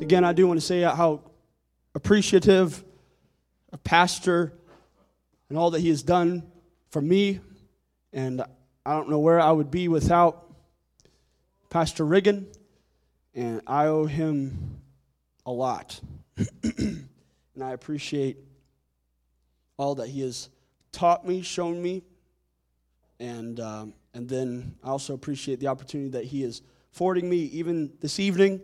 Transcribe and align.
Again, 0.00 0.24
I 0.24 0.32
do 0.32 0.46
want 0.46 0.60
to 0.60 0.64
say 0.64 0.82
how 0.82 1.22
appreciative 1.94 2.84
of 3.72 3.82
Pastor 3.82 4.52
and 5.48 5.58
all 5.58 5.72
that 5.72 5.80
he 5.80 5.88
has 5.88 6.02
done 6.02 6.44
for 6.90 7.02
me. 7.02 7.40
And 8.12 8.42
I 8.86 8.92
don't 8.92 9.10
know 9.10 9.18
where 9.18 9.40
I 9.40 9.50
would 9.50 9.70
be 9.70 9.88
without 9.88 10.54
Pastor 11.68 12.04
Riggin. 12.04 12.46
And 13.34 13.60
I 13.66 13.86
owe 13.86 14.06
him 14.06 14.80
a 15.44 15.50
lot. 15.50 16.00
and 16.62 17.08
I 17.60 17.72
appreciate 17.72 18.38
all 19.76 19.96
that 19.96 20.08
he 20.08 20.20
has 20.20 20.48
taught 20.92 21.26
me, 21.26 21.42
shown 21.42 21.82
me, 21.82 22.02
and, 23.20 23.58
um, 23.58 23.94
and 24.14 24.28
then 24.28 24.76
I 24.82 24.88
also 24.88 25.14
appreciate 25.14 25.58
the 25.60 25.66
opportunity 25.66 26.10
that 26.10 26.24
he 26.24 26.44
is 26.44 26.62
affording 26.92 27.28
me 27.28 27.38
even 27.38 27.92
this 28.00 28.20
evening, 28.20 28.60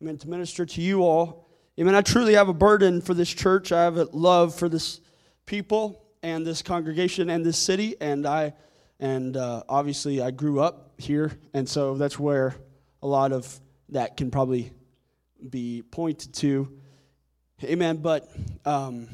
amen, 0.00 0.18
to 0.18 0.28
minister 0.28 0.64
to 0.64 0.80
you 0.80 1.02
all. 1.02 1.48
Amen. 1.78 1.94
I 1.94 2.02
truly 2.02 2.34
have 2.34 2.48
a 2.48 2.54
burden 2.54 3.00
for 3.00 3.14
this 3.14 3.28
church. 3.28 3.72
I 3.72 3.82
have 3.82 3.96
a 3.96 4.04
love 4.04 4.54
for 4.54 4.68
this 4.68 5.00
people 5.46 6.04
and 6.22 6.46
this 6.46 6.62
congregation 6.62 7.30
and 7.30 7.44
this 7.44 7.58
city, 7.58 7.96
and 8.00 8.26
I 8.26 8.54
and 9.00 9.36
uh, 9.36 9.62
obviously 9.68 10.20
I 10.20 10.30
grew 10.30 10.60
up 10.60 10.94
here, 10.98 11.32
and 11.54 11.68
so 11.68 11.96
that's 11.96 12.18
where 12.18 12.54
a 13.02 13.06
lot 13.06 13.32
of 13.32 13.60
that 13.90 14.16
can 14.16 14.30
probably 14.30 14.72
be 15.48 15.82
pointed 15.82 16.34
to. 16.34 16.72
Amen. 17.64 17.96
But 17.96 18.30
um, 18.64 19.08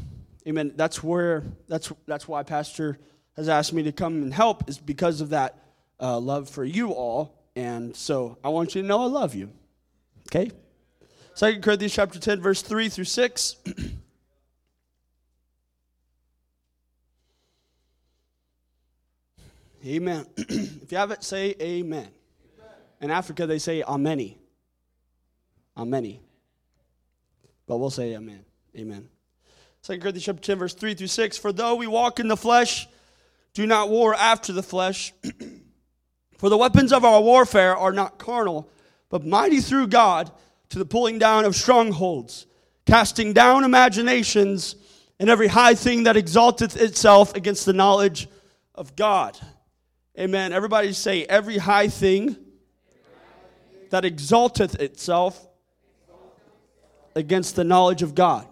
amen. 0.47 0.73
That's 0.77 1.03
where 1.03 1.45
that's 1.69 1.92
that's 2.06 2.28
why 2.28 2.42
Pastor 2.42 2.98
has 3.37 3.48
asked 3.48 3.73
me 3.73 3.83
to 3.84 3.92
come 3.92 4.23
and 4.23 4.33
help 4.33 4.69
is 4.69 4.78
because 4.78 5.20
of 5.20 5.30
that 5.30 5.64
uh, 6.01 6.19
love 6.19 6.48
for 6.48 6.64
you 6.64 6.91
all. 6.92 7.42
And 7.56 7.95
so 7.97 8.39
I 8.45 8.48
want 8.51 8.75
you 8.75 8.83
to 8.83 8.89
know 8.89 9.03
I 9.03 9.06
love 9.06 9.34
you. 9.34 9.51
Okay? 10.28 10.51
Second 11.34 11.62
Corinthians 11.62 11.93
chapter 11.93 12.20
10, 12.20 12.41
verse 12.41 12.62
3 12.62 12.88
through 12.88 13.05
6. 13.05 13.56
amen. 19.84 20.27
if 20.36 20.92
you 20.92 20.98
have 20.98 21.11
it, 21.11 21.25
say 21.25 21.56
amen. 21.61 22.06
amen. 22.06 22.09
In 23.00 23.11
Africa, 23.11 23.48
they 23.48 23.59
say 23.59 23.83
ameni. 23.83 24.39
Ameni. 25.77 26.20
But 27.66 27.78
we'll 27.78 27.91
say 27.91 28.14
amen. 28.14 28.44
Amen. 28.77 29.09
Second 29.83 30.03
Corinthians 30.03 30.25
chapter 30.25 30.41
10, 30.41 30.59
verse 30.59 30.75
3 30.75 30.94
through 30.94 31.09
6. 31.09 31.37
For 31.37 31.53
though 31.53 31.75
we 31.75 31.89
walk 31.89 32.20
in 32.20 32.28
the 32.28 32.37
flesh, 32.37 32.87
do 33.55 33.66
not 33.66 33.89
war 33.91 34.14
after 34.14 34.53
the 34.53 34.62
flesh. 34.62 35.12
For 36.39 36.48
the 36.48 36.56
weapons 36.56 36.92
of 36.92 37.05
our 37.05 37.20
warfare 37.20 37.77
are 37.77 37.92
not 37.92 38.19
carnal, 38.19 38.69
but 39.09 39.25
mighty 39.25 39.61
through 39.61 39.87
God 39.87 40.31
to 40.70 40.79
the 40.79 40.84
pulling 40.84 41.19
down 41.19 41.45
of 41.45 41.55
strongholds, 41.55 42.47
casting 42.87 43.33
down 43.33 43.65
imaginations 43.65 44.77
and 45.21 45.31
every 45.31 45.48
high 45.48 45.75
thing 45.75 46.05
that 46.05 46.17
exalteth 46.17 46.77
itself 46.77 47.34
against 47.34 47.67
the 47.67 47.73
knowledge 47.73 48.29
of 48.75 48.97
God. 48.97 49.39
Amen. 50.19 50.53
Everybody 50.53 50.93
say, 50.93 51.25
every 51.25 51.59
high 51.59 51.89
thing 51.89 52.37
that 53.91 54.05
exalteth 54.05 54.81
itself 54.81 55.47
against 57.15 57.56
the 57.56 57.65
knowledge 57.65 58.03
of 58.03 58.15
God. 58.15 58.47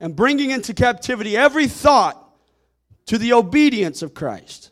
And 0.00 0.14
bringing 0.14 0.50
into 0.50 0.74
captivity 0.74 1.36
every 1.36 1.66
thought 1.66 2.24
to 3.06 3.18
the 3.18 3.32
obedience 3.32 4.02
of 4.02 4.14
Christ. 4.14 4.70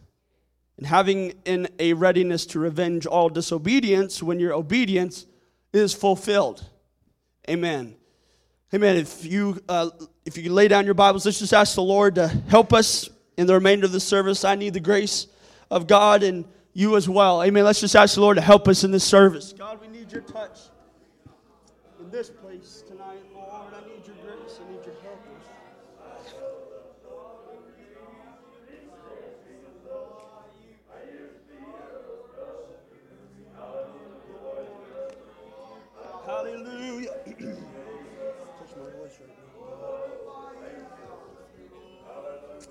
And 0.76 0.86
having 0.86 1.32
in 1.44 1.68
a 1.78 1.94
readiness 1.94 2.46
to 2.46 2.60
revenge 2.60 3.06
all 3.06 3.28
disobedience 3.28 4.22
when 4.22 4.38
your 4.38 4.52
obedience 4.52 5.26
is 5.76 5.94
fulfilled. 5.94 6.64
Amen. 7.48 7.96
Amen. 8.74 8.96
If 8.96 9.24
you 9.24 9.60
uh, 9.68 9.90
if 10.24 10.36
you 10.36 10.52
lay 10.52 10.68
down 10.68 10.84
your 10.84 10.94
Bibles, 10.94 11.24
let's 11.24 11.38
just 11.38 11.54
ask 11.54 11.74
the 11.74 11.82
Lord 11.82 12.16
to 12.16 12.26
help 12.26 12.72
us 12.72 13.08
in 13.36 13.46
the 13.46 13.54
remainder 13.54 13.86
of 13.86 13.92
the 13.92 14.00
service. 14.00 14.44
I 14.44 14.56
need 14.56 14.74
the 14.74 14.80
grace 14.80 15.28
of 15.70 15.86
God 15.86 16.22
and 16.22 16.44
you 16.72 16.96
as 16.96 17.08
well. 17.08 17.42
Amen. 17.42 17.64
Let's 17.64 17.80
just 17.80 17.94
ask 17.94 18.16
the 18.16 18.20
Lord 18.20 18.36
to 18.36 18.42
help 18.42 18.68
us 18.68 18.84
in 18.84 18.90
this 18.90 19.04
service. 19.04 19.52
God, 19.52 19.80
we 19.80 19.88
need 19.88 20.10
your 20.10 20.22
touch 20.22 20.58
in 22.00 22.10
this 22.10 22.28
place 22.28 22.82
Hallelujah. 36.46 37.10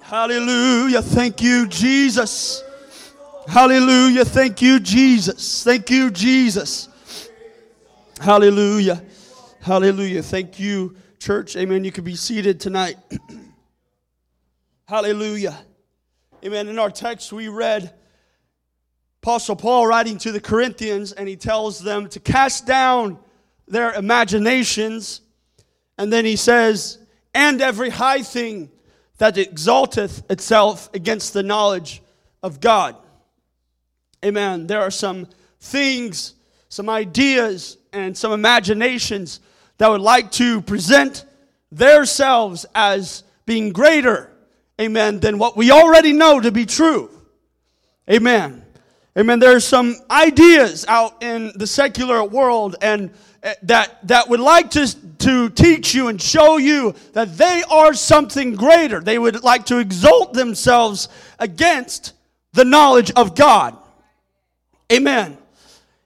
Hallelujah. 0.01 1.01
Thank 1.01 1.41
you, 1.41 1.67
Jesus. 1.67 2.63
Hallelujah. 3.49 4.23
Thank 4.23 4.61
you, 4.61 4.79
Jesus. 4.79 5.61
Thank 5.63 5.89
you, 5.89 6.09
Jesus. 6.09 6.87
Hallelujah. 8.21 9.03
Hallelujah. 9.59 10.23
Thank 10.23 10.57
you, 10.57 10.95
church. 11.19 11.57
Amen. 11.57 11.83
You 11.83 11.91
can 11.91 12.05
be 12.05 12.15
seated 12.15 12.61
tonight. 12.61 12.95
Hallelujah. 14.87 15.57
Amen. 16.45 16.69
In 16.69 16.79
our 16.79 16.91
text, 16.91 17.33
we 17.33 17.49
read 17.49 17.93
Apostle 19.21 19.57
Paul 19.57 19.85
writing 19.85 20.17
to 20.19 20.31
the 20.31 20.39
Corinthians, 20.39 21.11
and 21.11 21.27
he 21.27 21.35
tells 21.35 21.79
them 21.79 22.07
to 22.09 22.21
cast 22.21 22.65
down 22.65 23.19
their 23.67 23.93
imaginations. 23.93 25.21
And 25.97 26.11
then 26.11 26.25
he 26.25 26.35
says, 26.35 26.99
and 27.33 27.61
every 27.61 27.89
high 27.89 28.21
thing 28.21 28.69
that 29.17 29.37
exalteth 29.37 30.29
itself 30.29 30.89
against 30.93 31.33
the 31.33 31.43
knowledge 31.43 32.01
of 32.43 32.59
God. 32.59 32.95
Amen. 34.23 34.67
There 34.67 34.81
are 34.81 34.91
some 34.91 35.27
things, 35.59 36.33
some 36.69 36.89
ideas, 36.89 37.77
and 37.93 38.17
some 38.17 38.31
imaginations 38.31 39.39
that 39.77 39.89
would 39.89 40.01
like 40.01 40.31
to 40.31 40.61
present 40.61 41.25
themselves 41.71 42.65
as 42.73 43.23
being 43.45 43.71
greater, 43.71 44.31
amen, 44.79 45.19
than 45.19 45.37
what 45.37 45.55
we 45.55 45.71
already 45.71 46.13
know 46.13 46.39
to 46.39 46.51
be 46.51 46.65
true. 46.65 47.09
Amen. 48.09 48.65
Amen. 49.17 49.39
There 49.39 49.55
are 49.55 49.61
some 49.61 49.95
ideas 50.11 50.85
out 50.87 51.23
in 51.23 51.53
the 51.55 51.67
secular 51.67 52.23
world 52.23 52.75
and 52.81 53.11
Eh, 53.45 53.53
that, 53.61 54.07
that 54.07 54.27
would 54.27 54.39
like 54.39 54.71
to, 54.71 54.87
to 55.19 55.49
teach 55.49 55.93
you 55.93 56.07
and 56.07 56.19
show 56.19 56.57
you 56.57 56.95
that 57.13 57.37
they 57.37 57.63
are 57.69 57.93
something 57.93 58.55
greater. 58.55 58.99
They 58.99 59.19
would 59.19 59.43
like 59.43 59.67
to 59.67 59.77
exalt 59.77 60.33
themselves 60.33 61.09
against 61.37 62.13
the 62.53 62.65
knowledge 62.65 63.11
of 63.11 63.35
God. 63.35 63.77
Amen. 64.91 65.37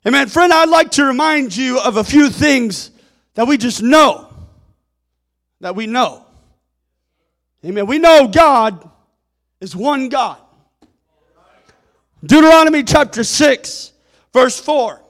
Amen. 0.06 0.28
Friend, 0.28 0.52
I'd 0.52 0.68
like 0.68 0.92
to 0.92 1.06
remind 1.06 1.56
you 1.56 1.80
of 1.80 1.96
a 1.96 2.04
few 2.04 2.30
things 2.30 2.92
that 3.36 3.48
we 3.48 3.58
just 3.58 3.82
know. 3.82 4.28
That 5.62 5.78
we 5.78 5.88
know. 5.88 6.26
Amen. 7.64 7.88
We 7.88 8.00
know 8.00 8.28
God 8.28 8.90
is 9.62 9.78
one 9.78 10.10
God. 10.10 10.38
Deuteronomy 12.22 12.84
chapter 12.84 13.24
6, 13.24 13.94
verse 14.34 14.60
4. 14.60 15.02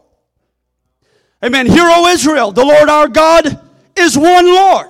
Amen. 1.44 1.68
Hear, 1.68 1.86
O 1.86 2.08
Israel, 2.08 2.52
the 2.52 2.66
Lord 2.66 2.90
our 2.90 3.08
God 3.08 3.60
is 3.96 4.18
one 4.18 4.46
Lord. 4.46 4.88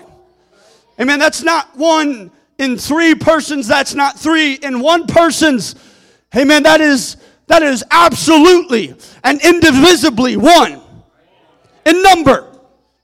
Amen. 1.00 1.20
That's 1.20 1.44
not 1.44 1.76
one 1.78 2.32
in 2.58 2.78
three 2.78 3.16
persons. 3.16 3.68
That's 3.68 3.94
not 3.94 4.20
three 4.20 4.56
in 4.56 4.80
one 4.80 5.08
person's. 5.08 5.76
Amen. 6.36 6.64
That 6.64 6.82
is, 6.82 7.18
that 7.48 7.64
is 7.64 7.84
absolutely 7.92 8.96
and 9.24 9.42
indivisibly 9.42 10.38
one 10.38 10.82
in 11.86 12.02
number. 12.02 12.48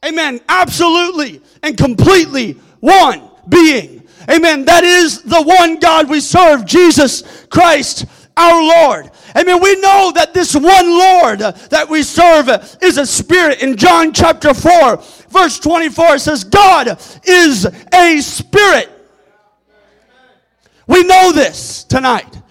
Amen. 0.03 0.41
Absolutely 0.49 1.41
and 1.63 1.77
completely 1.77 2.53
one 2.79 3.29
being. 3.47 4.07
Amen. 4.29 4.65
That 4.65 4.83
is 4.83 5.21
the 5.21 5.41
one 5.41 5.79
God 5.79 6.09
we 6.09 6.19
serve, 6.19 6.65
Jesus 6.65 7.45
Christ 7.47 8.05
our 8.37 8.61
Lord. 8.61 9.11
Amen. 9.37 9.61
We 9.61 9.75
know 9.81 10.11
that 10.15 10.33
this 10.33 10.55
one 10.55 10.89
Lord 10.89 11.39
that 11.39 11.87
we 11.89 12.03
serve 12.03 12.49
is 12.81 12.97
a 12.97 13.05
spirit. 13.05 13.61
In 13.61 13.75
John 13.75 14.13
chapter 14.13 14.53
4, 14.53 14.97
verse 15.29 15.59
24, 15.59 16.15
it 16.15 16.19
says, 16.19 16.43
God 16.45 16.97
is 17.25 17.65
a 17.93 18.21
spirit. 18.21 18.89
We 20.87 21.03
know 21.03 21.31
this 21.33 21.83
tonight. 21.83 22.41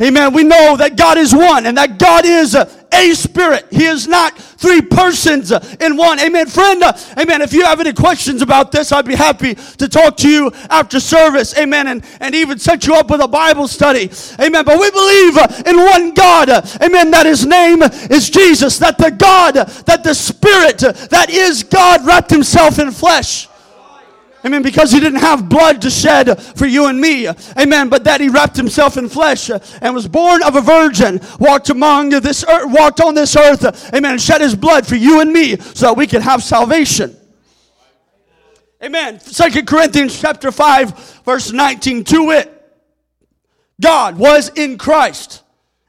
Amen. 0.00 0.32
We 0.32 0.42
know 0.42 0.76
that 0.76 0.96
God 0.96 1.18
is 1.18 1.32
one 1.32 1.66
and 1.66 1.78
that 1.78 2.00
God 2.00 2.24
is 2.26 2.56
a, 2.94 3.14
spirit. 3.14 3.66
He 3.70 3.84
is 3.84 4.06
not 4.06 4.36
three 4.38 4.80
persons 4.80 5.52
in 5.52 5.96
one. 5.96 6.18
Amen. 6.20 6.46
Friend, 6.46 6.82
amen. 7.18 7.42
If 7.42 7.52
you 7.52 7.64
have 7.64 7.80
any 7.80 7.92
questions 7.92 8.42
about 8.42 8.72
this, 8.72 8.92
I'd 8.92 9.06
be 9.06 9.14
happy 9.14 9.54
to 9.54 9.88
talk 9.88 10.16
to 10.18 10.28
you 10.28 10.52
after 10.70 11.00
service. 11.00 11.56
Amen. 11.56 11.86
And, 11.88 12.04
and 12.20 12.34
even 12.34 12.58
set 12.58 12.86
you 12.86 12.94
up 12.94 13.10
with 13.10 13.20
a 13.20 13.28
Bible 13.28 13.68
study. 13.68 14.10
Amen. 14.40 14.64
But 14.64 14.78
we 14.78 14.90
believe 14.90 15.36
in 15.66 15.76
one 15.76 16.14
God. 16.14 16.48
Amen. 16.82 17.10
That 17.10 17.26
his 17.26 17.44
name 17.44 17.82
is 17.82 18.30
Jesus. 18.30 18.78
That 18.78 18.98
the 18.98 19.10
God, 19.10 19.54
that 19.54 20.02
the 20.04 20.14
Spirit, 20.14 20.78
that 20.78 21.26
is 21.30 21.62
God 21.62 22.06
wrapped 22.06 22.30
himself 22.30 22.78
in 22.78 22.90
flesh. 22.90 23.48
Amen. 24.44 24.62
Because 24.62 24.92
he 24.92 25.00
didn't 25.00 25.20
have 25.20 25.48
blood 25.48 25.80
to 25.82 25.90
shed 25.90 26.40
for 26.40 26.66
you 26.66 26.86
and 26.86 27.00
me. 27.00 27.28
Amen. 27.28 27.88
But 27.88 28.04
that 28.04 28.20
he 28.20 28.28
wrapped 28.28 28.56
himself 28.56 28.96
in 28.96 29.08
flesh 29.08 29.50
and 29.50 29.94
was 29.94 30.06
born 30.06 30.42
of 30.42 30.56
a 30.56 30.60
virgin, 30.60 31.20
walked 31.38 31.70
among 31.70 32.10
this 32.10 32.44
earth, 32.44 32.70
walked 32.70 33.00
on 33.00 33.14
this 33.14 33.34
earth. 33.36 33.94
Amen. 33.94 34.12
And 34.12 34.20
shed 34.20 34.42
his 34.42 34.54
blood 34.54 34.86
for 34.86 34.96
you 34.96 35.20
and 35.20 35.32
me 35.32 35.56
so 35.56 35.86
that 35.86 35.96
we 35.96 36.06
can 36.06 36.20
have 36.20 36.42
salvation. 36.42 37.16
Amen. 38.82 39.18
Second 39.18 39.66
Corinthians 39.66 40.20
chapter 40.20 40.52
5, 40.52 41.22
verse 41.24 41.50
19. 41.50 42.04
To 42.04 42.32
it, 42.32 42.50
God 43.80 44.18
was 44.18 44.50
in 44.50 44.76
Christ. 44.76 45.42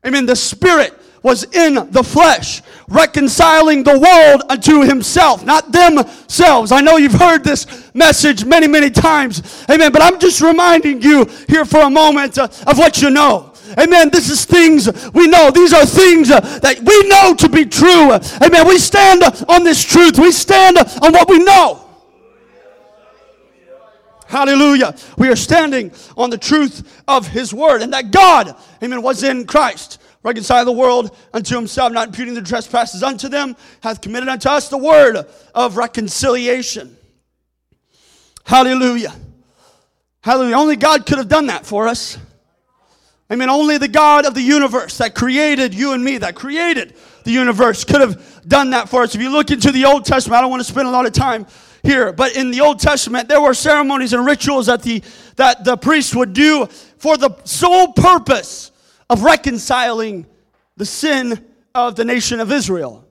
Amen. 0.05 0.25
The 0.25 0.35
Spirit 0.35 0.93
was 1.25 1.44
in 1.56 1.74
the 1.89 2.04
flesh, 2.04 2.62
reconciling 2.88 3.83
the 3.83 4.00
world 4.00 4.44
unto 4.48 4.81
himself, 4.81 5.44
not 5.44 5.72
themselves. 5.72 6.72
I 6.72 6.81
know 6.81 6.98
you've 6.98 7.13
heard 7.13 7.44
this 7.44 7.66
message 7.95 8.45
many, 8.45 8.68
many 8.68 8.92
times. 8.92 9.66
Amen. 9.68 9.92
But 9.92 10.04
I'm 10.04 10.19
just 10.19 10.39
reminding 10.39 11.01
you 11.01 11.25
here 11.50 11.66
for 11.66 11.81
a 11.81 11.89
moment 11.89 12.38
uh, 12.38 12.48
of 12.68 12.77
what 12.77 13.01
you 13.01 13.10
know. 13.10 13.54
Amen. 13.75 14.12
This 14.12 14.30
is 14.30 14.45
things 14.45 14.88
we 15.13 15.25
know. 15.25 15.50
These 15.50 15.74
are 15.74 15.83
things 15.83 16.30
uh, 16.30 16.42
that 16.60 16.80
we 16.81 17.10
know 17.10 17.33
to 17.33 17.50
be 17.50 17.66
true. 17.66 18.12
Amen. 18.44 18.68
We 18.68 18.77
stand 18.77 19.24
on 19.50 19.63
this 19.63 19.83
truth. 19.83 20.19
We 20.19 20.31
stand 20.31 20.77
on 20.77 21.12
what 21.12 21.27
we 21.27 21.39
know. 21.39 21.89
Hallelujah. 24.27 24.95
We 25.18 25.30
are 25.30 25.36
standing 25.36 25.92
on 26.16 26.30
the 26.30 26.38
truth 26.38 27.04
of 27.07 27.27
His 27.27 27.51
Word 27.51 27.81
and 27.81 27.92
that 27.94 28.12
God, 28.12 28.56
amen, 28.83 29.01
was 29.01 29.24
in 29.24 29.48
Christ 29.48 29.98
reconcile 30.25 30.66
the 30.66 30.72
world 30.72 31.16
unto 31.33 31.56
himself, 31.56 31.94
not 31.94 32.07
imputing 32.07 32.33
the 32.33 32.42
trespasses 32.42 33.04
unto 33.04 33.30
them, 33.30 33.56
hath 33.81 34.01
committed 34.01 34.27
unto 34.27 34.50
us 34.50 34.68
the 34.69 34.77
word 34.77 35.24
of 35.54 35.77
reconciliation. 35.77 36.98
Hallelujah. 38.44 39.13
Hallelujah. 40.22 40.57
Only 40.57 40.75
God 40.77 41.06
could 41.06 41.19
have 41.19 41.27
done 41.27 41.45
that 41.45 41.66
for 41.66 41.88
us. 41.88 42.18
I 43.30 43.36
mean, 43.36 43.50
only 43.50 43.77
the 43.77 43.88
God 43.88 44.25
of 44.25 44.33
the 44.33 44.42
universe 44.42 44.98
that 44.98 45.13
created 45.13 45.75
you 45.75 45.94
and 45.94 46.04
me, 46.04 46.18
that 46.18 46.36
created 46.36 46.95
the 47.24 47.31
universe, 47.31 47.83
could 47.83 48.01
have 48.01 48.44
done 48.48 48.72
that 48.72 48.89
for 48.89 49.04
us. 49.04 49.13
If 49.13 49.22
you 49.22 49.30
look 49.30 49.51
into 49.51 49.72
the 49.72 49.86
Old 49.86 50.06
Testament, 50.06 50.39
I 50.39 50.42
don't 50.42 50.50
want 50.50 50.62
to 50.62 50.72
spend 50.72 50.88
a 50.88 50.92
lot 50.92 51.06
of 51.06 51.13
time 51.13 51.45
here, 51.83 52.12
but 52.12 52.36
in 52.36 52.50
the 52.50 52.62
Old 52.62 52.80
Testament, 52.80 53.27
there 53.27 53.42
were 53.42 53.54
ceremonies 53.54 54.13
and 54.13 54.25
rituals 54.25 54.66
that 54.66 54.81
the, 54.81 55.04
that 55.36 55.63
the 55.63 55.77
priest 55.77 56.16
would 56.16 56.33
do 56.33 56.66
for 56.98 57.16
the 57.16 57.36
sole 57.44 57.94
purpose 57.94 58.72
of 59.09 59.23
reconciling 59.23 60.25
the 60.77 60.85
sin 60.85 61.45
of 61.73 61.95
the 61.95 62.05
nation 62.05 62.39
of 62.39 62.51
Israel. 62.51 63.05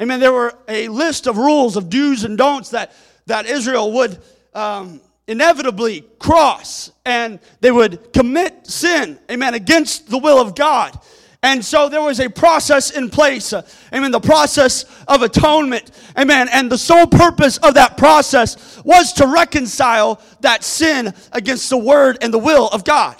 Amen. 0.00 0.20
There 0.20 0.32
were 0.32 0.54
a 0.68 0.88
list 0.88 1.26
of 1.26 1.36
rules 1.36 1.76
of 1.76 1.88
do's 1.88 2.24
and 2.24 2.36
don'ts 2.36 2.70
that, 2.70 2.92
that 3.26 3.46
Israel 3.46 3.92
would 3.92 4.18
um, 4.52 5.00
inevitably 5.26 6.02
cross 6.18 6.90
and 7.04 7.38
they 7.60 7.70
would 7.70 8.12
commit 8.12 8.66
sin, 8.66 9.18
amen, 9.30 9.54
against 9.54 10.08
the 10.08 10.18
will 10.18 10.40
of 10.40 10.54
God. 10.54 10.98
And 11.42 11.62
so 11.62 11.90
there 11.90 12.00
was 12.00 12.20
a 12.20 12.30
process 12.30 12.90
in 12.90 13.10
place, 13.10 13.52
uh, 13.52 13.62
amen, 13.92 14.12
the 14.12 14.20
process 14.20 14.86
of 15.06 15.20
atonement, 15.20 15.90
amen. 16.18 16.48
And 16.50 16.72
the 16.72 16.78
sole 16.78 17.06
purpose 17.06 17.58
of 17.58 17.74
that 17.74 17.98
process 17.98 18.82
was 18.82 19.12
to 19.14 19.26
reconcile 19.26 20.22
that 20.40 20.64
sin 20.64 21.12
against 21.32 21.68
the 21.68 21.76
word 21.76 22.16
and 22.22 22.32
the 22.32 22.38
will 22.38 22.68
of 22.68 22.82
God. 22.82 23.16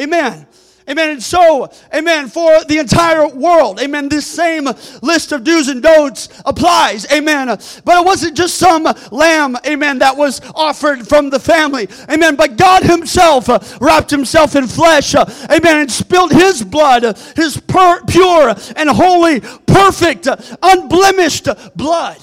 Amen. 0.00 0.46
Amen. 0.88 1.10
And 1.10 1.22
so, 1.22 1.68
amen, 1.92 2.28
for 2.28 2.62
the 2.64 2.78
entire 2.78 3.26
world, 3.26 3.80
amen, 3.80 4.08
this 4.08 4.24
same 4.24 4.68
list 5.02 5.32
of 5.32 5.42
do's 5.42 5.66
and 5.66 5.82
don'ts 5.82 6.28
applies, 6.44 7.10
amen. 7.10 7.48
But 7.48 7.98
it 7.98 8.04
wasn't 8.04 8.36
just 8.36 8.54
some 8.54 8.86
lamb, 9.10 9.56
amen, 9.66 9.98
that 9.98 10.16
was 10.16 10.40
offered 10.54 11.08
from 11.08 11.30
the 11.30 11.40
family, 11.40 11.88
amen. 12.08 12.36
But 12.36 12.56
God 12.56 12.84
Himself 12.84 13.48
uh, 13.48 13.58
wrapped 13.80 14.12
Himself 14.12 14.54
in 14.54 14.68
flesh, 14.68 15.16
uh, 15.16 15.24
amen, 15.50 15.80
and 15.80 15.90
spilled 15.90 16.30
His 16.30 16.62
blood, 16.62 17.02
His 17.34 17.60
pur- 17.66 18.04
pure 18.04 18.54
and 18.76 18.88
holy, 18.88 19.40
perfect, 19.40 20.28
unblemished 20.62 21.48
blood 21.74 22.18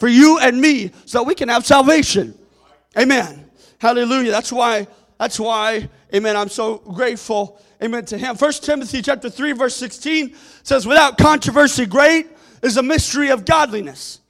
for 0.00 0.08
you 0.08 0.40
and 0.40 0.60
me 0.60 0.90
so 1.04 1.18
that 1.18 1.24
we 1.24 1.36
can 1.36 1.48
have 1.48 1.64
salvation. 1.64 2.34
Amen. 2.98 3.48
Hallelujah. 3.78 4.32
That's 4.32 4.52
why, 4.52 4.88
that's 5.16 5.38
why 5.38 5.88
Amen. 6.14 6.36
I'm 6.36 6.48
so 6.48 6.78
grateful. 6.78 7.60
Amen 7.82 8.04
to 8.06 8.18
him. 8.18 8.36
First 8.36 8.64
Timothy 8.64 9.00
chapter 9.02 9.30
3 9.30 9.52
verse 9.52 9.76
16 9.76 10.34
says, 10.62 10.86
without 10.86 11.16
controversy, 11.18 11.86
great 11.86 12.26
is 12.62 12.76
a 12.76 12.82
mystery 12.82 13.30
of 13.30 13.44
godliness. 13.44 14.20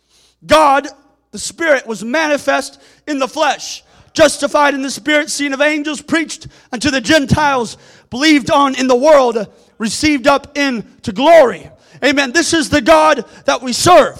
God, 0.46 0.86
the 1.30 1.38
Spirit, 1.38 1.86
was 1.86 2.04
manifest 2.04 2.80
in 3.06 3.18
the 3.18 3.28
flesh, 3.28 3.82
justified 4.12 4.74
in 4.74 4.82
the 4.82 4.90
Spirit, 4.90 5.30
seen 5.30 5.52
of 5.52 5.60
angels, 5.60 6.00
preached 6.00 6.48
unto 6.72 6.90
the 6.90 7.00
Gentiles, 7.00 7.76
believed 8.10 8.50
on 8.50 8.74
in 8.74 8.86
the 8.86 8.96
world, 8.96 9.52
received 9.78 10.26
up 10.26 10.56
into 10.56 11.12
glory. 11.12 11.70
Amen. 12.04 12.32
This 12.32 12.52
is 12.52 12.70
the 12.70 12.80
God 12.80 13.24
that 13.46 13.62
we 13.62 13.72
serve. 13.72 14.18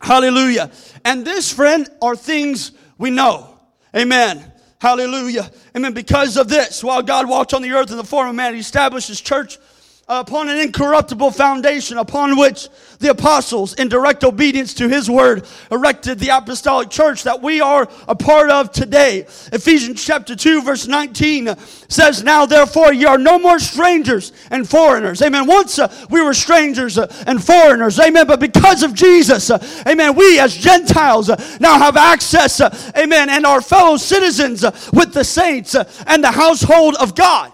Hallelujah. 0.00 0.70
And 1.04 1.24
this, 1.24 1.52
friend, 1.52 1.88
are 2.00 2.16
things 2.16 2.72
we 2.98 3.10
know. 3.10 3.58
Amen. 3.96 4.51
Hallelujah. 4.82 5.48
Amen. 5.76 5.92
Because 5.92 6.36
of 6.36 6.48
this, 6.48 6.82
while 6.82 7.02
God 7.02 7.28
walked 7.28 7.54
on 7.54 7.62
the 7.62 7.70
earth 7.70 7.92
in 7.92 7.96
the 7.96 8.02
form 8.02 8.28
of 8.28 8.34
man, 8.34 8.54
he 8.54 8.58
established 8.58 9.06
his 9.06 9.20
church 9.20 9.58
upon 10.08 10.48
an 10.48 10.58
incorruptible 10.58 11.30
foundation 11.30 11.96
upon 11.96 12.36
which 12.36 12.68
the 12.98 13.10
apostles, 13.10 13.74
in 13.74 13.88
direct 13.88 14.24
obedience 14.24 14.74
to 14.74 14.88
his 14.88 15.08
word, 15.10 15.46
erected 15.70 16.18
the 16.18 16.28
apostolic 16.28 16.90
church 16.90 17.22
that 17.24 17.40
we 17.42 17.60
are 17.60 17.88
a 18.08 18.14
part 18.14 18.50
of 18.50 18.72
today. 18.72 19.20
Ephesians 19.52 20.04
chapter 20.04 20.36
2 20.36 20.62
verse 20.62 20.86
19 20.86 21.54
says, 21.88 22.22
Now 22.22 22.46
therefore 22.46 22.92
ye 22.92 23.04
are 23.04 23.18
no 23.18 23.38
more 23.38 23.58
strangers 23.58 24.32
and 24.50 24.68
foreigners. 24.68 25.22
Amen. 25.22 25.46
Once 25.46 25.78
uh, 25.78 26.06
we 26.10 26.20
were 26.20 26.34
strangers 26.34 26.98
uh, 26.98 27.12
and 27.26 27.42
foreigners. 27.42 27.98
Amen. 27.98 28.26
But 28.26 28.40
because 28.40 28.82
of 28.82 28.94
Jesus, 28.94 29.50
uh, 29.50 29.58
amen, 29.86 30.14
we 30.14 30.38
as 30.38 30.56
Gentiles 30.56 31.30
uh, 31.30 31.56
now 31.60 31.78
have 31.78 31.96
access, 31.96 32.60
uh, 32.60 32.92
amen, 32.96 33.30
and 33.30 33.46
are 33.46 33.60
fellow 33.62 33.96
citizens 33.96 34.64
uh, 34.64 34.76
with 34.92 35.12
the 35.12 35.24
saints 35.24 35.74
and 35.74 36.22
the 36.22 36.32
household 36.32 36.96
of 36.96 37.14
God 37.14 37.52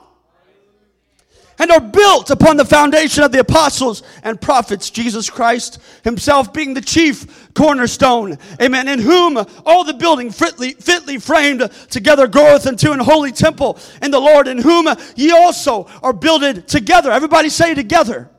and 1.58 1.70
are 1.70 1.80
built 1.80 2.30
upon 2.30 2.56
the 2.56 2.64
foundation 2.64 3.22
of 3.22 3.32
the 3.32 3.40
apostles 3.40 4.02
and 4.22 4.40
prophets, 4.40 4.90
Jesus 4.90 5.28
Christ 5.28 5.80
himself 6.04 6.52
being 6.52 6.74
the 6.74 6.80
chief 6.80 7.52
cornerstone. 7.54 8.38
Amen. 8.60 8.88
In 8.88 9.00
whom 9.00 9.38
all 9.66 9.84
the 9.84 9.94
building 9.94 10.30
fitly, 10.30 10.72
fitly 10.74 11.18
framed 11.18 11.68
together 11.90 12.26
groweth 12.26 12.66
into 12.66 12.92
an 12.92 13.00
holy 13.00 13.32
temple 13.32 13.78
in 14.02 14.10
the 14.10 14.20
Lord, 14.20 14.48
in 14.48 14.58
whom 14.58 14.88
ye 15.16 15.32
also 15.32 15.84
are 16.02 16.12
builded 16.12 16.68
together. 16.68 17.10
Everybody 17.10 17.48
say 17.48 17.74
together 17.74 18.30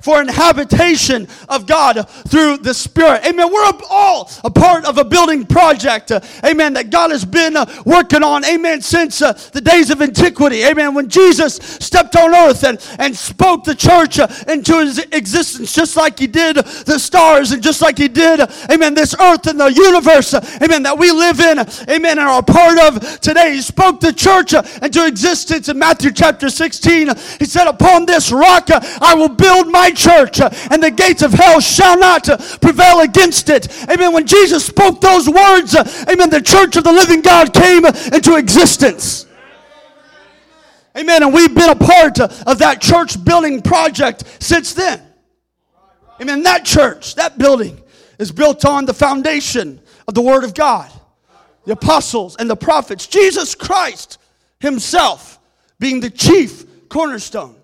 for 0.00 0.20
an 0.20 0.28
habitation 0.28 1.28
of 1.48 1.66
God 1.66 2.08
through 2.28 2.58
the 2.58 2.74
Spirit. 2.74 3.24
Amen. 3.26 3.52
We're 3.52 3.72
all 3.90 4.30
a 4.44 4.50
part 4.50 4.84
of 4.84 4.98
a 4.98 5.04
building 5.04 5.44
project. 5.46 6.12
Uh, 6.12 6.20
amen. 6.44 6.74
That 6.74 6.90
God 6.90 7.10
has 7.10 7.24
been 7.24 7.56
uh, 7.56 7.66
working 7.84 8.22
on. 8.22 8.44
Amen. 8.44 8.80
Since 8.80 9.22
uh, 9.22 9.32
the 9.52 9.60
days 9.60 9.90
of 9.90 10.02
antiquity. 10.02 10.64
Amen. 10.64 10.94
When 10.94 11.08
Jesus 11.08 11.56
stepped 11.56 12.16
on 12.16 12.34
earth 12.34 12.64
and, 12.64 12.84
and 12.98 13.16
spoke 13.16 13.64
the 13.64 13.74
church 13.74 14.18
into 14.48 14.80
his 14.80 14.98
existence, 14.98 15.74
just 15.74 15.96
like 15.96 16.18
he 16.18 16.26
did 16.26 16.56
the 16.56 16.98
stars 16.98 17.52
and 17.52 17.62
just 17.62 17.82
like 17.82 17.98
he 17.98 18.08
did, 18.08 18.40
amen, 18.70 18.94
this 18.94 19.14
earth 19.18 19.46
and 19.46 19.58
the 19.58 19.72
universe, 19.72 20.34
amen, 20.62 20.82
that 20.82 20.98
we 20.98 21.10
live 21.10 21.40
in, 21.40 21.58
amen, 21.88 22.18
and 22.18 22.28
are 22.28 22.40
a 22.40 22.42
part 22.42 22.78
of 22.78 23.20
today. 23.20 23.54
He 23.54 23.62
spoke 23.62 24.00
the 24.00 24.12
church 24.12 24.54
into 24.54 25.06
existence 25.06 25.68
in 25.68 25.78
Matthew 25.78 26.10
chapter 26.12 26.48
16. 26.48 27.08
He 27.38 27.44
said, 27.44 27.66
Upon 27.66 28.06
this 28.06 28.32
rock 28.32 28.68
I 28.70 29.14
will 29.14 29.28
build 29.28 29.68
my 29.68 29.85
church, 29.92 30.40
uh, 30.40 30.50
and 30.70 30.82
the 30.82 30.90
gates 30.90 31.22
of 31.22 31.32
hell 31.32 31.60
shall 31.60 31.98
not 31.98 32.28
uh, 32.28 32.36
prevail 32.60 33.00
against 33.00 33.48
it. 33.48 33.68
Amen. 33.88 34.12
When 34.12 34.26
Jesus 34.26 34.64
spoke 34.64 35.00
those 35.00 35.28
words, 35.28 35.74
uh, 35.74 36.06
amen, 36.08 36.30
the 36.30 36.40
church 36.40 36.76
of 36.76 36.84
the 36.84 36.92
living 36.92 37.22
God 37.22 37.52
came 37.52 37.84
into 37.84 38.36
existence. 38.36 39.26
Amen. 40.96 41.22
And 41.22 41.34
we've 41.34 41.54
been 41.54 41.70
a 41.70 41.76
part 41.76 42.18
of 42.20 42.58
that 42.58 42.80
church 42.80 43.22
building 43.22 43.60
project 43.60 44.24
since 44.38 44.72
then. 44.72 45.02
Amen. 46.20 46.42
That 46.42 46.64
church, 46.64 47.16
that 47.16 47.36
building 47.36 47.82
is 48.18 48.32
built 48.32 48.64
on 48.64 48.86
the 48.86 48.94
foundation 48.94 49.80
of 50.08 50.14
the 50.14 50.22
Word 50.22 50.44
of 50.44 50.54
God, 50.54 50.90
the 51.64 51.72
apostles 51.72 52.36
and 52.36 52.48
the 52.48 52.56
prophets, 52.56 53.06
Jesus 53.06 53.54
Christ 53.54 54.18
Himself 54.60 55.38
being 55.78 56.00
the 56.00 56.10
chief 56.10 56.64
cornerstone. 56.88 57.56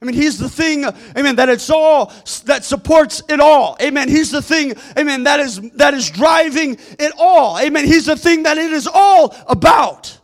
I 0.00 0.04
mean, 0.04 0.14
he's 0.14 0.38
the 0.38 0.48
thing, 0.48 0.84
amen, 1.16 1.36
that 1.36 1.48
it's 1.48 1.70
all, 1.70 2.12
that 2.44 2.64
supports 2.64 3.20
it 3.28 3.40
all. 3.40 3.76
Amen. 3.82 4.08
He's 4.08 4.30
the 4.30 4.40
thing, 4.40 4.74
amen, 4.96 5.24
that 5.24 5.40
is, 5.40 5.60
that 5.72 5.92
is 5.92 6.08
driving 6.08 6.78
it 7.00 7.12
all. 7.18 7.58
Amen. 7.58 7.84
He's 7.84 8.06
the 8.06 8.16
thing 8.16 8.44
that 8.44 8.58
it 8.58 8.72
is 8.72 8.88
all 8.92 9.34
about. 9.48 10.16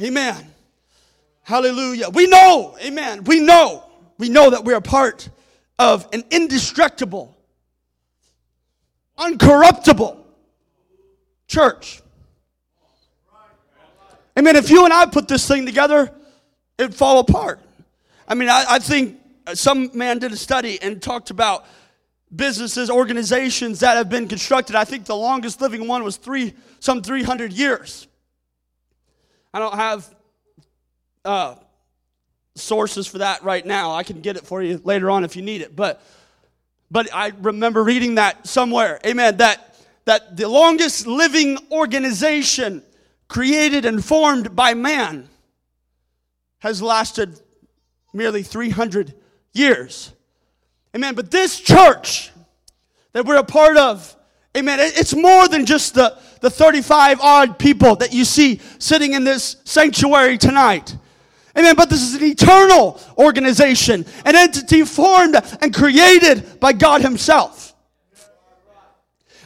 Amen. 0.00 0.36
Hallelujah. 1.42 2.10
We 2.10 2.28
know, 2.28 2.76
amen, 2.80 3.24
we 3.24 3.40
know, 3.40 3.82
we 4.18 4.28
know 4.28 4.50
that 4.50 4.64
we're 4.64 4.80
part 4.80 5.28
of 5.80 6.08
an 6.12 6.22
indestructible, 6.30 7.36
uncorruptible 9.18 10.16
church. 11.48 12.02
Amen. 14.38 14.54
If 14.54 14.70
you 14.70 14.84
and 14.84 14.92
I 14.92 15.06
put 15.06 15.26
this 15.26 15.48
thing 15.48 15.66
together, 15.66 16.12
it'd 16.78 16.94
fall 16.94 17.18
apart. 17.18 17.60
I 18.28 18.34
mean, 18.34 18.48
I, 18.48 18.64
I 18.68 18.78
think 18.78 19.20
some 19.54 19.90
man 19.94 20.18
did 20.18 20.32
a 20.32 20.36
study 20.36 20.80
and 20.82 21.00
talked 21.00 21.30
about 21.30 21.64
businesses, 22.34 22.90
organizations 22.90 23.80
that 23.80 23.96
have 23.96 24.10
been 24.10 24.28
constructed. 24.28 24.74
I 24.74 24.84
think 24.84 25.04
the 25.04 25.16
longest 25.16 25.60
living 25.60 25.86
one 25.86 26.02
was 26.02 26.16
three, 26.16 26.54
some 26.80 27.02
300 27.02 27.52
years. 27.52 28.08
I 29.54 29.58
don't 29.60 29.74
have 29.74 30.14
uh, 31.24 31.54
sources 32.56 33.06
for 33.06 33.18
that 33.18 33.42
right 33.44 33.64
now. 33.64 33.92
I 33.92 34.02
can 34.02 34.20
get 34.20 34.36
it 34.36 34.44
for 34.44 34.62
you 34.62 34.80
later 34.82 35.10
on 35.10 35.24
if 35.24 35.36
you 35.36 35.42
need 35.42 35.60
it. 35.60 35.76
But, 35.76 36.02
but 36.90 37.08
I 37.14 37.32
remember 37.40 37.84
reading 37.84 38.16
that 38.16 38.46
somewhere. 38.46 38.98
Amen. 39.06 39.36
That, 39.36 39.76
that 40.04 40.36
the 40.36 40.48
longest 40.48 41.06
living 41.06 41.58
organization 41.70 42.82
created 43.28 43.84
and 43.84 44.04
formed 44.04 44.56
by 44.56 44.74
man 44.74 45.28
has 46.58 46.82
lasted 46.82 47.40
merely 48.12 48.42
300 48.42 49.14
years. 49.52 50.12
Amen. 50.94 51.14
But 51.14 51.30
this 51.30 51.60
church 51.60 52.30
that 53.12 53.24
we're 53.24 53.36
a 53.36 53.44
part 53.44 53.76
of, 53.76 54.14
amen, 54.56 54.78
it's 54.80 55.14
more 55.14 55.48
than 55.48 55.66
just 55.66 55.94
the, 55.94 56.18
the 56.40 56.50
35 56.50 57.20
odd 57.20 57.58
people 57.58 57.96
that 57.96 58.12
you 58.12 58.24
see 58.24 58.60
sitting 58.78 59.14
in 59.14 59.24
this 59.24 59.56
sanctuary 59.64 60.38
tonight. 60.38 60.96
Amen. 61.56 61.74
But 61.74 61.88
this 61.88 62.02
is 62.02 62.14
an 62.14 62.22
eternal 62.22 63.00
organization, 63.16 64.04
an 64.24 64.36
entity 64.36 64.84
formed 64.84 65.36
and 65.62 65.74
created 65.74 66.60
by 66.60 66.72
God 66.72 67.00
Himself. 67.00 67.74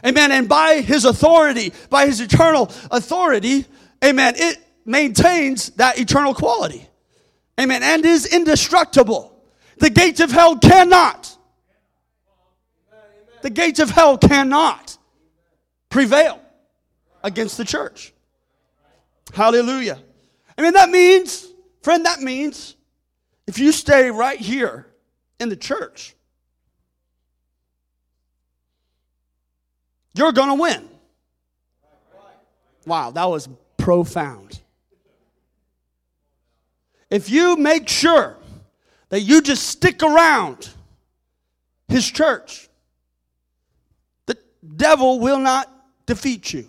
Amen. 0.05 0.33
And 0.33 0.49
by 0.49 0.81
His 0.81 1.05
authority, 1.05 1.73
by 1.89 2.07
His 2.07 2.21
eternal 2.21 2.71
authority, 2.91 3.67
amen, 4.05 4.35
it 4.37 4.59
maintains 4.85 5.71
that 5.71 5.99
eternal 5.99 6.35
quality. 6.35 6.90
Amen. 7.61 7.83
And 7.83 8.07
is 8.07 8.27
indestructible. 8.27 9.37
The 9.79 9.91
gates 9.91 10.21
of 10.21 10.31
hell 10.31 10.57
cannot. 10.57 11.37
The 13.43 13.51
gates 13.51 13.81
of 13.81 13.91
hell 13.91 14.17
cannot 14.17 14.97
prevail 15.89 16.41
against 17.23 17.57
the 17.59 17.65
church. 17.65 18.13
Hallelujah. 19.35 19.99
I 20.57 20.63
mean, 20.63 20.73
that 20.73 20.91
means, 20.91 21.47
friend, 21.83 22.05
that 22.07 22.21
means 22.21 22.77
if 23.47 23.59
you 23.59 23.73
stay 23.73 24.11
right 24.11 24.39
here 24.39 24.87
in 25.39 25.49
the 25.49 25.57
church, 25.57 26.15
you're 30.15 30.33
going 30.33 30.49
to 30.49 30.55
win. 30.55 30.89
Wow, 32.87 33.11
that 33.11 33.25
was 33.25 33.49
profound 33.77 34.60
if 37.11 37.29
you 37.29 37.57
make 37.57 37.89
sure 37.89 38.37
that 39.09 39.21
you 39.21 39.43
just 39.43 39.67
stick 39.67 40.03
around 40.03 40.71
his 41.89 42.09
church, 42.09 42.69
the 44.27 44.39
devil 44.77 45.19
will 45.19 45.39
not 45.39 45.69
defeat 46.07 46.53
you. 46.53 46.69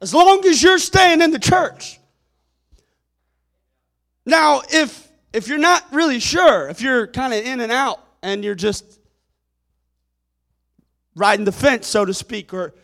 As 0.00 0.12
long 0.12 0.44
as 0.44 0.62
you're 0.62 0.78
staying 0.78 1.22
in 1.22 1.30
the 1.30 1.38
church. 1.38 2.00
Now, 4.26 4.62
if 4.68 5.08
if 5.32 5.48
you're 5.48 5.58
not 5.58 5.84
really 5.92 6.20
sure, 6.20 6.68
if 6.68 6.82
you're 6.82 7.06
kind 7.06 7.32
of 7.32 7.44
in 7.44 7.60
and 7.60 7.72
out 7.72 8.00
and 8.22 8.44
you're 8.44 8.54
just 8.54 8.98
riding 11.14 11.44
the 11.44 11.52
fence, 11.52 11.86
so 11.86 12.04
to 12.04 12.12
speak, 12.12 12.52
or 12.52 12.74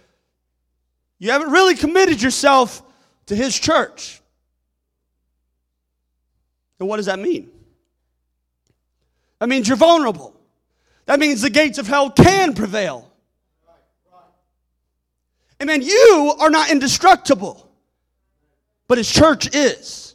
you 1.19 1.31
haven't 1.31 1.51
really 1.51 1.75
committed 1.75 2.23
yourself 2.23 2.83
to 3.27 3.35
his 3.35 3.59
church. 3.59 4.21
And 6.79 6.89
what 6.89 6.97
does 6.97 7.07
that 7.07 7.19
mean? 7.19 7.51
That 9.39 9.49
means 9.49 9.69
you're 9.69 9.77
vulnerable. 9.77 10.35
That 11.07 11.19
means 11.19 11.43
the 11.43 11.51
gates 11.51 11.79
of 11.79 11.87
hell 11.87 12.11
can 12.11 12.55
prevail. 12.55 13.11
Amen. 15.61 15.83
You 15.83 16.35
are 16.39 16.51
not 16.51 16.71
indestructible, 16.71 17.69
but 18.87 18.99
his 18.99 19.11
church 19.11 19.55
is. 19.55 20.15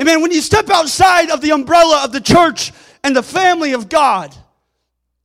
Amen. 0.00 0.20
When 0.20 0.30
you 0.30 0.42
step 0.42 0.68
outside 0.70 1.30
of 1.30 1.40
the 1.40 1.52
umbrella 1.52 2.02
of 2.04 2.12
the 2.12 2.20
church 2.20 2.72
and 3.02 3.16
the 3.16 3.22
family 3.22 3.72
of 3.72 3.88
God, 3.88 4.34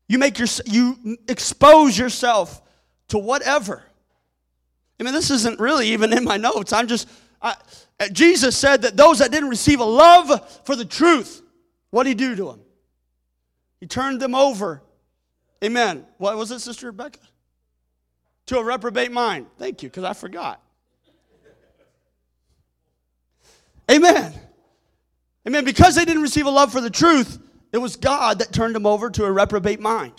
you 0.07 0.17
make 0.17 0.38
your 0.38 0.47
you 0.65 1.17
expose 1.27 1.97
yourself 1.97 2.62
to 3.09 3.17
whatever 3.17 3.83
I 4.99 5.03
mean, 5.03 5.13
this 5.13 5.29
isn't 5.29 5.59
really 5.59 5.89
even 5.89 6.13
in 6.13 6.23
my 6.23 6.37
notes. 6.37 6.71
I'm 6.71 6.87
just, 6.87 7.09
I, 7.41 7.55
uh, 7.99 8.07
Jesus 8.11 8.55
said 8.55 8.83
that 8.83 8.95
those 8.95 9.19
that 9.19 9.31
didn't 9.31 9.49
receive 9.49 9.79
a 9.79 9.85
love 9.85 10.61
for 10.65 10.75
the 10.75 10.85
truth, 10.85 11.41
what 11.89 12.03
did 12.03 12.09
he 12.09 12.15
do 12.15 12.35
to 12.35 12.45
them? 12.45 12.61
He 13.79 13.87
turned 13.87 14.21
them 14.21 14.35
over. 14.35 14.81
Amen. 15.63 16.05
What 16.17 16.37
was 16.37 16.51
it, 16.51 16.59
Sister 16.59 16.87
Rebecca? 16.87 17.19
To 18.47 18.59
a 18.59 18.63
reprobate 18.63 19.11
mind. 19.11 19.47
Thank 19.57 19.83
you, 19.83 19.89
because 19.89 20.03
I 20.03 20.13
forgot. 20.13 20.61
Amen. 23.91 24.33
Amen. 25.47 25.65
Because 25.65 25.95
they 25.95 26.05
didn't 26.05 26.23
receive 26.23 26.45
a 26.45 26.49
love 26.49 26.71
for 26.71 26.81
the 26.81 26.89
truth, 26.89 27.39
it 27.71 27.77
was 27.77 27.95
God 27.95 28.39
that 28.39 28.51
turned 28.51 28.75
them 28.75 28.85
over 28.85 29.09
to 29.09 29.25
a 29.25 29.31
reprobate 29.31 29.79
mind. 29.79 30.13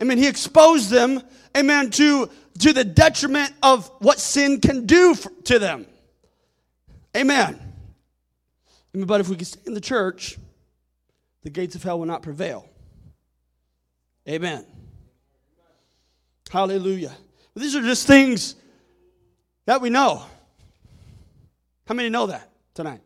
Amen. 0.00 0.18
He 0.18 0.26
exposed 0.26 0.90
them, 0.90 1.22
amen, 1.56 1.90
to 1.92 2.30
to 2.58 2.72
the 2.72 2.84
detriment 2.84 3.52
of 3.62 3.90
what 3.98 4.18
sin 4.18 4.60
can 4.60 4.86
do 4.86 5.14
for, 5.14 5.30
to 5.44 5.58
them. 5.58 5.86
Amen. 7.16 7.60
But 8.94 9.20
if 9.20 9.28
we 9.28 9.36
can 9.36 9.44
stay 9.44 9.60
in 9.66 9.74
the 9.74 9.80
church, 9.80 10.38
the 11.42 11.50
gates 11.50 11.74
of 11.74 11.82
hell 11.82 11.98
will 11.98 12.06
not 12.06 12.22
prevail. 12.22 12.68
Amen. 14.28 14.64
Hallelujah. 16.50 17.12
These 17.54 17.76
are 17.76 17.82
just 17.82 18.06
things 18.06 18.54
that 19.66 19.80
we 19.80 19.90
know. 19.90 20.22
How 21.86 21.94
many 21.94 22.08
know 22.08 22.26
that 22.26 22.50
tonight? 22.74 23.00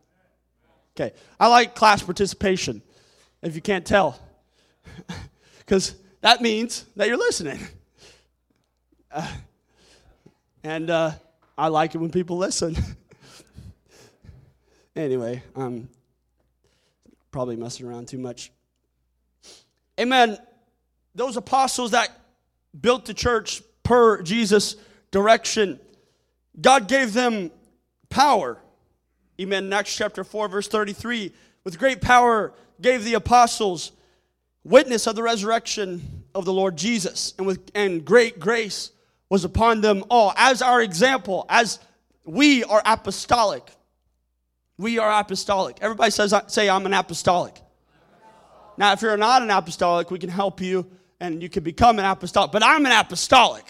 Okay. 0.97 1.15
I 1.39 1.49
like 1.49 1.75
class 1.75 2.03
participation, 2.03 2.83
if 3.43 3.55
you 3.55 3.61
can't 3.61 3.87
tell, 3.87 4.19
because 5.59 5.95
that 6.21 6.41
means 6.41 6.85
that 6.97 7.09
you're 7.09 7.17
listening. 7.17 7.61
Uh, 9.13 9.27
and 10.65 10.91
uh, 10.91 11.13
I 11.57 11.69
like 11.69 11.95
it 11.95 11.99
when 11.99 12.11
people 12.11 12.37
listen. 12.37 12.77
anyway, 14.97 15.43
I'm 15.55 15.89
probably 17.31 17.57
messing 17.57 17.87
around 17.87 18.09
too 18.09 18.19
much. 18.19 18.51
Amen. 19.99 20.39
Those 21.15 21.37
apostles 21.37 21.91
that 21.91 22.11
built 22.79 23.05
the 23.05 23.15
church 23.15 23.63
per 23.83 24.23
Jesus' 24.23 24.77
direction, 25.11 25.81
God 26.61 26.89
gave 26.89 27.13
them 27.13 27.51
power. 28.09 28.59
Amen. 29.41 29.65
In 29.65 29.73
Acts 29.73 29.95
chapter 29.97 30.25
4, 30.25 30.49
verse 30.49 30.69
33, 30.69 31.33
with 31.65 31.79
great 31.79 32.01
power 32.01 32.53
gave 32.81 33.05
the 33.05 33.15
apostles 33.15 33.93
witness 34.65 35.07
of 35.07 35.17
the 35.17 35.23
resurrection 35.23 36.25
of 36.35 36.45
the 36.45 36.53
Lord 36.53 36.77
Jesus, 36.77 37.35
and 37.39 37.47
with 37.47 37.71
and 37.75 38.05
great 38.05 38.39
grace 38.39 38.91
was 39.31 39.45
upon 39.45 39.81
them 39.81 40.05
all 40.11 40.35
as 40.37 40.61
our 40.61 40.83
example, 40.83 41.47
as 41.49 41.79
we 42.25 42.65
are 42.65 42.83
apostolic. 42.85 43.71
We 44.77 44.99
are 44.99 45.21
apostolic. 45.21 45.79
Everybody 45.81 46.11
says, 46.11 46.35
say, 46.49 46.69
I'm 46.69 46.85
an 46.85 46.93
apostolic. 46.93 47.59
Now, 48.77 48.93
if 48.93 49.03
you're 49.03 49.17
not 49.17 49.43
an 49.43 49.51
apostolic, 49.51 50.11
we 50.11 50.19
can 50.19 50.31
help 50.31 50.61
you 50.61 50.91
and 51.21 51.43
you 51.43 51.49
can 51.49 51.63
become 51.63 51.99
an 51.99 52.05
apostolic. 52.05 52.51
But 52.51 52.65
I'm 52.65 52.85
an 52.87 52.93
apostolic. 52.93 53.65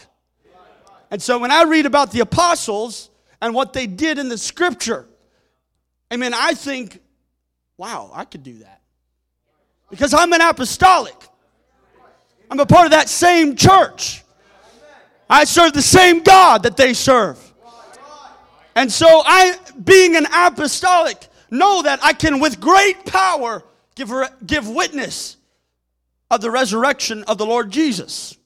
And 1.11 1.21
so 1.21 1.39
when 1.39 1.51
I 1.51 1.65
read 1.65 1.85
about 1.85 2.13
the 2.13 2.21
apostles 2.21 3.11
and 3.43 3.55
what 3.55 3.73
they 3.73 3.87
did 3.87 4.19
in 4.19 4.29
the 4.29 4.39
scripture, 4.39 5.07
I 6.11 6.17
mean, 6.17 6.33
I 6.33 6.55
think, 6.55 7.01
wow, 7.77 8.11
I 8.15 8.25
could 8.25 8.45
do 8.45 8.59
that. 8.59 8.81
Because 9.91 10.15
I'm 10.15 10.33
an 10.33 10.41
apostolic. 10.41 11.17
I'm 12.51 12.61
a 12.61 12.67
part 12.67 12.87
of 12.87 12.93
that 12.93 13.09
same 13.09 13.57
church. 13.57 14.23
I 15.31 15.45
serve 15.45 15.73
the 15.73 15.81
same 15.81 16.23
God 16.23 16.65
that 16.65 16.77
they 16.77 16.93
serve. 16.93 17.39
And 18.75 18.91
so 18.91 19.07
I, 19.25 19.57
being 19.83 20.17
an 20.17 20.27
apostolic, 20.35 21.29
know 21.51 21.83
that 21.83 22.01
I 22.03 22.13
can 22.13 22.41
with 22.41 22.61
great 22.61 23.07
power 23.07 23.63
give, 23.95 24.13
give 24.45 24.69
witness 24.69 25.37
of 26.31 26.41
the 26.41 26.51
resurrection 26.51 27.23
of 27.25 27.39
the 27.39 27.47
Lord 27.47 27.71
Jesus. 27.71 28.37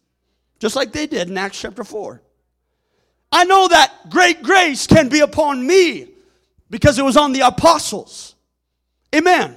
Just 0.59 0.77
like 0.77 0.93
they 0.93 1.07
did 1.07 1.29
in 1.29 1.39
Acts 1.39 1.61
chapter 1.61 1.85
4. 1.85 2.23
I 3.33 3.45
know 3.45 3.67
that 3.69 4.11
great 4.11 4.43
grace 4.43 4.87
can 4.87 5.09
be 5.09 5.21
upon 5.21 5.67
me 5.67 6.09
because 6.71 6.99
it 6.99 7.05
was 7.05 7.17
on 7.17 7.33
the 7.33 7.41
apostles. 7.41 8.35
Amen. 9.15 9.57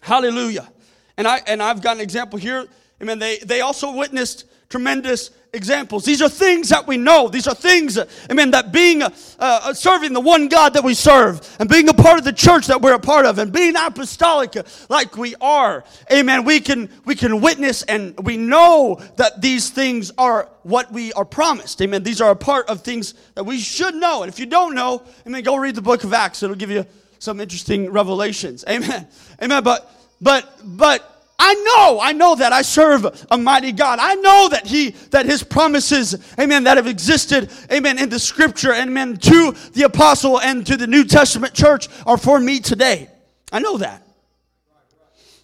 Hallelujah. 0.00 0.68
And 1.16 1.28
I 1.28 1.42
and 1.46 1.62
I've 1.62 1.82
got 1.82 1.96
an 1.96 2.02
example 2.02 2.38
here. 2.38 2.66
Amen. 3.00 3.18
They 3.18 3.38
they 3.38 3.60
also 3.60 3.94
witnessed 3.94 4.46
tremendous 4.68 5.30
examples. 5.54 6.04
These 6.04 6.20
are 6.20 6.28
things 6.28 6.68
that 6.68 6.86
we 6.86 6.96
know. 6.96 7.28
These 7.28 7.46
are 7.46 7.54
things, 7.54 7.98
amen, 8.30 8.50
that 8.50 8.72
being, 8.72 9.02
uh, 9.02 9.10
uh, 9.38 9.72
serving 9.72 10.12
the 10.12 10.20
one 10.20 10.48
God 10.48 10.74
that 10.74 10.84
we 10.84 10.94
serve 10.94 11.40
and 11.58 11.68
being 11.68 11.88
a 11.88 11.94
part 11.94 12.18
of 12.18 12.24
the 12.24 12.32
church 12.32 12.66
that 12.66 12.82
we're 12.82 12.94
a 12.94 12.98
part 12.98 13.26
of 13.26 13.38
and 13.38 13.52
being 13.52 13.74
apostolic 13.76 14.54
like 14.88 15.16
we 15.16 15.34
are, 15.40 15.84
amen, 16.12 16.44
we 16.44 16.60
can, 16.60 16.90
we 17.04 17.14
can 17.14 17.40
witness 17.40 17.82
and 17.84 18.18
we 18.24 18.36
know 18.36 19.00
that 19.16 19.40
these 19.40 19.70
things 19.70 20.10
are 20.18 20.48
what 20.62 20.92
we 20.92 21.12
are 21.12 21.24
promised. 21.24 21.80
Amen. 21.80 22.02
These 22.02 22.20
are 22.20 22.30
a 22.30 22.36
part 22.36 22.68
of 22.68 22.82
things 22.82 23.14
that 23.34 23.44
we 23.44 23.58
should 23.58 23.94
know. 23.94 24.22
And 24.22 24.32
if 24.32 24.38
you 24.38 24.46
don't 24.46 24.74
know, 24.74 25.02
amen, 25.26 25.42
go 25.42 25.56
read 25.56 25.74
the 25.74 25.82
book 25.82 26.04
of 26.04 26.12
Acts. 26.12 26.42
It'll 26.42 26.56
give 26.56 26.70
you 26.70 26.86
some 27.18 27.40
interesting 27.40 27.90
revelations. 27.90 28.64
Amen. 28.68 29.06
Amen. 29.42 29.62
But, 29.62 29.90
but, 30.20 30.60
but, 30.62 31.13
I 31.38 31.54
know, 31.54 32.00
I 32.00 32.12
know 32.12 32.36
that 32.36 32.52
I 32.52 32.62
serve 32.62 33.26
a 33.30 33.36
mighty 33.36 33.72
God. 33.72 33.98
I 34.00 34.14
know 34.14 34.48
that 34.50 34.66
He, 34.66 34.90
that 35.10 35.26
His 35.26 35.42
promises, 35.42 36.16
amen, 36.38 36.64
that 36.64 36.76
have 36.76 36.86
existed, 36.86 37.50
amen, 37.72 37.98
in 37.98 38.08
the 38.08 38.18
scripture, 38.18 38.72
amen, 38.72 39.16
to 39.16 39.54
the 39.72 39.82
apostle 39.82 40.40
and 40.40 40.66
to 40.66 40.76
the 40.76 40.86
New 40.86 41.04
Testament 41.04 41.52
church 41.54 41.88
are 42.06 42.16
for 42.16 42.38
me 42.38 42.60
today. 42.60 43.08
I 43.52 43.58
know 43.58 43.78
that. 43.78 44.06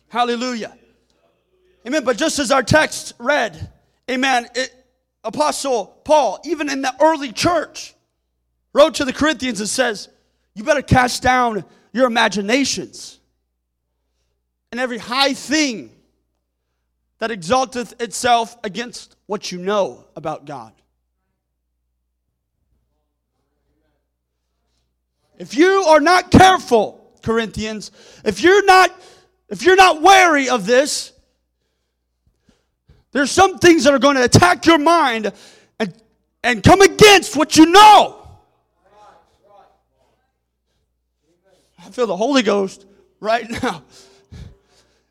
Hallelujah. 0.09 0.77
Amen. 1.87 2.05
But 2.05 2.17
just 2.17 2.39
as 2.39 2.51
our 2.51 2.63
text 2.63 3.15
read, 3.19 3.71
amen, 4.11 4.49
it, 4.55 4.75
Apostle 5.23 5.87
Paul, 6.05 6.41
even 6.45 6.69
in 6.69 6.83
the 6.83 6.95
early 7.01 7.33
church, 7.33 7.95
wrote 8.73 8.95
to 8.97 9.05
the 9.05 9.13
Corinthians 9.13 9.61
and 9.61 9.69
says, 9.69 10.09
You 10.55 10.65
better 10.65 10.83
cast 10.83 11.23
down 11.23 11.65
your 11.93 12.07
imaginations 12.07 13.20
and 14.71 14.81
every 14.81 14.99
high 14.99 15.35
thing 15.35 15.91
that 17.19 17.31
exalteth 17.31 18.01
itself 18.01 18.57
against 18.65 19.17
what 19.27 19.53
you 19.53 19.59
know 19.59 20.05
about 20.17 20.45
God. 20.45 20.73
If 25.39 25.57
you 25.57 25.85
are 25.89 26.01
not 26.01 26.31
careful, 26.31 27.15
Corinthians, 27.23 27.91
if 28.25 28.43
you're 28.43 28.65
not 28.65 28.95
if 29.49 29.65
you're 29.65 29.77
not 29.77 30.01
wary 30.01 30.49
of 30.49 30.65
this, 30.65 31.13
there's 33.11 33.31
some 33.33 33.59
things 33.59 33.85
that 33.85 33.93
are 33.93 33.99
going 33.99 34.17
to 34.17 34.23
attack 34.23 34.65
your 34.65 34.79
mind 34.79 35.33
and, 35.81 35.95
and 36.45 36.63
come 36.63 36.81
against 36.81 37.37
what 37.37 37.57
you 37.57 37.67
know. 37.67 38.17
I 41.79 41.91
feel 41.91 42.07
the 42.07 42.17
Holy 42.17 42.43
Ghost 42.43 42.87
right 43.19 43.51
now. 43.63 43.83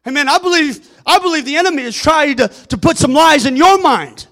Amen. 0.09 0.27
I 0.27 0.39
believe, 0.39 0.89
I 1.05 1.19
believe 1.19 1.45
the 1.45 1.55
enemy 1.55 1.83
is 1.83 1.95
trying 1.95 2.37
to, 2.37 2.47
to 2.47 2.77
put 2.79 2.97
some 2.97 3.13
lies 3.13 3.45
in 3.45 3.55
your 3.55 3.79
mind. 3.79 4.25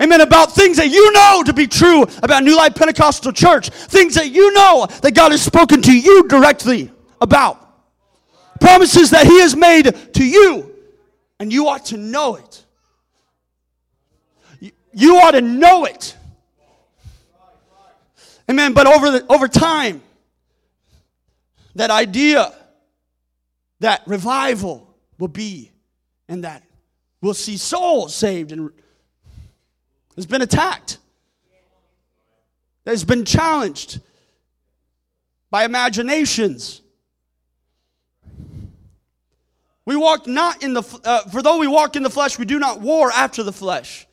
Amen. 0.00 0.20
About 0.20 0.52
things 0.52 0.76
that 0.76 0.90
you 0.90 1.12
know 1.12 1.42
to 1.44 1.52
be 1.52 1.66
true 1.66 2.04
about 2.22 2.44
New 2.44 2.56
Life 2.56 2.76
Pentecostal 2.76 3.32
Church. 3.32 3.68
Things 3.68 4.14
that 4.14 4.30
you 4.30 4.52
know 4.52 4.86
that 5.02 5.16
God 5.16 5.32
has 5.32 5.42
spoken 5.42 5.82
to 5.82 5.92
you 5.92 6.28
directly 6.28 6.92
about. 7.20 7.58
Promises 8.60 9.10
that 9.10 9.26
He 9.26 9.40
has 9.40 9.56
made 9.56 9.92
to 10.14 10.24
you. 10.24 10.72
And 11.40 11.52
you 11.52 11.66
ought 11.66 11.86
to 11.86 11.96
know 11.96 12.36
it. 12.36 12.64
You, 14.60 14.70
you 14.92 15.16
ought 15.16 15.32
to 15.32 15.40
know 15.40 15.84
it. 15.84 16.16
Amen. 18.48 18.72
But 18.72 18.86
over, 18.86 19.10
the, 19.10 19.26
over 19.28 19.48
time, 19.48 20.00
that 21.74 21.90
idea 21.90 22.54
that 23.80 24.02
revival 24.06 24.87
will 25.18 25.28
be 25.28 25.72
and 26.28 26.44
that 26.44 26.62
we'll 27.20 27.34
see 27.34 27.56
souls 27.56 28.14
saved 28.14 28.52
and 28.52 28.70
has 30.16 30.26
been 30.26 30.42
attacked, 30.42 30.98
that 32.84 32.90
has 32.90 33.04
been 33.04 33.24
challenged 33.24 34.00
by 35.50 35.64
imaginations. 35.64 36.82
We 39.84 39.96
walk 39.96 40.26
not 40.26 40.62
in 40.62 40.74
the, 40.74 41.00
uh, 41.04 41.22
for 41.30 41.40
though 41.40 41.58
we 41.58 41.66
walk 41.66 41.96
in 41.96 42.02
the 42.02 42.10
flesh, 42.10 42.38
we 42.38 42.44
do 42.44 42.58
not 42.58 42.80
war 42.80 43.10
after 43.10 43.42
the 43.42 43.52
flesh. 43.52 44.06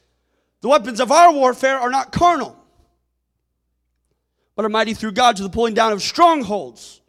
The 0.61 0.69
weapons 0.69 0.99
of 0.99 1.11
our 1.11 1.33
warfare 1.33 1.79
are 1.79 1.89
not 1.89 2.11
carnal, 2.11 2.55
but 4.55 4.63
are 4.63 4.69
mighty 4.69 4.93
through 4.93 5.11
God 5.11 5.35
to 5.35 5.43
the 5.43 5.49
pulling 5.49 5.73
down 5.73 5.91
of 5.91 6.01
strongholds 6.01 7.01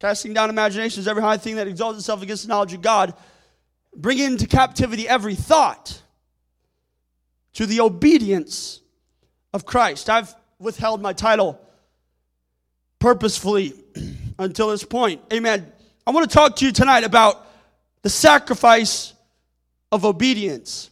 casting 0.00 0.32
down 0.32 0.50
imaginations, 0.50 1.08
every 1.08 1.22
high 1.22 1.36
thing 1.36 1.56
that 1.56 1.66
exalts 1.66 1.98
itself 1.98 2.22
against 2.22 2.44
the 2.44 2.48
knowledge 2.48 2.72
of 2.72 2.82
God, 2.82 3.14
bring 3.94 4.18
into 4.18 4.46
captivity 4.46 5.08
every 5.08 5.34
thought 5.34 6.02
to 7.54 7.66
the 7.66 7.80
obedience 7.80 8.80
of 9.52 9.64
Christ. 9.66 10.08
I've 10.08 10.34
withheld 10.58 11.00
my 11.00 11.12
title 11.12 11.60
purposefully 12.98 13.72
until 14.38 14.70
this 14.70 14.84
point. 14.84 15.22
Amen. 15.32 15.72
I 16.06 16.10
want 16.10 16.28
to 16.28 16.34
talk 16.34 16.56
to 16.56 16.66
you 16.66 16.72
tonight 16.72 17.04
about 17.04 17.46
the 18.02 18.10
sacrifice 18.10 19.12
of 19.90 20.04
obedience 20.04 20.90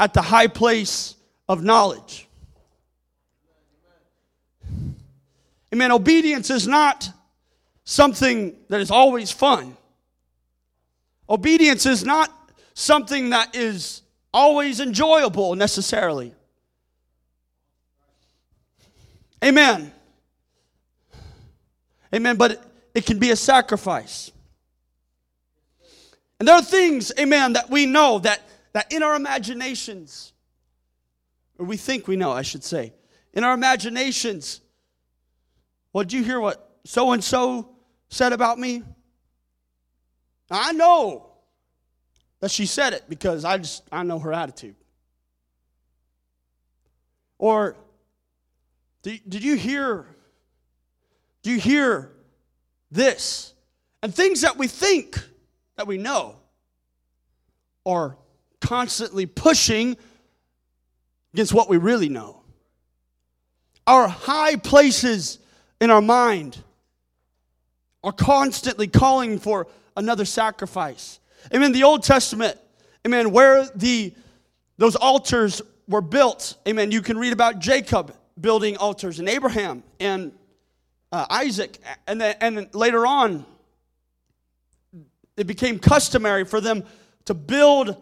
at 0.00 0.14
the 0.14 0.22
high 0.22 0.46
place 0.46 1.16
of 1.48 1.62
knowledge. 1.62 2.28
Amen. 5.72 5.92
Obedience 5.92 6.50
is 6.50 6.66
not 6.66 7.10
something 7.88 8.54
that 8.68 8.82
is 8.82 8.90
always 8.90 9.32
fun. 9.32 9.74
Obedience 11.26 11.86
is 11.86 12.04
not 12.04 12.30
something 12.74 13.30
that 13.30 13.56
is 13.56 14.02
always 14.32 14.78
enjoyable 14.78 15.54
necessarily. 15.54 16.34
Amen. 19.42 19.90
Amen. 22.14 22.36
But 22.36 22.62
it 22.94 23.06
can 23.06 23.18
be 23.18 23.30
a 23.30 23.36
sacrifice. 23.36 24.32
And 26.38 26.46
there 26.46 26.56
are 26.56 26.62
things, 26.62 27.10
amen, 27.18 27.54
that 27.54 27.70
we 27.70 27.86
know 27.86 28.18
that, 28.18 28.42
that 28.74 28.92
in 28.92 29.02
our 29.02 29.16
imaginations, 29.16 30.34
or 31.58 31.64
we 31.64 31.78
think 31.78 32.06
we 32.06 32.16
know, 32.16 32.32
I 32.32 32.42
should 32.42 32.64
say, 32.64 32.92
in 33.32 33.44
our 33.44 33.54
imaginations, 33.54 34.60
well, 35.94 36.04
did 36.04 36.12
you 36.12 36.22
hear 36.22 36.38
what 36.38 36.80
so 36.84 37.12
and 37.12 37.24
so 37.24 37.76
said 38.08 38.32
about 38.32 38.58
me? 38.58 38.82
I 40.50 40.72
know 40.72 41.26
that 42.40 42.50
she 42.50 42.66
said 42.66 42.92
it 42.92 43.04
because 43.08 43.44
I 43.44 43.58
just 43.58 43.82
I 43.92 44.02
know 44.02 44.18
her 44.18 44.32
attitude. 44.32 44.76
Or 47.38 47.76
did, 49.02 49.20
did 49.28 49.44
you 49.44 49.56
hear 49.56 50.06
do 51.42 51.50
you 51.50 51.58
hear 51.58 52.12
this? 52.90 53.54
And 54.02 54.14
things 54.14 54.42
that 54.42 54.56
we 54.56 54.68
think 54.68 55.20
that 55.76 55.86
we 55.86 55.98
know 55.98 56.36
are 57.84 58.16
constantly 58.60 59.26
pushing 59.26 59.96
against 61.32 61.52
what 61.52 61.68
we 61.68 61.76
really 61.76 62.08
know. 62.08 62.42
Our 63.86 64.08
high 64.08 64.56
places 64.56 65.38
in 65.80 65.90
our 65.90 66.02
mind 66.02 66.62
are 68.02 68.12
constantly 68.12 68.86
calling 68.86 69.38
for 69.38 69.66
another 69.96 70.24
sacrifice. 70.24 71.20
Amen. 71.52 71.72
The 71.72 71.84
Old 71.84 72.02
Testament, 72.02 72.58
amen, 73.06 73.30
where 73.32 73.68
the 73.74 74.14
those 74.76 74.94
altars 74.94 75.60
were 75.88 76.00
built, 76.00 76.56
amen. 76.66 76.92
You 76.92 77.02
can 77.02 77.18
read 77.18 77.32
about 77.32 77.58
Jacob 77.58 78.14
building 78.40 78.76
altars 78.76 79.18
and 79.18 79.28
Abraham 79.28 79.82
and 79.98 80.32
uh, 81.10 81.26
Isaac, 81.30 81.78
and 82.06 82.20
then 82.20 82.36
and 82.40 82.74
later 82.74 83.06
on, 83.06 83.44
it 85.36 85.46
became 85.46 85.78
customary 85.78 86.44
for 86.44 86.60
them 86.60 86.84
to 87.24 87.34
build 87.34 87.96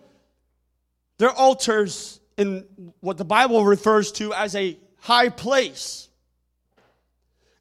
their 1.18 1.30
altars 1.30 2.20
in 2.36 2.64
what 3.00 3.16
the 3.16 3.24
Bible 3.24 3.64
refers 3.64 4.12
to 4.12 4.34
as 4.34 4.54
a 4.54 4.78
high 4.98 5.28
place. 5.28 6.05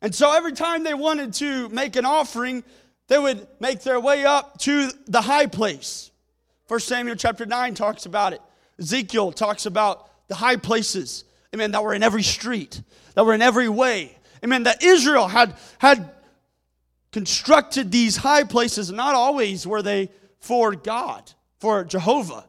And 0.05 0.13
so 0.13 0.31
every 0.31 0.51
time 0.51 0.83
they 0.83 0.93
wanted 0.93 1.33
to 1.33 1.67
make 1.69 1.95
an 1.95 2.05
offering, 2.05 2.63
they 3.07 3.17
would 3.17 3.47
make 3.59 3.81
their 3.81 3.99
way 3.99 4.23
up 4.23 4.59
to 4.59 4.91
the 5.07 5.19
high 5.19 5.47
place. 5.47 6.11
First 6.67 6.87
Samuel 6.87 7.15
chapter 7.15 7.47
9 7.47 7.73
talks 7.73 8.05
about 8.05 8.31
it. 8.31 8.41
Ezekiel 8.79 9.31
talks 9.31 9.65
about 9.65 10.07
the 10.27 10.35
high 10.35 10.57
places. 10.57 11.23
amen, 11.55 11.71
that 11.71 11.83
were 11.83 11.95
in 11.95 12.03
every 12.03 12.21
street, 12.21 12.83
that 13.15 13.25
were 13.25 13.33
in 13.33 13.41
every 13.41 13.67
way. 13.67 14.15
Amen, 14.43 14.61
that 14.63 14.83
Israel 14.83 15.27
had, 15.27 15.55
had 15.79 16.11
constructed 17.11 17.91
these 17.91 18.15
high 18.15 18.43
places, 18.43 18.91
not 18.91 19.15
always 19.15 19.65
were 19.65 19.81
they 19.81 20.11
for 20.39 20.75
God, 20.75 21.33
for 21.59 21.83
Jehovah. 21.83 22.45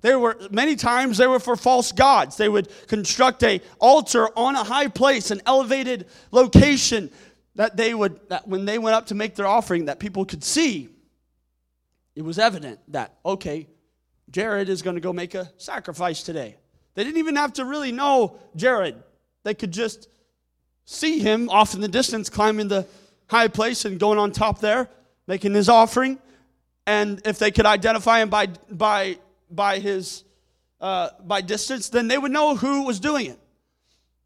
They 0.00 0.14
were 0.14 0.36
many 0.50 0.76
times 0.76 1.18
they 1.18 1.26
were 1.26 1.40
for 1.40 1.56
false 1.56 1.92
gods. 1.92 2.36
They 2.36 2.48
would 2.48 2.68
construct 2.86 3.42
a 3.42 3.60
altar 3.78 4.28
on 4.36 4.54
a 4.54 4.64
high 4.64 4.88
place, 4.88 5.30
an 5.30 5.40
elevated 5.46 6.06
location 6.30 7.10
that 7.54 7.76
they 7.76 7.94
would 7.94 8.20
that 8.28 8.46
when 8.46 8.64
they 8.64 8.78
went 8.78 8.94
up 8.94 9.06
to 9.06 9.14
make 9.14 9.34
their 9.34 9.46
offering 9.46 9.86
that 9.86 9.98
people 9.98 10.24
could 10.24 10.44
see. 10.44 10.88
It 12.14 12.22
was 12.22 12.38
evident 12.38 12.80
that 12.88 13.16
okay, 13.24 13.66
Jared 14.30 14.68
is 14.68 14.82
going 14.82 14.96
to 14.96 15.00
go 15.00 15.12
make 15.12 15.34
a 15.34 15.50
sacrifice 15.56 16.22
today. 16.22 16.56
They 16.94 17.04
didn't 17.04 17.18
even 17.18 17.36
have 17.36 17.54
to 17.54 17.64
really 17.64 17.92
know 17.92 18.38
Jared. 18.56 18.96
They 19.44 19.54
could 19.54 19.70
just 19.70 20.08
see 20.86 21.18
him 21.18 21.48
off 21.50 21.74
in 21.74 21.80
the 21.80 21.88
distance 21.88 22.30
climbing 22.30 22.68
the 22.68 22.86
high 23.28 23.48
place 23.48 23.84
and 23.84 23.98
going 23.98 24.18
on 24.18 24.32
top 24.32 24.60
there, 24.60 24.88
making 25.26 25.52
his 25.54 25.68
offering. 25.68 26.18
And 26.86 27.20
if 27.24 27.38
they 27.38 27.50
could 27.50 27.66
identify 27.66 28.22
him 28.22 28.30
by, 28.30 28.46
by, 28.70 29.18
by 29.50 29.78
his 29.78 30.24
uh, 30.80 31.10
by 31.24 31.40
distance, 31.40 31.88
then 31.88 32.08
they 32.08 32.18
would 32.18 32.32
know 32.32 32.56
who 32.56 32.82
was 32.84 33.00
doing 33.00 33.26
it. 33.26 33.38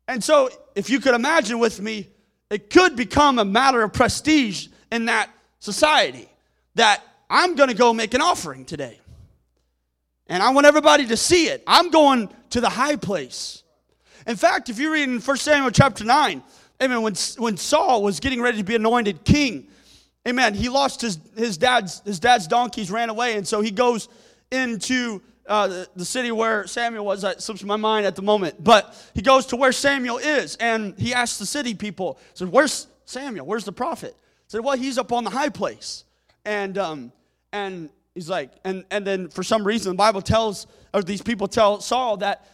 And 0.09 0.23
so, 0.23 0.51
if 0.75 0.91
you 0.91 1.01
could 1.01 1.15
imagine 1.15 1.59
with 1.59 1.81
me, 1.81 2.09
it 2.51 2.71
could 2.71 2.97
become 2.97 3.39
a 3.39 3.45
matter 3.45 3.83
of 3.83 3.93
prestige 3.93 4.67
in 4.91 5.05
that 5.05 5.31
society 5.61 6.29
that 6.75 7.03
I'm 7.29 7.55
going 7.55 7.69
to 7.69 7.77
go 7.77 7.95
make 7.95 8.15
an 8.15 8.21
offering 8.21 8.65
today. 8.65 8.99
And 10.27 10.43
I 10.43 10.51
want 10.51 10.67
everybody 10.67 11.07
to 11.07 11.17
see 11.17 11.47
it. 11.47 11.63
I'm 11.67 11.91
going 11.91 12.29
to 12.51 12.61
the 12.61 12.69
high 12.69 12.97
place. 12.97 13.63
In 14.27 14.37
fact, 14.37 14.69
if 14.69 14.79
you 14.79 14.93
read 14.93 15.09
in 15.09 15.21
1 15.21 15.37
Samuel 15.37 15.71
chapter 15.71 16.05
9, 16.05 16.43
amen, 16.83 17.03
when, 17.03 17.15
when 17.39 17.57
Saul 17.57 18.03
was 18.03 18.21
getting 18.21 18.41
ready 18.41 18.59
to 18.59 18.65
be 18.65 18.75
anointed 18.75 19.25
king, 19.25 19.69
amen, 20.27 20.55
he 20.55 20.69
lost 20.69 21.01
his, 21.01 21.19
his, 21.37 21.57
dad's, 21.57 22.01
his 22.05 22.21
dad's 22.21 22.47
donkeys, 22.47 22.91
ran 22.91 23.11
away, 23.11 23.37
and 23.37 23.47
so 23.47 23.61
he 23.61 23.71
goes 23.71 24.09
into 24.51 25.23
uh, 25.47 25.67
the, 25.67 25.89
the, 25.97 26.05
city 26.05 26.31
where 26.31 26.67
Samuel 26.67 27.05
was. 27.05 27.23
That 27.23 27.43
slips 27.43 27.63
my 27.65 27.77
mind 27.77 28.07
at 28.07 28.17
the 28.17 28.23
moment. 28.23 28.63
But 28.63 28.95
he 29.15 29.23
goes 29.23 29.47
to 29.47 29.57
where 29.57 29.73
Samuel 29.73 30.19
is, 30.19 30.57
and 30.57 30.97
he 30.99 31.13
asks 31.13 31.39
the 31.39 31.47
city 31.47 31.75
people, 31.75 32.19
said, 32.35 32.49
where's 32.49 32.87
Samuel? 33.05 33.47
Where's 33.47 33.65
the 33.65 33.73
prophet? 33.73 34.17
said, 34.47 34.63
well, 34.63 34.77
he's 34.77 34.99
up 34.99 35.13
on 35.13 35.23
the 35.23 35.31
high 35.31 35.49
place. 35.49 36.05
And, 36.45 36.77
um, 36.77 37.13
and 37.53 37.89
he's 38.15 38.29
like, 38.29 38.51
and, 38.65 38.85
and 38.91 39.07
then 39.07 39.29
for 39.29 39.45
some 39.45 39.65
reason, 39.65 39.93
the 39.93 39.97
Bible 39.97 40.23
tells, 40.23 40.67
or 40.93 41.03
these 41.03 41.23
people 41.23 41.47
tell 41.47 41.81
Saul 41.81 42.17
that 42.19 42.47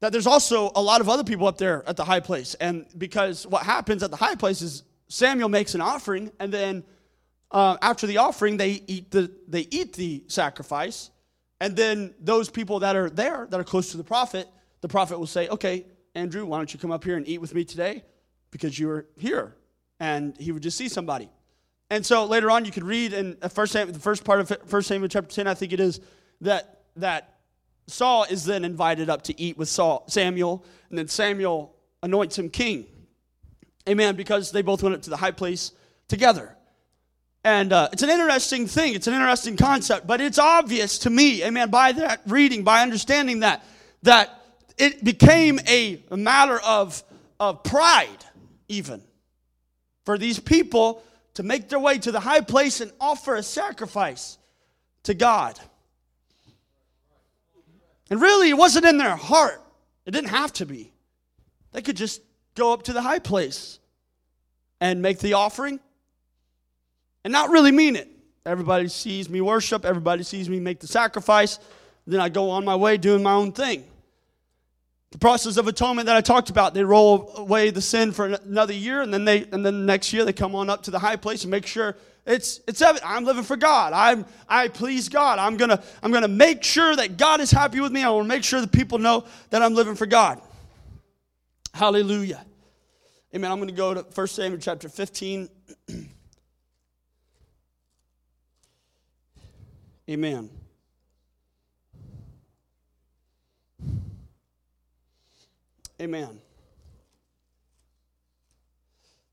that 0.00 0.12
there's 0.12 0.26
also 0.26 0.70
a 0.74 0.82
lot 0.82 1.00
of 1.00 1.08
other 1.08 1.24
people 1.24 1.46
up 1.46 1.56
there 1.56 1.82
at 1.88 1.96
the 1.96 2.04
high 2.04 2.20
place. 2.20 2.54
And 2.54 2.84
because 2.98 3.46
what 3.46 3.62
happens 3.62 4.02
at 4.02 4.10
the 4.10 4.16
high 4.16 4.34
place 4.34 4.60
is 4.60 4.82
Samuel 5.08 5.48
makes 5.48 5.74
an 5.74 5.80
offering, 5.80 6.30
and 6.38 6.52
then 6.52 6.84
uh, 7.50 7.76
after 7.80 8.06
the 8.06 8.18
offering, 8.18 8.56
they 8.56 8.82
eat 8.86 9.10
the 9.10 9.30
they 9.48 9.66
eat 9.70 9.92
the 9.94 10.24
sacrifice, 10.26 11.10
and 11.60 11.76
then 11.76 12.14
those 12.20 12.50
people 12.50 12.80
that 12.80 12.96
are 12.96 13.08
there 13.08 13.46
that 13.50 13.58
are 13.58 13.64
close 13.64 13.90
to 13.92 13.96
the 13.96 14.04
prophet, 14.04 14.48
the 14.80 14.88
prophet 14.88 15.18
will 15.18 15.26
say, 15.26 15.48
"Okay, 15.48 15.86
Andrew, 16.14 16.44
why 16.46 16.58
don't 16.58 16.72
you 16.72 16.80
come 16.80 16.90
up 16.90 17.04
here 17.04 17.16
and 17.16 17.26
eat 17.28 17.40
with 17.40 17.54
me 17.54 17.64
today, 17.64 18.04
because 18.50 18.78
you 18.78 18.88
were 18.88 19.06
here." 19.16 19.56
And 20.00 20.36
he 20.38 20.52
would 20.52 20.62
just 20.62 20.76
see 20.76 20.88
somebody. 20.88 21.30
And 21.88 22.04
so 22.04 22.24
later 22.24 22.50
on, 22.50 22.64
you 22.64 22.72
could 22.72 22.84
read 22.84 23.12
in 23.12 23.36
first 23.48 23.72
the 23.72 23.98
first 23.98 24.24
part 24.24 24.40
of 24.40 24.52
First 24.66 24.88
Samuel 24.88 25.08
chapter 25.08 25.34
ten, 25.34 25.46
I 25.46 25.54
think 25.54 25.72
it 25.72 25.80
is 25.80 26.00
that 26.40 26.80
that 26.96 27.38
Saul 27.86 28.24
is 28.24 28.44
then 28.44 28.64
invited 28.64 29.08
up 29.08 29.22
to 29.22 29.40
eat 29.40 29.56
with 29.56 29.68
Saul, 29.68 30.04
Samuel, 30.08 30.64
and 30.90 30.98
then 30.98 31.06
Samuel 31.06 31.76
anoints 32.02 32.36
him 32.38 32.50
king. 32.50 32.86
Amen, 33.88 34.16
because 34.16 34.50
they 34.50 34.62
both 34.62 34.82
went 34.82 34.96
up 34.96 35.02
to 35.02 35.10
the 35.10 35.16
high 35.16 35.30
place 35.30 35.70
together. 36.08 36.55
And 37.46 37.72
uh, 37.72 37.90
it's 37.92 38.02
an 38.02 38.10
interesting 38.10 38.66
thing, 38.66 38.94
it's 38.94 39.06
an 39.06 39.14
interesting 39.14 39.56
concept, 39.56 40.04
but 40.04 40.20
it's 40.20 40.36
obvious 40.36 40.98
to 40.98 41.10
me, 41.10 41.44
amen, 41.44 41.70
by 41.70 41.92
that 41.92 42.22
reading, 42.26 42.64
by 42.64 42.82
understanding 42.82 43.38
that, 43.40 43.64
that 44.02 44.44
it 44.76 45.04
became 45.04 45.60
a, 45.68 46.02
matter 46.10 46.58
of, 46.58 47.04
of 47.38 47.62
pride, 47.62 48.24
even, 48.66 49.00
for 50.04 50.18
these 50.18 50.40
people 50.40 51.04
to 51.34 51.44
make 51.44 51.68
their 51.68 51.78
way 51.78 51.98
to 51.98 52.10
the 52.10 52.18
high 52.18 52.40
place 52.40 52.80
and 52.80 52.90
offer 53.00 53.36
a 53.36 53.44
sacrifice 53.44 54.38
to 55.04 55.14
God. 55.14 55.56
And 58.10 58.20
really, 58.20 58.50
it 58.50 58.58
wasn't 58.58 58.86
in 58.86 58.98
their 58.98 59.14
heart. 59.14 59.62
It 60.04 60.10
didn't 60.10 60.30
have 60.30 60.52
to 60.54 60.66
be. 60.66 60.92
They 61.70 61.82
could 61.82 61.96
just 61.96 62.22
go 62.56 62.72
up 62.72 62.82
to 62.82 62.92
the 62.92 63.02
high 63.02 63.20
place 63.20 63.78
and 64.80 65.00
make 65.00 65.20
the 65.20 65.34
offering 65.34 65.78
and 67.26 67.32
not 67.32 67.50
really 67.50 67.72
mean 67.72 67.96
it. 67.96 68.08
Everybody 68.44 68.86
sees 68.86 69.28
me 69.28 69.40
worship, 69.40 69.84
everybody 69.84 70.22
sees 70.22 70.48
me 70.48 70.60
make 70.60 70.78
the 70.78 70.86
sacrifice, 70.86 71.58
then 72.06 72.20
I 72.20 72.28
go 72.28 72.50
on 72.50 72.64
my 72.64 72.76
way 72.76 72.98
doing 72.98 73.20
my 73.20 73.32
own 73.32 73.50
thing. 73.50 73.82
The 75.10 75.18
process 75.18 75.56
of 75.56 75.66
atonement 75.66 76.06
that 76.06 76.14
I 76.14 76.20
talked 76.20 76.50
about, 76.50 76.72
they 76.72 76.84
roll 76.84 77.32
away 77.36 77.70
the 77.70 77.80
sin 77.80 78.12
for 78.12 78.26
another 78.26 78.72
year, 78.72 79.02
and 79.02 79.12
then 79.12 79.24
they 79.24 79.42
and 79.50 79.66
then 79.66 79.86
next 79.86 80.12
year 80.12 80.24
they 80.24 80.32
come 80.32 80.54
on 80.54 80.70
up 80.70 80.84
to 80.84 80.92
the 80.92 81.00
high 81.00 81.16
place 81.16 81.42
and 81.42 81.50
make 81.50 81.66
sure 81.66 81.96
it's 82.26 82.60
it's 82.68 82.80
evident. 82.80 83.10
I'm 83.10 83.24
living 83.24 83.42
for 83.42 83.56
God. 83.56 83.92
I'm 83.92 84.24
I 84.48 84.68
please 84.68 85.08
God. 85.08 85.40
I'm 85.40 85.56
gonna 85.56 85.82
I'm 86.04 86.12
gonna 86.12 86.28
make 86.28 86.62
sure 86.62 86.94
that 86.94 87.16
God 87.16 87.40
is 87.40 87.50
happy 87.50 87.80
with 87.80 87.90
me. 87.90 88.04
I 88.04 88.10
want 88.10 88.26
to 88.26 88.28
make 88.28 88.44
sure 88.44 88.60
that 88.60 88.70
people 88.70 88.98
know 88.98 89.24
that 89.50 89.62
I'm 89.62 89.74
living 89.74 89.96
for 89.96 90.06
God. 90.06 90.40
Hallelujah. 91.74 92.46
Amen. 93.34 93.50
I'm 93.50 93.66
to 93.66 93.72
go 93.72 93.94
to 93.94 94.02
1 94.02 94.26
Samuel 94.28 94.60
chapter 94.60 94.88
15. 94.88 95.48
Amen. 100.08 100.50
Amen. 106.00 106.40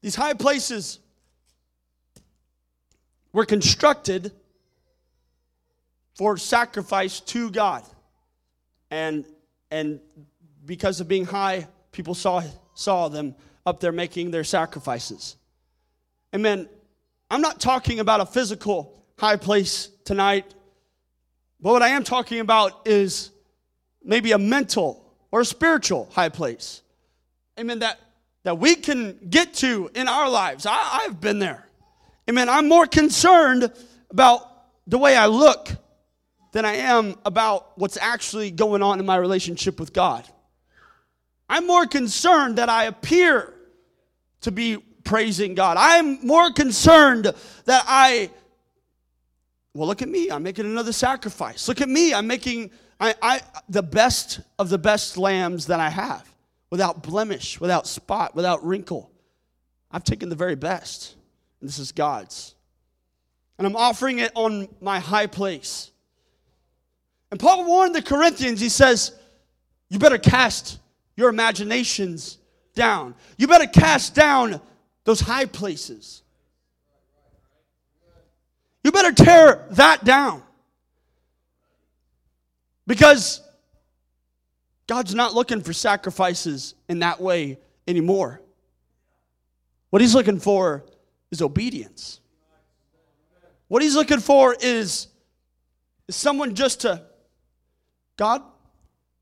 These 0.02 0.16
high 0.16 0.34
places 0.34 1.00
were 3.32 3.46
constructed 3.46 4.32
for 6.16 6.38
sacrifice 6.38 7.20
to 7.20 7.52
God. 7.52 7.84
And, 8.92 9.26
and 9.72 10.00
because 10.66 11.00
of 11.00 11.08
being 11.08 11.26
high, 11.26 11.68
people 11.92 12.16
saw, 12.16 12.44
saw 12.76 13.08
them 13.08 13.36
up 13.66 13.80
there 13.80 13.92
making 13.92 14.32
their 14.32 14.44
sacrifices. 14.44 15.36
Amen. 16.34 16.70
I'm 17.30 17.42
not 17.42 17.60
talking 17.60 18.00
about 18.00 18.22
a 18.22 18.26
physical 18.26 19.04
high 19.18 19.38
place 19.38 19.90
tonight, 20.06 20.54
but 21.64 21.72
what 21.72 21.82
I 21.82 21.90
am 21.90 22.04
talking 22.04 22.42
about 22.42 22.86
is 22.86 23.32
maybe 24.04 24.34
a 24.34 24.38
mental 24.38 25.16
or 25.32 25.42
a 25.42 25.46
spiritual 25.46 26.10
high 26.12 26.28
place. 26.28 26.82
Amen. 27.58 27.80
That, 27.80 28.02
that 28.44 28.60
we 28.60 28.76
can 28.76 29.18
get 29.30 29.54
to 29.56 29.90
in 29.96 30.10
our 30.10 30.30
lives. 30.30 30.66
I, 30.66 31.02
I've 31.04 31.22
been 31.22 31.40
there. 31.40 31.66
Amen. 32.30 32.50
I'm 32.50 32.68
more 32.68 32.86
concerned 32.86 33.72
about 34.12 34.42
the 34.88 34.98
way 34.98 35.16
I 35.16 35.28
look 35.28 35.70
than 36.52 36.66
I 36.66 36.76
am 36.76 37.16
about 37.26 37.78
what's 37.78 37.96
actually 37.96 38.52
going 38.52 38.84
on 38.84 39.00
in 39.00 39.06
my 39.06 39.16
relationship 39.16 39.80
with 39.80 39.94
God. 39.94 40.28
I'm 41.50 41.66
more 41.66 41.86
concerned 41.86 42.58
that 42.58 42.68
I 42.68 42.86
appear 42.86 43.54
to 44.42 44.52
be 44.52 44.78
praising 45.06 45.56
God. 45.56 45.78
I'm 45.80 46.26
more 46.28 46.52
concerned 46.52 47.34
that 47.66 47.84
I, 47.88 48.30
well, 49.74 49.88
look 49.88 50.02
at 50.02 50.10
me. 50.10 50.30
I'm 50.30 50.44
making 50.44 50.66
another 50.66 50.94
sacrifice. 50.94 51.68
Look 51.68 51.82
at 51.82 51.90
me. 51.90 52.14
I'm 52.14 52.28
making 52.28 52.72
I, 53.00 53.16
I, 53.22 53.42
the 53.70 53.84
best 53.84 54.40
of 54.60 54.70
the 54.70 54.78
best 54.78 55.18
lambs 55.18 55.68
that 55.68 55.80
I 55.80 55.90
have 55.90 56.28
without 56.70 57.04
blemish, 57.04 57.60
without 57.60 57.88
spot, 57.88 58.36
without 58.36 58.66
wrinkle. 58.66 59.12
I've 59.92 60.04
taken 60.04 60.30
the 60.30 60.36
very 60.36 60.56
best 60.56 61.16
and 61.64 61.70
this 61.70 61.80
is 61.80 61.94
God's. 61.94 62.56
And 63.58 63.66
I'm 63.66 63.78
offering 63.78 64.20
it 64.20 64.34
on 64.36 64.68
my 64.82 65.00
high 65.00 65.28
place. 65.28 65.92
And 67.32 67.40
Paul 67.40 67.66
warned 67.66 67.96
the 67.96 68.02
Corinthians, 68.02 68.60
he 68.60 68.68
says, 68.68 69.14
You 69.88 69.98
better 69.98 70.18
cast 70.18 70.80
your 71.16 71.30
imaginations 71.30 72.38
down. 72.76 73.16
You 73.38 73.48
better 73.48 73.66
cast 73.66 74.14
down 74.14 74.60
those 75.06 75.22
high 75.22 75.46
places. 75.46 76.23
You 78.84 78.92
better 78.92 79.12
tear 79.12 79.66
that 79.72 80.04
down. 80.04 80.44
Because 82.86 83.42
God's 84.88 85.16
not 85.16 85.34
looking 85.34 85.62
for 85.62 85.72
sacrifices 85.74 86.76
in 86.90 87.00
that 87.00 87.22
way 87.22 87.60
anymore. 87.88 88.42
What 89.90 90.02
He's 90.02 90.14
looking 90.14 90.40
for 90.40 90.84
is 91.32 91.42
obedience. 91.42 92.20
What 93.74 93.82
he's 93.82 93.96
looking 93.96 94.20
for 94.20 94.54
is, 94.54 95.08
is 96.08 96.16
someone 96.16 96.54
just 96.54 96.82
to, 96.82 97.02
God, 98.18 98.44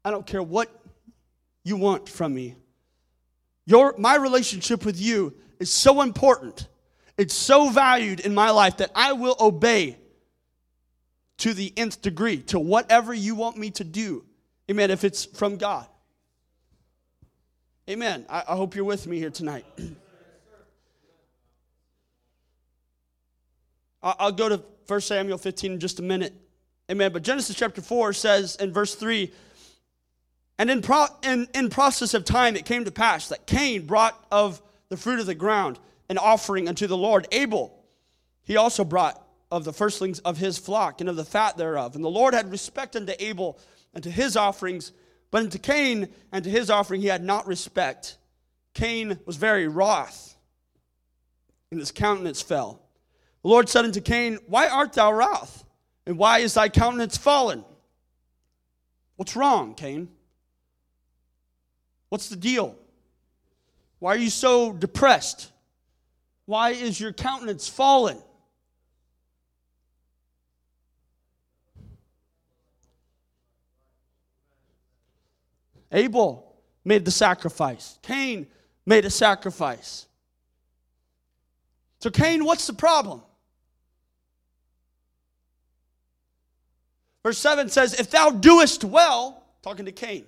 I 0.04 0.12
don't 0.12 0.28
care 0.28 0.44
what 0.44 0.70
you 1.64 1.78
want 1.78 2.10
from 2.10 2.34
me. 2.34 2.56
Your, 3.66 3.96
my 3.98 4.16
relationship 4.16 4.84
with 4.84 5.00
you 5.00 5.34
is 5.62 5.72
so 5.72 6.02
important. 6.02 6.68
It's 7.22 7.36
so 7.36 7.70
valued 7.70 8.22
in 8.22 8.34
my 8.34 8.50
life 8.50 8.78
that 8.78 8.90
I 8.96 9.14
will 9.14 9.36
obey 9.40 10.00
to 11.38 11.54
the 11.54 11.72
nth 11.78 12.02
degree, 12.02 12.38
to 12.38 12.58
whatever 12.58 13.14
you 13.14 13.36
want 13.36 13.58
me 13.58 13.70
to 13.70 13.84
do. 13.84 14.26
Amen. 14.72 14.90
If 14.90 15.04
it's 15.04 15.26
from 15.26 15.58
God. 15.58 15.86
Amen. 17.88 18.26
I, 18.28 18.44
I 18.50 18.56
hope 18.56 18.74
you're 18.74 18.86
with 18.86 19.06
me 19.06 19.20
here 19.20 19.30
tonight. 19.30 19.68
I'll 24.02 24.32
go 24.32 24.50
to 24.50 24.64
1 24.88 25.02
Samuel 25.02 25.38
15 25.38 25.74
in 25.74 25.80
just 25.80 26.00
a 26.00 26.02
minute. 26.02 26.34
Amen. 26.90 27.14
But 27.14 27.22
Genesis 27.22 27.56
chapter 27.56 27.84
4 27.84 28.14
says 28.14 28.56
in 28.56 28.74
verse 28.74 28.96
3 28.96 29.32
And 30.58 30.72
in, 30.72 30.82
pro- 30.82 31.06
in, 31.22 31.48
in 31.54 31.70
process 31.70 32.16
of 32.16 32.26
time 32.26 32.56
it 32.56 32.66
came 32.66 32.86
to 32.86 32.92
pass 32.92 33.28
that 33.28 33.46
Cain 33.46 33.86
brought 33.86 34.20
of 34.32 34.60
the 34.90 34.98
fruit 34.98 35.20
of 35.20 35.28
the 35.28 35.36
ground 35.36 35.78
an 36.12 36.18
offering 36.18 36.68
unto 36.68 36.88
the 36.88 36.98
Lord. 36.98 37.26
Abel, 37.32 37.74
he 38.44 38.58
also 38.58 38.84
brought 38.84 39.26
of 39.50 39.64
the 39.64 39.72
firstlings 39.72 40.20
of 40.20 40.38
his 40.38 40.58
flock 40.58 41.00
and 41.00 41.10
of 41.10 41.16
the 41.16 41.24
fat 41.24 41.56
thereof. 41.56 41.96
And 41.96 42.04
the 42.04 42.10
Lord 42.10 42.34
had 42.34 42.52
respect 42.52 42.98
unto 42.98 43.14
Abel 43.18 43.58
and 43.94 44.04
to 44.04 44.12
his 44.12 44.36
offerings, 44.36 44.92
but 45.32 45.44
unto 45.44 45.58
Cain 45.58 46.10
and 46.34 46.44
to 46.44 46.50
his 46.50 46.70
offering 46.70 47.00
he 47.00 47.08
had 47.08 47.24
not 47.24 47.48
respect. 47.48 48.18
Cain 48.74 49.20
was 49.26 49.38
very 49.38 49.70
wroth, 49.70 50.36
and 51.72 51.80
his 51.80 51.92
countenance 51.92 52.42
fell. 52.42 52.82
The 53.42 53.48
Lord 53.48 53.70
said 53.70 53.86
unto 53.86 54.02
Cain, 54.02 54.38
Why 54.48 54.68
art 54.68 54.92
thou 54.92 55.14
wroth? 55.14 55.64
And 56.06 56.18
why 56.18 56.40
is 56.40 56.56
thy 56.56 56.68
countenance 56.68 57.16
fallen? 57.16 57.64
What's 59.16 59.38
wrong, 59.38 59.76
Cain? 59.76 60.10
What's 62.10 62.28
the 62.28 62.36
deal? 62.36 62.76
Why 64.00 64.16
are 64.16 64.20
you 64.20 64.30
so 64.30 64.74
depressed? 64.74 65.51
Why 66.52 66.72
is 66.72 67.00
your 67.00 67.14
countenance 67.14 67.70
fallen? 67.70 68.18
Abel 75.94 76.54
made 76.84 77.06
the 77.06 77.12
sacrifice. 77.12 77.98
Cain 78.02 78.48
made 78.86 79.06
a 79.06 79.10
sacrifice. 79.10 80.08
So, 82.02 82.10
Cain, 82.10 82.44
what's 82.44 82.68
the 82.68 82.74
problem? 82.74 83.22
Verse 87.24 87.38
7 87.38 87.70
says, 87.70 87.94
If 87.94 88.12
thou 88.12 88.30
doest 88.30 88.84
well, 88.84 89.42
talking 89.62 89.86
to 89.86 89.94
Cain, 89.94 90.26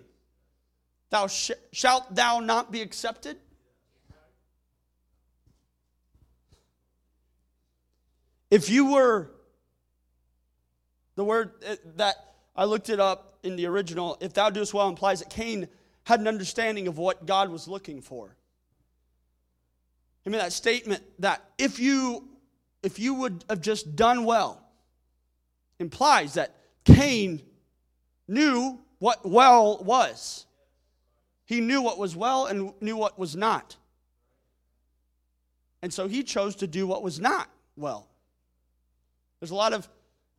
thou 1.10 1.28
sh- 1.28 1.52
shalt 1.74 2.16
thou 2.16 2.40
not 2.40 2.72
be 2.72 2.82
accepted? 2.82 3.36
If 8.54 8.70
you 8.70 8.92
were, 8.92 9.32
the 11.16 11.24
word 11.24 11.54
uh, 11.68 11.76
that 11.96 12.36
I 12.56 12.66
looked 12.66 12.92
it 12.92 13.00
up 13.00 13.40
in 13.42 13.56
the 13.56 13.66
original, 13.66 14.16
if 14.22 14.36
thou 14.36 14.52
doest 14.52 14.76
well 14.76 14.88
implies 14.90 15.22
that 15.22 15.32
Cain 15.32 15.68
had 16.04 16.20
an 16.20 16.28
understanding 16.28 16.88
of 16.88 17.00
what 17.00 17.26
God 17.26 17.50
was 17.50 17.68
looking 17.68 18.00
for. 18.00 18.38
I 20.24 20.30
mean, 20.30 20.38
that 20.38 20.54
statement 20.54 21.02
that 21.18 21.44
if 21.58 21.80
you 21.80 22.30
if 22.84 23.00
you 23.00 23.16
would 23.16 23.44
have 23.50 23.60
just 23.60 23.96
done 23.96 24.24
well 24.24 24.64
implies 25.80 26.36
that 26.36 26.56
Cain 26.86 27.42
knew 28.28 28.80
what 29.00 29.28
well 29.28 29.84
was. 29.84 30.46
He 31.46 31.60
knew 31.60 31.82
what 31.82 31.98
was 31.98 32.16
well 32.16 32.46
and 32.46 32.72
knew 32.82 32.98
what 32.98 33.18
was 33.18 33.36
not. 33.36 33.78
And 35.82 35.92
so 35.92 36.08
he 36.08 36.22
chose 36.22 36.56
to 36.58 36.68
do 36.68 36.86
what 36.86 37.02
was 37.02 37.20
not 37.20 37.50
well. 37.76 38.13
There's 39.44 39.52
a 39.52 39.56
lot 39.56 39.74
of 39.74 39.90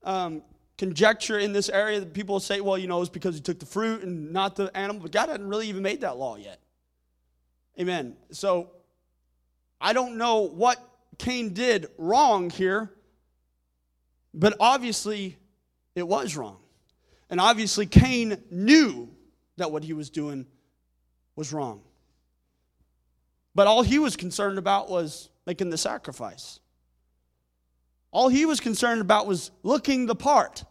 um, 0.02 0.40
conjecture 0.78 1.38
in 1.38 1.52
this 1.52 1.68
area 1.68 2.00
that 2.00 2.14
people 2.14 2.40
say, 2.40 2.62
well, 2.62 2.78
you 2.78 2.86
know, 2.86 3.02
it's 3.02 3.10
because 3.10 3.34
he 3.34 3.42
took 3.42 3.58
the 3.58 3.66
fruit 3.66 4.02
and 4.02 4.32
not 4.32 4.56
the 4.56 4.74
animal, 4.74 5.02
but 5.02 5.12
God 5.12 5.28
hadn't 5.28 5.46
really 5.46 5.68
even 5.68 5.82
made 5.82 6.00
that 6.00 6.16
law 6.16 6.36
yet. 6.36 6.58
Amen. 7.78 8.16
So 8.30 8.70
I 9.78 9.92
don't 9.92 10.16
know 10.16 10.48
what 10.48 10.78
Cain 11.18 11.52
did 11.52 11.88
wrong 11.98 12.48
here, 12.48 12.94
but 14.32 14.56
obviously 14.58 15.36
it 15.94 16.08
was 16.08 16.34
wrong. 16.34 16.56
And 17.28 17.42
obviously, 17.42 17.84
Cain 17.84 18.42
knew 18.50 19.10
that 19.58 19.70
what 19.70 19.84
he 19.84 19.92
was 19.92 20.08
doing 20.08 20.46
was 21.36 21.52
wrong. 21.52 21.82
But 23.54 23.66
all 23.66 23.82
he 23.82 23.98
was 23.98 24.16
concerned 24.16 24.56
about 24.56 24.88
was 24.88 25.28
making 25.46 25.68
the 25.68 25.76
sacrifice. 25.76 26.58
All 28.14 28.29
he 28.29 28.46
was 28.46 28.61
concerned 28.61 29.00
about 29.00 29.27
was 29.27 29.50
looking 29.64 30.07
the 30.07 30.14
part, 30.14 30.62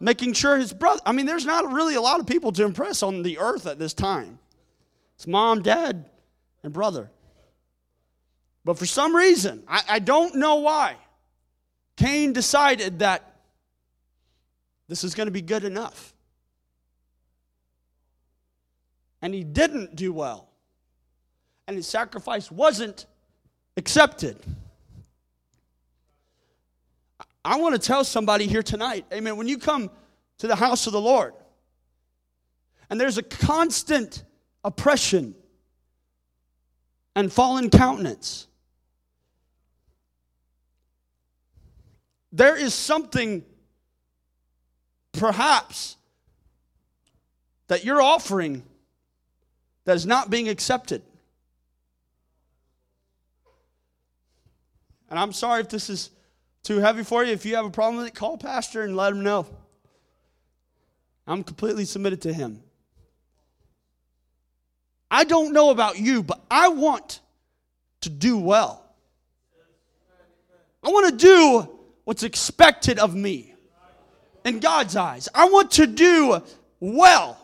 making 0.00 0.32
sure 0.32 0.56
his 0.56 0.72
brother. 0.72 1.02
I 1.04 1.12
mean, 1.12 1.26
there's 1.26 1.44
not 1.44 1.70
really 1.70 1.94
a 1.94 2.00
lot 2.00 2.20
of 2.20 2.26
people 2.26 2.52
to 2.52 2.64
impress 2.64 3.02
on 3.02 3.22
the 3.22 3.38
earth 3.38 3.66
at 3.66 3.78
this 3.78 3.92
time. 3.92 4.38
It's 5.16 5.26
mom, 5.26 5.60
dad, 5.60 6.06
and 6.62 6.72
brother. 6.72 7.10
But 8.64 8.78
for 8.78 8.86
some 8.86 9.14
reason, 9.14 9.62
I, 9.68 9.82
I 9.90 9.98
don't 9.98 10.36
know 10.36 10.56
why, 10.56 10.96
Cain 11.98 12.32
decided 12.32 13.00
that 13.00 13.36
this 14.88 15.04
is 15.04 15.14
going 15.14 15.26
to 15.26 15.32
be 15.32 15.42
good 15.42 15.64
enough. 15.64 16.14
And 19.20 19.34
he 19.34 19.44
didn't 19.44 19.96
do 19.96 20.14
well. 20.14 20.48
And 21.66 21.76
his 21.76 21.86
sacrifice 21.86 22.50
wasn't 22.50 23.04
accepted. 23.76 24.38
I 27.44 27.56
want 27.56 27.74
to 27.74 27.80
tell 27.80 28.04
somebody 28.04 28.46
here 28.46 28.62
tonight, 28.62 29.06
amen, 29.12 29.36
when 29.36 29.48
you 29.48 29.58
come 29.58 29.90
to 30.38 30.46
the 30.46 30.56
house 30.56 30.86
of 30.86 30.92
the 30.92 31.00
Lord 31.00 31.34
and 32.88 33.00
there's 33.00 33.18
a 33.18 33.22
constant 33.22 34.24
oppression 34.62 35.34
and 37.16 37.32
fallen 37.32 37.70
countenance, 37.70 38.46
there 42.32 42.56
is 42.56 42.74
something 42.74 43.44
perhaps 45.12 45.96
that 47.68 47.84
you're 47.84 48.02
offering 48.02 48.62
that 49.84 49.96
is 49.96 50.06
not 50.06 50.30
being 50.30 50.48
accepted. 50.48 51.02
And 55.08 55.18
I'm 55.18 55.32
sorry 55.32 55.62
if 55.62 55.68
this 55.68 55.90
is 55.90 56.10
too 56.62 56.78
heavy 56.78 57.02
for 57.02 57.24
you. 57.24 57.32
If 57.32 57.46
you 57.46 57.56
have 57.56 57.66
a 57.66 57.70
problem 57.70 57.96
with 57.96 58.06
it, 58.06 58.14
call 58.14 58.36
Pastor 58.36 58.82
and 58.82 58.96
let 58.96 59.12
him 59.12 59.22
know. 59.22 59.46
I'm 61.26 61.42
completely 61.44 61.84
submitted 61.84 62.22
to 62.22 62.32
him. 62.32 62.62
I 65.10 65.24
don't 65.24 65.52
know 65.52 65.70
about 65.70 65.98
you, 65.98 66.22
but 66.22 66.40
I 66.50 66.68
want 66.68 67.20
to 68.02 68.10
do 68.10 68.38
well. 68.38 68.84
I 70.82 70.88
want 70.88 71.10
to 71.10 71.26
do 71.26 71.78
what's 72.04 72.22
expected 72.22 72.98
of 72.98 73.14
me 73.14 73.54
in 74.44 74.60
God's 74.60 74.96
eyes. 74.96 75.28
I 75.34 75.48
want 75.48 75.72
to 75.72 75.86
do 75.86 76.42
well. 76.78 77.36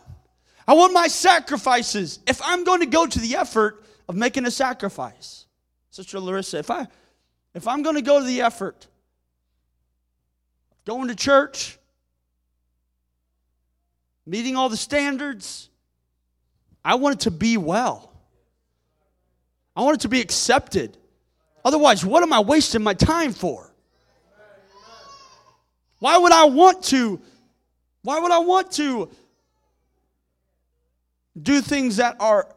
I 0.66 0.74
want 0.74 0.92
my 0.92 1.08
sacrifices. 1.08 2.18
If 2.26 2.40
I'm 2.42 2.64
going 2.64 2.80
to 2.80 2.86
go 2.86 3.06
to 3.06 3.18
the 3.18 3.36
effort 3.36 3.84
of 4.08 4.16
making 4.16 4.46
a 4.46 4.50
sacrifice, 4.50 5.46
Sister 5.90 6.18
Larissa, 6.18 6.58
if 6.58 6.70
I 6.70 6.86
if 7.54 7.66
I'm 7.66 7.82
going 7.82 7.96
to 7.96 8.02
go 8.02 8.18
to 8.20 8.26
the 8.26 8.42
effort 8.42 8.86
going 10.86 11.08
to 11.08 11.16
church, 11.16 11.78
meeting 14.24 14.56
all 14.56 14.68
the 14.68 14.76
standards, 14.76 15.68
I 16.84 16.94
want 16.94 17.16
it 17.16 17.20
to 17.22 17.32
be 17.32 17.56
well. 17.56 18.12
I 19.74 19.82
want 19.82 19.96
it 19.96 20.00
to 20.02 20.08
be 20.08 20.20
accepted. 20.20 20.96
Otherwise, 21.64 22.06
what 22.06 22.22
am 22.22 22.32
I 22.32 22.40
wasting 22.40 22.82
my 22.82 22.94
time 22.94 23.32
for? 23.32 23.74
Why 25.98 26.16
would 26.16 26.32
I 26.32 26.44
want 26.44 26.84
to? 26.84 27.20
Why 28.02 28.20
would 28.20 28.30
I 28.30 28.38
want 28.38 28.70
to 28.72 29.10
do 31.40 31.60
things 31.60 31.96
that 31.96 32.16
are 32.20 32.54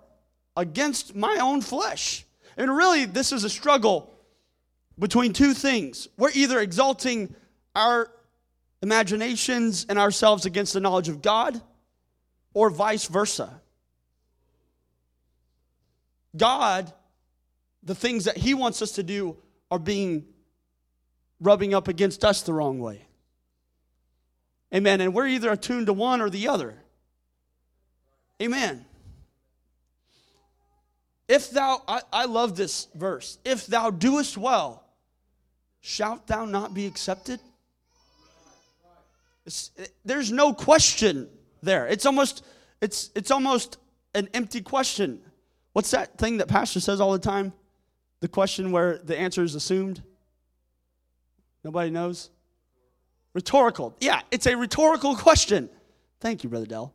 against 0.56 1.15
my 1.15 1.38
own 1.42 1.62
flesh? 1.62 2.26
And 2.58 2.70
really, 2.76 3.06
this 3.06 3.32
is 3.32 3.44
a 3.44 3.50
struggle 3.50 4.13
between 5.00 5.34
two 5.34 5.56
things. 5.56 6.08
We're 6.18 6.32
either 6.34 6.60
exalting 6.60 7.34
our 7.74 8.12
imaginations 8.82 9.86
and 9.89 10.00
ourselves 10.00 10.46
against 10.46 10.74
the 10.74 10.80
knowledge 10.80 11.10
of 11.10 11.22
God, 11.22 11.62
or 12.54 12.70
vice 12.70 13.06
versa. 13.06 13.62
God, 16.36 16.92
the 17.84 17.96
things 17.96 18.26
that 18.26 18.38
He 18.38 18.54
wants 18.54 18.82
us 18.82 18.94
to 18.94 19.04
do, 19.04 19.38
are 19.72 19.80
being 19.80 20.26
rubbing 21.39 21.74
up 21.74 21.88
against 21.88 22.24
us 22.26 22.42
the 22.42 22.54
wrong 22.54 22.80
way. 22.80 23.06
Amen. 24.74 25.02
And 25.02 25.13
we're 25.13 25.28
either 25.28 25.52
attuned 25.52 25.88
to 25.88 25.94
one 25.94 26.22
or 26.22 26.30
the 26.30 26.48
other. 26.48 26.76
Amen. 28.42 28.86
If 31.28 31.52
thou, 31.52 31.84
I, 31.88 32.02
I 32.12 32.26
love 32.26 32.56
this 32.56 32.88
verse, 32.96 33.38
if 33.46 33.68
thou 33.68 33.92
doest 33.92 34.38
well, 34.38 34.84
shalt 35.82 36.26
thou 36.28 36.46
not 36.46 36.74
be 36.74 36.86
accepted? 36.86 37.39
There's 40.06 40.32
no 40.32 40.54
question 40.54 41.30
there. 41.62 41.88
It's 41.88 42.06
almost, 42.06 42.46
it's, 42.82 43.10
it's 43.16 43.32
almost 43.32 43.78
an 44.14 44.30
empty 44.34 44.62
question. 44.62 45.22
What's 45.74 45.92
that 45.92 46.18
thing 46.18 46.38
that 46.38 46.48
Pastor 46.48 46.80
says 46.80 47.00
all 47.02 47.12
the 47.12 47.20
time? 47.20 47.54
The 48.22 48.28
question 48.28 48.72
where 48.72 48.98
the 48.98 49.18
answer 49.18 49.44
is 49.44 49.56
assumed? 49.56 50.04
Nobody 51.64 51.90
knows? 51.90 52.30
Rhetorical. 53.34 53.96
Yeah, 54.00 54.22
it's 54.32 54.46
a 54.46 54.56
rhetorical 54.56 55.16
question. 55.16 55.70
Thank 56.20 56.44
you, 56.44 56.50
Brother 56.50 56.66
Dell. 56.66 56.94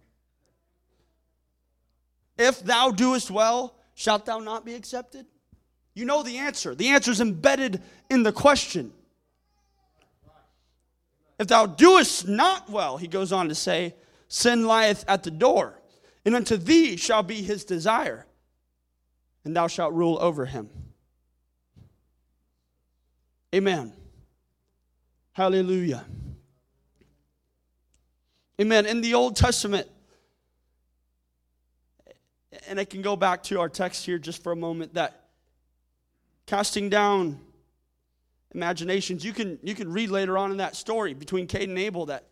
If 2.37 2.61
thou 2.61 2.91
doest 2.91 3.31
well, 3.31 3.77
shalt 3.95 4.27
thou 4.27 4.41
not 4.41 4.65
be 4.65 4.75
accepted? 4.75 5.27
You 5.95 6.05
know 6.05 6.23
the 6.23 6.39
answer. 6.39 6.75
The 6.75 6.89
answer 6.89 7.13
is 7.13 7.21
embedded 7.21 7.81
in 8.11 8.25
the 8.25 8.33
question. 8.33 8.93
If 11.45 11.49
thou 11.49 11.67
doest 11.67 12.27
not 12.27 12.71
well, 12.71 12.97
he 12.97 13.07
goes 13.07 13.31
on 13.31 13.51
to 13.51 13.55
say, 13.55 13.95
sin 14.29 14.67
lieth 14.67 15.05
at 15.07 15.25
the 15.25 15.31
door, 15.31 15.79
and 16.25 16.35
unto 16.35 16.57
thee 16.57 16.97
shall 16.97 17.23
be 17.23 17.43
his 17.43 17.67
desire, 17.67 18.25
and 19.45 19.55
thou 19.55 19.67
shalt 19.67 19.93
rule 19.93 20.17
over 20.23 20.47
him. 20.47 20.71
Amen. 23.55 23.93
Hallelujah. 25.33 26.07
Amen. 28.59 28.87
In 28.87 29.03
the 29.03 29.13
Old 29.13 29.37
Testament, 29.37 29.87
and 32.69 32.81
I 32.81 32.87
can 32.87 33.03
go 33.03 33.17
back 33.17 33.43
to 33.43 33.61
our 33.61 33.69
text 33.69 34.07
here 34.07 34.17
just 34.17 34.43
for 34.43 34.51
a 34.51 34.57
moment 34.57 34.95
that 34.95 35.27
casting 36.47 36.89
down 36.89 37.39
imaginations, 38.55 39.25
you 39.25 39.33
can, 39.33 39.59
you 39.63 39.75
can 39.75 39.93
read 39.93 40.11
later 40.11 40.39
on 40.39 40.51
in 40.51 40.59
that 40.59 40.77
story 40.77 41.13
between 41.13 41.47
Cain 41.47 41.71
and 41.71 41.79
Abel 41.79 42.07
that, 42.07 42.25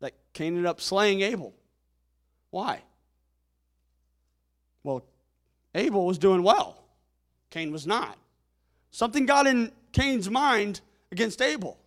that 0.00 0.14
Cain 0.32 0.48
ended 0.48 0.66
up 0.66 0.80
slaying 0.80 1.20
Abel. 1.20 1.54
Why? 2.50 2.82
Well, 4.82 5.04
Abel 5.74 6.06
was 6.06 6.18
doing 6.18 6.42
well, 6.42 6.82
Cain 7.50 7.72
was 7.72 7.86
not. 7.86 8.16
Something 8.90 9.26
got 9.26 9.46
in 9.46 9.70
Cain's 9.92 10.30
mind 10.30 10.80
against 11.12 11.40
Abel. 11.42 11.78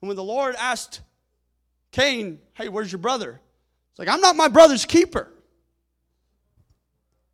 And 0.00 0.08
when 0.08 0.16
the 0.16 0.24
Lord 0.24 0.54
asked 0.58 1.00
Cain, 1.90 2.38
Hey, 2.54 2.68
where's 2.68 2.90
your 2.90 3.00
brother? 3.00 3.40
It's 3.90 3.98
like, 3.98 4.08
I'm 4.08 4.20
not 4.20 4.36
my 4.36 4.48
brother's 4.48 4.84
keeper. 4.84 5.28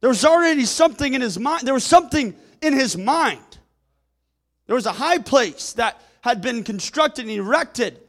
There 0.01 0.09
was 0.09 0.25
already 0.25 0.64
something 0.64 1.14
in 1.14 1.20
his 1.20 1.38
mind. 1.38 1.66
There 1.66 1.75
was 1.75 1.85
something 1.85 2.35
in 2.61 2.73
his 2.73 2.97
mind. 2.97 3.54
There 4.66 4.74
was 4.74 4.87
a 4.87 4.92
high 4.92 5.18
place 5.18 5.74
that 5.74 6.00
had 6.22 6.40
been 6.40 6.64
constructed 6.64 7.27
and 7.27 7.31
erected 7.31 8.00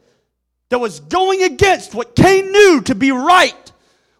that 0.68 0.78
was 0.78 1.00
going 1.00 1.42
against 1.42 1.94
what 1.94 2.16
Cain 2.16 2.50
knew 2.50 2.80
to 2.82 2.94
be 2.94 3.12
right. 3.12 3.72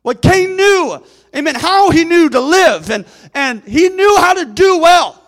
What 0.02 0.22
Cain 0.22 0.54
knew, 0.54 1.02
amen, 1.34 1.56
how 1.56 1.90
he 1.90 2.04
knew 2.04 2.28
to 2.28 2.40
live, 2.40 2.90
and, 2.90 3.06
and 3.34 3.62
he 3.64 3.88
knew 3.88 4.16
how 4.18 4.34
to 4.34 4.44
do 4.44 4.78
well. 4.78 5.20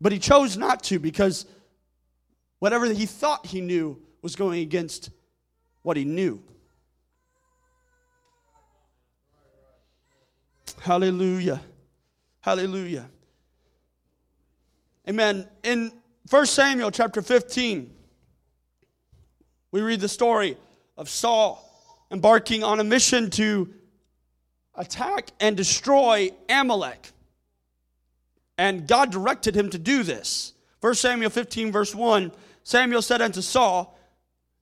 But 0.00 0.12
he 0.12 0.18
chose 0.18 0.56
not 0.56 0.82
to 0.84 0.98
because 0.98 1.46
whatever 2.58 2.86
he 2.86 3.06
thought 3.06 3.46
he 3.46 3.60
knew 3.60 4.00
was 4.20 4.34
going 4.34 4.62
against 4.62 5.10
what 5.82 5.96
he 5.96 6.04
knew. 6.04 6.42
Hallelujah. 10.80 11.60
Hallelujah. 12.40 13.08
Amen. 15.06 15.46
In 15.62 15.92
1 16.30 16.46
Samuel 16.46 16.90
chapter 16.90 17.20
15, 17.20 17.90
we 19.70 19.82
read 19.82 20.00
the 20.00 20.08
story 20.08 20.56
of 20.96 21.10
Saul 21.10 21.60
embarking 22.10 22.64
on 22.64 22.80
a 22.80 22.84
mission 22.84 23.28
to 23.30 23.68
attack 24.74 25.30
and 25.40 25.56
destroy 25.56 26.30
Amalek. 26.48 27.12
And 28.56 28.86
God 28.86 29.10
directed 29.12 29.54
him 29.54 29.68
to 29.70 29.78
do 29.78 30.04
this. 30.04 30.54
1 30.80 30.94
Samuel 30.94 31.30
15, 31.30 31.72
verse 31.72 31.94
1 31.94 32.32
Samuel 32.62 33.02
said 33.02 33.20
unto 33.20 33.42
Saul, 33.42 33.98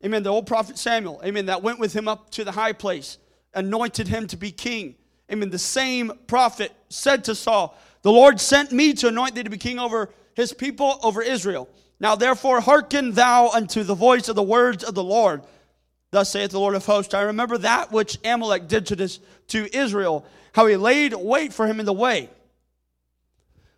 Amen, 0.04 0.24
the 0.24 0.30
old 0.30 0.48
prophet 0.48 0.76
Samuel, 0.76 1.20
amen, 1.24 1.46
that 1.46 1.62
went 1.62 1.78
with 1.78 1.92
him 1.92 2.08
up 2.08 2.30
to 2.30 2.42
the 2.42 2.50
high 2.50 2.72
place, 2.72 3.18
anointed 3.54 4.08
him 4.08 4.26
to 4.26 4.36
be 4.36 4.50
king. 4.50 4.96
Amen. 5.30 5.50
The 5.50 5.58
same 5.58 6.10
prophet 6.26 6.72
said 6.88 7.22
to 7.24 7.36
Saul, 7.36 7.78
The 8.02 8.10
Lord 8.10 8.40
sent 8.40 8.72
me 8.72 8.92
to 8.94 9.06
anoint 9.06 9.36
thee 9.36 9.44
to 9.44 9.50
be 9.50 9.56
king 9.56 9.78
over 9.78 10.10
his 10.34 10.52
people, 10.52 10.98
over 11.02 11.22
Israel. 11.22 11.68
Now 12.00 12.16
therefore 12.16 12.60
hearken 12.60 13.12
thou 13.12 13.48
unto 13.48 13.82
the 13.82 13.94
voice 13.94 14.28
of 14.28 14.36
the 14.36 14.42
words 14.42 14.82
of 14.82 14.94
the 14.94 15.04
Lord. 15.04 15.42
Thus 16.10 16.30
saith 16.30 16.50
the 16.50 16.60
Lord 16.60 16.74
of 16.74 16.84
hosts, 16.84 17.14
I 17.14 17.22
remember 17.22 17.58
that 17.58 17.90
which 17.92 18.18
Amalek 18.24 18.68
did 18.68 18.86
to, 18.86 18.96
this, 18.96 19.20
to 19.48 19.74
Israel, 19.74 20.26
how 20.52 20.66
he 20.66 20.76
laid 20.76 21.14
wait 21.14 21.52
for 21.54 21.66
him 21.66 21.80
in 21.80 21.86
the 21.86 21.92
way. 21.92 22.28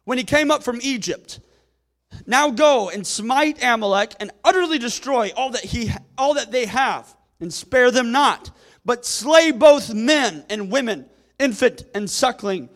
When 0.05 0.19
he 0.19 0.25
came 0.25 0.51
up 0.51 0.63
from 0.63 0.81
Egypt, 0.83 1.41
now 2.27 2.51
go 2.51 2.91
and 2.91 3.07
smite 3.07 3.63
Amalek 3.63 4.15
and 4.21 4.31
utterly 4.45 4.79
destroy 4.79 5.31
all 5.37 5.51
that 5.51 5.65
he 5.65 5.91
all 6.17 6.35
that 6.35 6.53
they 6.53 6.67
have, 6.67 7.15
and 7.41 7.53
spare 7.53 7.91
them 7.91 8.13
not, 8.13 8.51
but 8.85 9.05
slay 9.05 9.51
both 9.51 9.93
men 9.93 10.45
and 10.49 10.71
women, 10.71 11.07
infant 11.39 11.85
and 11.95 12.09
suckling, 12.09 12.69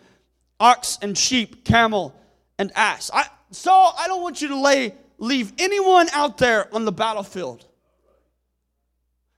ox 0.58 0.98
and 1.02 1.16
sheep, 1.16 1.64
camel 1.64 2.14
and 2.58 2.72
ass. 2.74 3.10
I, 3.12 3.26
Saul, 3.50 3.94
I 3.98 4.06
don't 4.08 4.22
want 4.22 4.42
you 4.42 4.48
to 4.48 4.60
lay 4.60 4.94
leave 5.18 5.52
anyone 5.58 6.08
out 6.12 6.38
there 6.38 6.72
on 6.74 6.84
the 6.84 6.92
battlefield. 6.92 7.64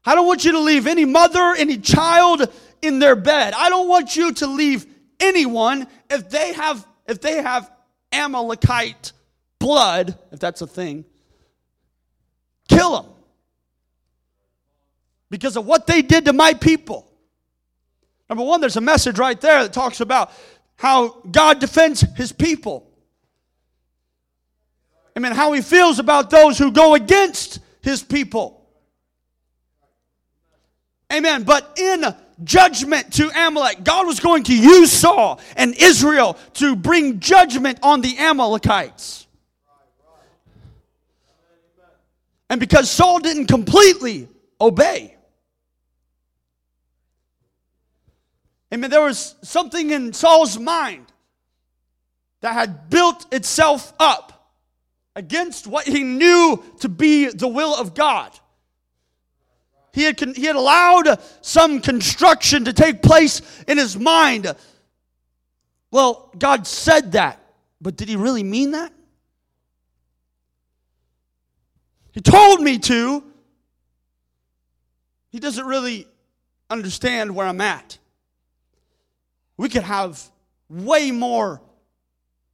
I 0.04 0.14
don't 0.14 0.26
want 0.26 0.44
you 0.44 0.52
to 0.52 0.60
leave 0.60 0.86
any 0.86 1.04
mother, 1.04 1.54
any 1.56 1.78
child 1.78 2.50
in 2.82 2.98
their 2.98 3.16
bed. 3.16 3.54
I 3.54 3.68
don't 3.68 3.88
want 3.88 4.16
you 4.16 4.32
to 4.34 4.46
leave 4.46 4.86
anyone 5.18 5.86
if 6.08 6.28
they 6.30 6.52
have 6.54 6.86
if 7.06 7.20
they 7.20 7.42
have 7.42 7.70
Amalekite 8.12 9.12
blood, 9.58 10.18
if 10.32 10.38
that's 10.38 10.62
a 10.62 10.66
thing, 10.66 11.04
kill 12.68 13.02
them. 13.02 13.12
Because 15.28 15.56
of 15.56 15.66
what 15.66 15.86
they 15.86 16.02
did 16.02 16.24
to 16.24 16.32
my 16.32 16.54
people. 16.54 17.06
Number 18.28 18.44
one, 18.44 18.60
there's 18.60 18.76
a 18.76 18.80
message 18.80 19.18
right 19.18 19.40
there 19.40 19.62
that 19.62 19.72
talks 19.72 20.00
about 20.00 20.32
how 20.76 21.20
God 21.30 21.60
defends 21.60 22.00
his 22.16 22.32
people. 22.32 22.89
I 25.16 25.20
mean, 25.20 25.32
how 25.32 25.52
he 25.52 25.60
feels 25.60 25.98
about 25.98 26.30
those 26.30 26.58
who 26.58 26.70
go 26.70 26.94
against 26.94 27.60
his 27.82 28.02
people. 28.02 28.60
Amen. 31.12 31.42
But 31.42 31.78
in 31.78 32.04
judgment 32.44 33.12
to 33.14 33.30
Amalek, 33.34 33.82
God 33.84 34.06
was 34.06 34.20
going 34.20 34.44
to 34.44 34.56
use 34.56 34.92
Saul 34.92 35.40
and 35.56 35.74
Israel 35.74 36.38
to 36.54 36.76
bring 36.76 37.20
judgment 37.20 37.78
on 37.82 38.00
the 38.00 38.16
Amalekites. 38.18 39.26
And 42.48 42.58
because 42.58 42.90
Saul 42.90 43.20
didn't 43.20 43.46
completely 43.46 44.28
obey, 44.60 45.16
amen, 48.74 48.90
there 48.90 49.02
was 49.02 49.36
something 49.42 49.90
in 49.90 50.12
Saul's 50.12 50.58
mind 50.58 51.06
that 52.40 52.54
had 52.54 52.90
built 52.90 53.32
itself 53.32 53.92
up 54.00 54.39
against 55.16 55.66
what 55.66 55.86
he 55.86 56.02
knew 56.02 56.62
to 56.80 56.88
be 56.88 57.28
the 57.28 57.48
will 57.48 57.74
of 57.74 57.94
God. 57.94 58.32
He 59.92 60.04
had, 60.04 60.20
he 60.36 60.44
had 60.44 60.56
allowed 60.56 61.18
some 61.40 61.80
construction 61.80 62.66
to 62.66 62.72
take 62.72 63.02
place 63.02 63.42
in 63.66 63.76
his 63.76 63.98
mind. 63.98 64.54
Well, 65.90 66.30
God 66.38 66.66
said 66.66 67.12
that, 67.12 67.42
but 67.80 67.96
did 67.96 68.08
he 68.08 68.16
really 68.16 68.44
mean 68.44 68.70
that? 68.72 68.92
He 72.12 72.20
told 72.20 72.60
me 72.60 72.78
to. 72.78 73.24
He 75.30 75.38
doesn't 75.38 75.64
really 75.64 76.06
understand 76.68 77.34
where 77.34 77.46
I'm 77.46 77.60
at. 77.60 77.98
We 79.56 79.68
could 79.68 79.82
have 79.82 80.22
way 80.68 81.10
more 81.10 81.60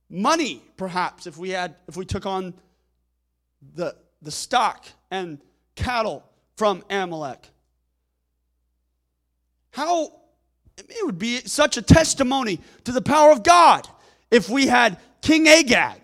money, 0.09 0.63
perhaps, 0.77 1.27
if 1.27 1.37
we 1.37 1.51
had 1.51 1.77
if 1.89 1.97
we 1.97 2.05
took 2.05 2.27
on 2.27 2.55
the 3.75 3.97
the 4.23 4.31
stock 4.31 4.87
and 5.11 5.39
cattle 5.75 6.25
from 6.57 6.83
Amalek. 6.91 7.49
How 9.71 10.13
it 10.79 11.05
would 11.05 11.19
be 11.19 11.41
such 11.41 11.77
a 11.77 11.83
testimony 11.83 12.61
to 12.85 12.93
the 12.93 13.03
power 13.03 13.31
of 13.31 13.43
God 13.43 13.87
if 14.31 14.49
we 14.49 14.67
had 14.67 14.99
King 15.23 15.49
Agag, 15.49 16.01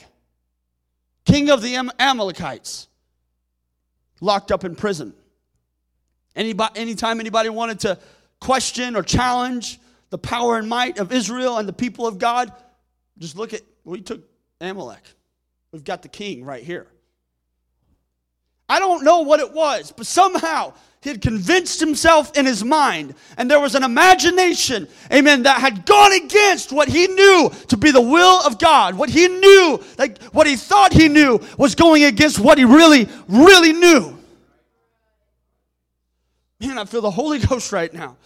king 1.24 1.50
of 1.50 1.62
the 1.62 1.76
Amalekites 1.98 2.88
locked 4.20 4.52
up 4.52 4.64
in 4.64 4.74
prison. 4.74 5.14
Anybody, 6.34 6.80
anytime 6.80 7.20
anybody 7.20 7.48
wanted 7.50 7.80
to 7.80 7.98
question 8.40 8.96
or 8.96 9.02
challenge 9.02 9.78
the 10.10 10.18
power 10.18 10.58
and 10.58 10.68
might 10.68 10.98
of 10.98 11.12
Israel 11.12 11.58
and 11.58 11.68
the 11.68 11.72
people 11.72 12.06
of 12.06 12.18
God, 12.18 12.52
just 13.18 13.36
look 13.36 13.52
at, 13.52 13.62
we 13.84 14.00
took 14.00 14.22
Amalek. 14.62 15.02
We've 15.72 15.84
got 15.84 16.02
the 16.02 16.08
king 16.08 16.44
right 16.44 16.62
here. 16.62 16.86
I 18.68 18.78
don't 18.78 19.04
know 19.04 19.20
what 19.20 19.40
it 19.40 19.52
was, 19.52 19.92
but 19.92 20.06
somehow 20.06 20.72
he 21.02 21.10
had 21.10 21.20
convinced 21.20 21.80
himself 21.80 22.36
in 22.38 22.46
his 22.46 22.64
mind, 22.64 23.14
and 23.36 23.50
there 23.50 23.60
was 23.60 23.74
an 23.74 23.82
imagination, 23.82 24.86
amen, 25.12 25.42
that 25.42 25.60
had 25.60 25.84
gone 25.84 26.12
against 26.12 26.72
what 26.72 26.88
he 26.88 27.08
knew 27.08 27.50
to 27.68 27.76
be 27.76 27.90
the 27.90 28.00
will 28.00 28.40
of 28.46 28.58
God. 28.58 28.94
What 28.94 29.10
he 29.10 29.26
knew, 29.26 29.82
like 29.98 30.22
what 30.26 30.46
he 30.46 30.56
thought 30.56 30.92
he 30.92 31.08
knew, 31.08 31.40
was 31.58 31.74
going 31.74 32.04
against 32.04 32.38
what 32.38 32.56
he 32.56 32.64
really, 32.64 33.08
really 33.28 33.72
knew. 33.72 34.16
Man, 36.60 36.78
I 36.78 36.84
feel 36.84 37.00
the 37.00 37.10
Holy 37.10 37.38
Ghost 37.46 37.72
right 37.72 37.92
now. 37.92 38.16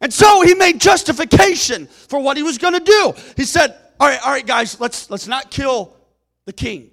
And 0.00 0.12
so 0.12 0.42
he 0.42 0.54
made 0.54 0.80
justification 0.80 1.86
for 1.86 2.20
what 2.20 2.36
he 2.36 2.42
was 2.42 2.58
going 2.58 2.74
to 2.74 2.80
do. 2.80 3.12
He 3.36 3.44
said, 3.44 3.76
"All 3.98 4.08
right, 4.08 4.20
all 4.24 4.30
right, 4.30 4.46
guys, 4.46 4.80
let's 4.80 5.10
let's 5.10 5.26
not 5.26 5.50
kill 5.50 5.96
the 6.44 6.52
king. 6.52 6.90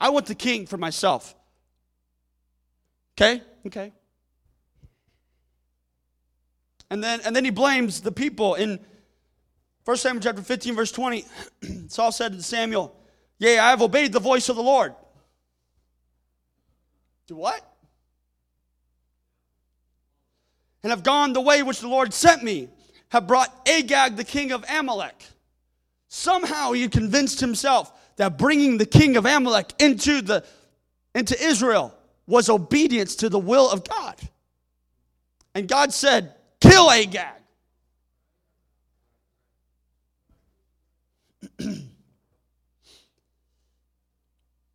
I 0.00 0.10
want 0.10 0.26
the 0.26 0.34
king 0.34 0.66
for 0.66 0.76
myself." 0.76 1.34
Okay? 3.16 3.42
Okay. 3.66 3.92
And 6.90 7.02
then 7.02 7.20
and 7.24 7.34
then 7.34 7.44
he 7.44 7.50
blames 7.50 8.00
the 8.00 8.12
people 8.12 8.54
in 8.54 8.80
1 9.84 9.96
Samuel 9.96 10.22
chapter 10.22 10.42
15 10.42 10.74
verse 10.74 10.92
20. 10.92 11.24
Saul 11.88 12.12
said 12.12 12.32
to 12.32 12.42
Samuel, 12.42 12.94
"Yea, 13.38 13.58
I 13.58 13.70
have 13.70 13.82
obeyed 13.82 14.12
the 14.12 14.20
voice 14.20 14.48
of 14.48 14.56
the 14.56 14.62
Lord." 14.62 14.94
Do 17.26 17.36
what? 17.36 17.72
and 20.82 20.90
have 20.90 21.02
gone 21.02 21.32
the 21.32 21.40
way 21.40 21.62
which 21.62 21.80
the 21.80 21.88
Lord 21.88 22.12
sent 22.12 22.42
me, 22.42 22.68
have 23.10 23.26
brought 23.26 23.68
Agag, 23.68 24.16
the 24.16 24.24
king 24.24 24.52
of 24.52 24.64
Amalek. 24.68 25.26
Somehow 26.14 26.72
he 26.72 26.86
convinced 26.88 27.40
himself 27.40 27.90
that 28.16 28.36
bringing 28.36 28.76
the 28.76 28.84
king 28.84 29.16
of 29.16 29.24
Amalek 29.24 29.72
into, 29.78 30.20
the, 30.20 30.44
into 31.14 31.42
Israel 31.42 31.94
was 32.26 32.50
obedience 32.50 33.16
to 33.16 33.30
the 33.30 33.38
will 33.38 33.70
of 33.70 33.82
God. 33.88 34.16
And 35.54 35.66
God 35.66 35.94
said, 35.94 36.34
Kill 36.60 36.90
Agag. 36.90 37.40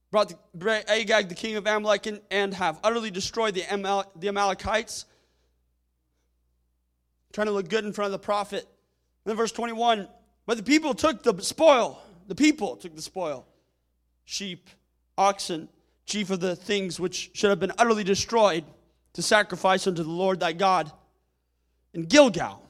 brought 0.10 0.34
the, 0.56 0.92
Agag, 0.92 1.30
the 1.30 1.36
king 1.36 1.56
of 1.56 1.68
Amalek, 1.68 2.08
in, 2.08 2.20
and 2.32 2.52
have 2.56 2.80
utterly 2.84 3.12
destroyed 3.12 3.54
the, 3.54 3.62
Amal, 3.72 4.12
the 4.16 4.30
Amalekites 4.30 5.06
trying 7.32 7.46
to 7.46 7.54
look 7.54 7.70
good 7.70 7.86
in 7.86 7.94
front 7.94 8.08
of 8.08 8.12
the 8.14 8.26
prophet. 8.26 8.62
And 8.64 9.30
then 9.30 9.36
verse 9.38 9.52
21 9.52 10.08
But 10.48 10.58
the 10.58 10.64
people 10.64 10.96
took 10.96 11.22
the 11.22 11.40
spoil. 11.44 12.02
The 12.28 12.34
people 12.36 12.78
took 12.78 12.96
the 12.96 13.02
spoil 13.04 13.46
sheep, 14.26 14.70
oxen, 15.18 15.70
chief 16.06 16.30
of 16.30 16.40
the 16.40 16.56
things 16.56 17.00
which 17.00 17.32
should 17.34 17.50
have 17.50 17.60
been 17.60 17.72
utterly 17.78 18.04
destroyed 18.04 18.66
to 19.14 19.22
sacrifice 19.22 19.88
unto 19.88 20.04
the 20.04 20.10
Lord 20.10 20.40
thy 20.40 20.54
God 20.54 20.92
in 21.94 22.04
Gilgal. 22.04 22.62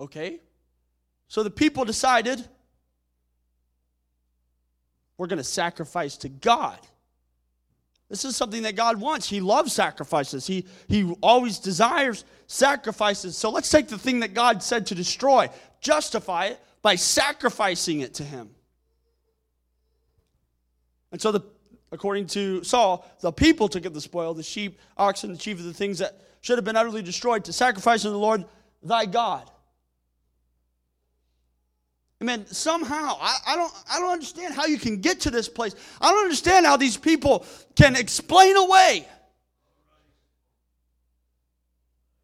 Okay? 0.00 0.40
So 1.28 1.42
the 1.42 1.50
people 1.50 1.84
decided 1.84 2.46
we're 5.16 5.28
going 5.28 5.38
to 5.38 5.44
sacrifice 5.44 6.16
to 6.18 6.28
God. 6.28 6.78
This 8.08 8.24
is 8.24 8.36
something 8.36 8.62
that 8.62 8.76
God 8.76 9.00
wants. 9.00 9.28
He 9.28 9.40
loves 9.40 9.72
sacrifices. 9.72 10.46
He, 10.46 10.66
he 10.86 11.12
always 11.20 11.58
desires 11.58 12.24
sacrifices. 12.46 13.36
So 13.36 13.50
let's 13.50 13.70
take 13.70 13.88
the 13.88 13.98
thing 13.98 14.20
that 14.20 14.32
God 14.32 14.62
said 14.62 14.86
to 14.86 14.94
destroy, 14.94 15.48
justify 15.80 16.46
it 16.46 16.60
by 16.82 16.94
sacrificing 16.94 18.00
it 18.00 18.14
to 18.14 18.22
Him. 18.22 18.50
And 21.10 21.20
so, 21.20 21.32
the, 21.32 21.40
according 21.90 22.28
to 22.28 22.62
Saul, 22.62 23.10
the 23.20 23.32
people 23.32 23.68
took 23.68 23.86
up 23.86 23.92
the 23.92 24.00
spoil, 24.00 24.34
the 24.34 24.42
sheep, 24.42 24.78
oxen, 24.96 25.32
the 25.32 25.38
chief 25.38 25.58
of 25.58 25.64
the 25.64 25.74
things 25.74 25.98
that 25.98 26.20
should 26.42 26.58
have 26.58 26.64
been 26.64 26.76
utterly 26.76 27.02
destroyed, 27.02 27.44
to 27.46 27.52
sacrifice 27.52 28.02
to 28.02 28.10
the 28.10 28.18
Lord 28.18 28.44
thy 28.82 29.06
God. 29.06 29.50
Amen. 32.22 32.46
Somehow, 32.46 33.18
I, 33.20 33.36
I, 33.48 33.56
don't, 33.56 33.72
I 33.90 34.00
don't 34.00 34.10
understand 34.10 34.54
how 34.54 34.66
you 34.66 34.78
can 34.78 35.00
get 35.00 35.20
to 35.20 35.30
this 35.30 35.48
place. 35.48 35.74
I 36.00 36.10
don't 36.10 36.22
understand 36.22 36.64
how 36.64 36.76
these 36.76 36.96
people 36.96 37.44
can 37.74 37.94
explain 37.94 38.56
away. 38.56 39.06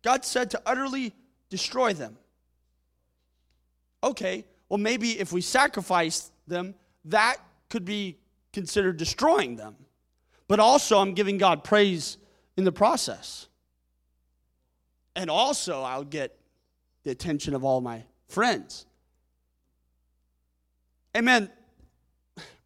God 0.02 0.24
said 0.24 0.50
to 0.52 0.62
utterly 0.64 1.12
destroy 1.50 1.92
them. 1.92 2.16
Okay, 4.02 4.44
well, 4.68 4.78
maybe 4.78 5.20
if 5.20 5.32
we 5.32 5.40
sacrifice 5.40 6.32
them, 6.48 6.74
that 7.04 7.36
could 7.68 7.84
be 7.84 8.18
considered 8.52 8.96
destroying 8.96 9.56
them. 9.56 9.76
But 10.48 10.58
also, 10.58 10.98
I'm 10.98 11.14
giving 11.14 11.38
God 11.38 11.62
praise 11.62 12.16
in 12.56 12.64
the 12.64 12.72
process. 12.72 13.46
And 15.14 15.30
also, 15.30 15.82
I'll 15.82 16.04
get 16.04 16.36
the 17.04 17.10
attention 17.10 17.54
of 17.54 17.64
all 17.64 17.80
my 17.80 18.02
friends. 18.28 18.86
Amen. 21.16 21.50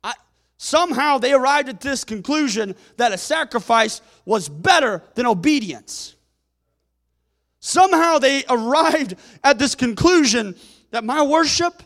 I, 0.04 0.14
somehow 0.56 1.18
they 1.18 1.32
arrived 1.32 1.68
at 1.68 1.80
this 1.80 2.04
conclusion 2.04 2.74
that 2.96 3.12
a 3.12 3.18
sacrifice 3.18 4.00
was 4.24 4.48
better 4.48 5.02
than 5.14 5.26
obedience. 5.26 6.14
Somehow 7.60 8.18
they 8.18 8.44
arrived 8.48 9.16
at 9.42 9.58
this 9.58 9.74
conclusion 9.74 10.54
that 10.90 11.04
my 11.04 11.22
worship 11.22 11.82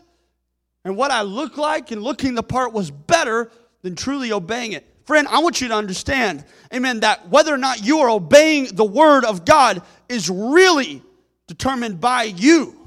and 0.83 0.95
what 0.95 1.11
I 1.11 1.21
look 1.21 1.57
like 1.57 1.91
and 1.91 2.01
looking 2.01 2.35
the 2.35 2.43
part 2.43 2.73
was 2.73 2.91
better 2.91 3.51
than 3.81 3.95
truly 3.95 4.31
obeying 4.31 4.73
it. 4.73 4.87
Friend, 5.05 5.27
I 5.27 5.39
want 5.39 5.61
you 5.61 5.67
to 5.69 5.73
understand, 5.73 6.45
amen, 6.73 7.01
that 7.01 7.29
whether 7.29 7.53
or 7.53 7.57
not 7.57 7.83
you 7.83 7.99
are 7.99 8.09
obeying 8.09 8.75
the 8.75 8.85
word 8.85 9.25
of 9.25 9.45
God 9.45 9.81
is 10.07 10.29
really 10.29 11.01
determined 11.47 11.99
by 11.99 12.23
you. 12.23 12.80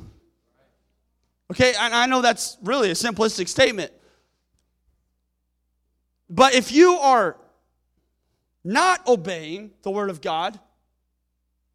Okay, 1.51 1.74
and 1.78 1.95
I 1.95 2.07
know 2.07 2.22
that's 2.22 2.57
really 2.62 2.90
a 2.90 2.95
simplistic 2.95 3.49
statement. 3.49 3.92
But 6.30 6.55
if 6.55 6.72
you 6.72 6.95
are 6.95 7.36
not 8.64 9.07
obeying 9.07 9.72
the 9.82 9.90
word 9.90 10.09
of 10.09 10.20
God, 10.20 10.59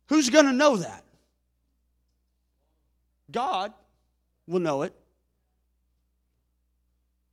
who's 0.08 0.30
going 0.30 0.46
to 0.46 0.54
know 0.54 0.78
that? 0.78 1.04
God 3.32 3.74
will 4.48 4.60
know 4.60 4.82
it, 4.82 4.94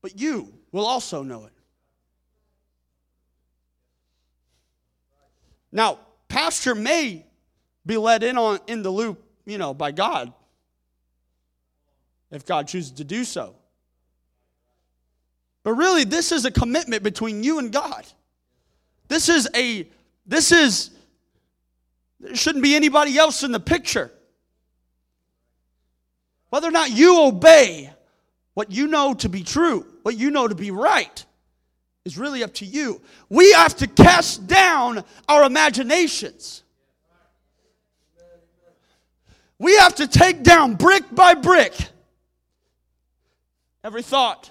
but 0.03 0.21
you 0.21 0.53
will 0.73 0.85
also 0.85 1.23
know 1.23 1.47
it. 1.47 1.53
Now, 5.73 6.01
pastor 6.29 6.75
may 6.75 7.25
be 7.87 7.97
let 7.97 8.23
in 8.23 8.37
on 8.37 8.59
in 8.67 8.83
the 8.83 8.91
loop, 8.91 9.25
you 9.47 9.57
know, 9.57 9.73
by 9.73 9.91
God 9.91 10.35
if 12.31 12.45
God 12.45 12.69
chooses 12.69 12.93
to 12.93 13.05
do 13.05 13.25
so. 13.25 13.55
But 15.63 15.73
really, 15.73 16.05
this 16.05 16.33
is 16.33 16.45
a 16.45 16.51
commitment 16.51 17.03
between 17.03 17.43
you 17.43 17.59
and 17.59 17.73
God. 17.73 18.07
This 19.09 19.29
is 19.29 19.49
a, 19.55 19.89
this 20.27 20.53
is, 20.53 20.91
there 22.21 22.37
shouldn't 22.37 22.63
be 22.63 22.77
anybody 22.77 23.19
else 23.19 23.43
in 23.43 23.53
the 23.53 23.61
picture. 23.61 24.13
Whether 26.51 26.69
or 26.69 26.73
not 26.73 26.91
you 26.91 27.23
obey 27.23 27.91
what 28.55 28.71
you 28.71 28.87
know 28.87 29.15
to 29.15 29.29
be 29.29 29.43
true, 29.43 29.87
what 30.03 30.17
you 30.17 30.31
know 30.31 30.47
to 30.47 30.55
be 30.55 30.71
right, 30.71 31.25
is 32.05 32.17
really 32.17 32.45
up 32.45 32.55
to 32.55 32.65
you. 32.65 33.03
We 33.29 33.53
have 33.53 33.77
to 33.79 33.89
cast 33.89 34.47
down 34.47 35.05
our 35.29 35.45
imaginations. 35.45 36.63
We 39.59 39.77
have 39.79 39.97
to 39.97 40.07
take 40.07 40.43
down 40.43 40.75
brick 40.75 41.03
by 41.13 41.35
brick 41.35 41.75
every 43.87 44.03
thought 44.03 44.51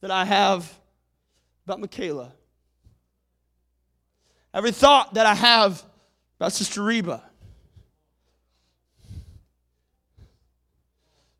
that 0.00 0.12
I 0.12 0.24
have 0.24 0.72
about 1.66 1.80
Michaela, 1.80 2.32
every 4.54 4.70
thought 4.70 5.14
that 5.14 5.26
I 5.26 5.34
have 5.34 5.82
about 6.38 6.52
Sister 6.52 6.84
Reba, 6.84 7.20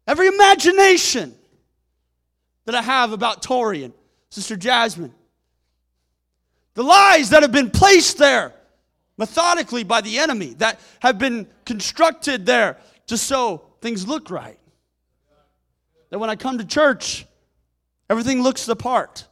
every 0.08 0.26
imagination 0.26 1.36
that 2.64 2.74
I 2.74 2.82
have 2.82 3.12
about 3.12 3.40
Tori 3.40 3.84
and 3.84 3.94
Sister 4.30 4.56
Jasmine, 4.56 5.14
the 6.74 6.82
lies 6.82 7.30
that 7.30 7.42
have 7.42 7.52
been 7.52 7.70
placed 7.70 8.18
there 8.18 8.52
methodically 9.16 9.84
by 9.84 10.00
the 10.00 10.18
enemy, 10.18 10.54
that 10.54 10.80
have 10.98 11.16
been 11.16 11.46
constructed 11.64 12.44
there 12.44 12.78
just 13.06 13.28
so 13.28 13.62
things 13.80 14.08
look 14.08 14.32
right 14.32 14.58
that 16.14 16.20
when 16.20 16.30
I 16.30 16.36
come 16.36 16.58
to 16.58 16.64
church, 16.64 17.26
everything 18.08 18.40
looks 18.40 18.66
the 18.66 18.76
part, 18.76 19.26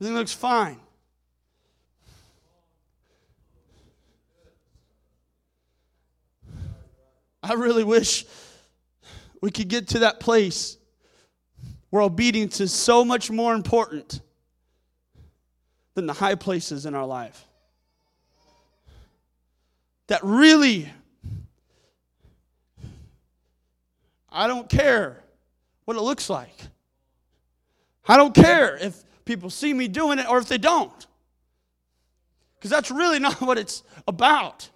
everything 0.00 0.16
looks 0.16 0.32
fine. 0.32 0.80
I 7.42 7.52
really 7.52 7.84
wish 7.84 8.24
we 9.42 9.50
could 9.50 9.68
get 9.68 9.88
to 9.88 9.98
that 9.98 10.20
place 10.20 10.78
where 11.90 12.00
obedience 12.00 12.62
is 12.62 12.72
so 12.72 13.04
much 13.04 13.30
more 13.30 13.52
important 13.52 14.22
than 15.92 16.06
the 16.06 16.14
high 16.14 16.36
places 16.36 16.86
in 16.86 16.94
our 16.94 17.04
life. 17.04 17.44
That 20.06 20.24
really, 20.24 20.90
I 24.30 24.46
don't 24.46 24.66
care 24.66 25.24
what 25.90 25.96
it 25.96 26.02
looks 26.02 26.30
like. 26.30 26.54
I 28.06 28.16
don't 28.16 28.32
care 28.32 28.76
if 28.76 29.02
people 29.24 29.50
see 29.50 29.74
me 29.74 29.88
doing 29.88 30.20
it 30.20 30.28
or 30.28 30.38
if 30.38 30.46
they 30.46 30.56
don't. 30.56 31.06
Because 32.54 32.70
that's 32.70 32.92
really 32.92 33.18
not 33.18 33.40
what 33.40 33.58
it's 33.58 33.82
about. 34.06 34.70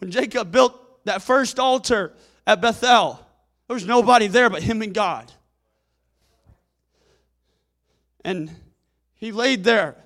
When 0.00 0.10
Jacob 0.10 0.52
built 0.52 0.78
that 1.06 1.22
first 1.22 1.58
altar 1.58 2.12
at 2.46 2.60
Bethel, 2.60 3.18
there 3.68 3.74
was 3.74 3.86
nobody 3.86 4.26
there 4.26 4.50
but 4.50 4.62
him 4.62 4.82
and 4.82 4.92
God. 4.92 5.32
And 8.22 8.54
he 9.14 9.32
laid 9.32 9.64
there 9.64 9.96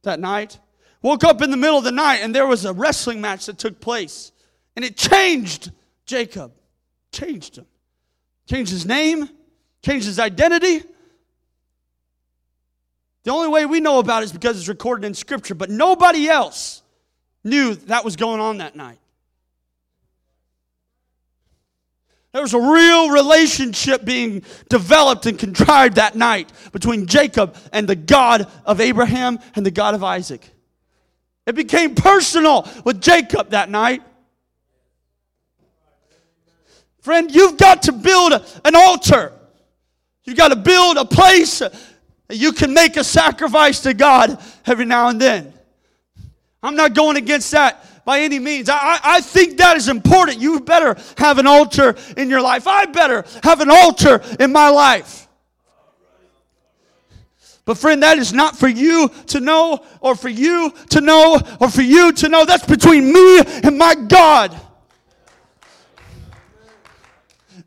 that 0.00 0.18
night, 0.18 0.58
woke 1.02 1.24
up 1.24 1.42
in 1.42 1.50
the 1.50 1.58
middle 1.58 1.76
of 1.76 1.84
the 1.84 1.92
night, 1.92 2.20
and 2.22 2.34
there 2.34 2.46
was 2.46 2.64
a 2.64 2.72
wrestling 2.72 3.20
match 3.20 3.44
that 3.44 3.58
took 3.58 3.82
place. 3.82 4.32
And 4.76 4.82
it 4.82 4.96
changed 4.96 5.72
Jacob, 6.06 6.52
changed 7.12 7.58
him, 7.58 7.66
changed 8.48 8.70
his 8.70 8.86
name, 8.86 9.28
changed 9.82 10.06
his 10.06 10.18
identity. 10.18 10.82
The 13.24 13.30
only 13.30 13.48
way 13.48 13.66
we 13.66 13.80
know 13.80 13.98
about 13.98 14.22
it 14.22 14.26
is 14.26 14.32
because 14.32 14.58
it's 14.58 14.68
recorded 14.68 15.04
in 15.04 15.14
Scripture, 15.14 15.54
but 15.54 15.70
nobody 15.70 16.28
else 16.28 16.82
knew 17.44 17.74
that 17.74 18.04
was 18.04 18.16
going 18.16 18.40
on 18.40 18.58
that 18.58 18.76
night. 18.76 18.98
There 22.32 22.42
was 22.42 22.54
a 22.54 22.60
real 22.60 23.10
relationship 23.10 24.04
being 24.04 24.42
developed 24.68 25.26
and 25.26 25.36
contrived 25.36 25.96
that 25.96 26.14
night 26.14 26.52
between 26.70 27.06
Jacob 27.06 27.56
and 27.72 27.88
the 27.88 27.96
God 27.96 28.48
of 28.64 28.80
Abraham 28.80 29.40
and 29.56 29.66
the 29.66 29.72
God 29.72 29.94
of 29.94 30.04
Isaac. 30.04 30.48
It 31.46 31.56
became 31.56 31.96
personal 31.96 32.68
with 32.84 33.00
Jacob 33.00 33.50
that 33.50 33.68
night. 33.68 34.02
Friend, 37.00 37.34
you've 37.34 37.56
got 37.56 37.82
to 37.84 37.92
build 37.92 38.32
an 38.64 38.76
altar. 38.76 39.32
You've 40.24 40.36
got 40.36 40.48
to 40.48 40.56
build 40.56 40.96
a 40.96 41.04
place 41.04 41.60
that 41.60 41.74
you 42.28 42.52
can 42.52 42.74
make 42.74 42.96
a 42.96 43.04
sacrifice 43.04 43.80
to 43.80 43.94
God 43.94 44.40
every 44.66 44.84
now 44.84 45.08
and 45.08 45.20
then. 45.20 45.52
I'm 46.62 46.76
not 46.76 46.94
going 46.94 47.16
against 47.16 47.50
that 47.52 48.04
by 48.04 48.20
any 48.20 48.38
means. 48.38 48.68
I, 48.68 48.98
I 49.02 49.20
think 49.20 49.56
that 49.58 49.76
is 49.76 49.88
important. 49.88 50.38
You 50.38 50.60
better 50.60 50.96
have 51.16 51.38
an 51.38 51.46
altar 51.46 51.96
in 52.16 52.28
your 52.28 52.42
life. 52.42 52.66
I 52.66 52.84
better 52.86 53.24
have 53.42 53.60
an 53.60 53.70
altar 53.70 54.22
in 54.38 54.52
my 54.52 54.68
life. 54.68 55.26
But, 57.64 57.78
friend, 57.78 58.02
that 58.02 58.18
is 58.18 58.32
not 58.32 58.58
for 58.58 58.68
you 58.68 59.10
to 59.28 59.40
know, 59.40 59.84
or 60.00 60.16
for 60.16 60.28
you 60.28 60.72
to 60.90 61.00
know, 61.00 61.40
or 61.60 61.70
for 61.70 61.82
you 61.82 62.12
to 62.12 62.28
know. 62.28 62.44
That's 62.44 62.66
between 62.66 63.12
me 63.12 63.40
and 63.62 63.78
my 63.78 63.94
God. 63.94 64.58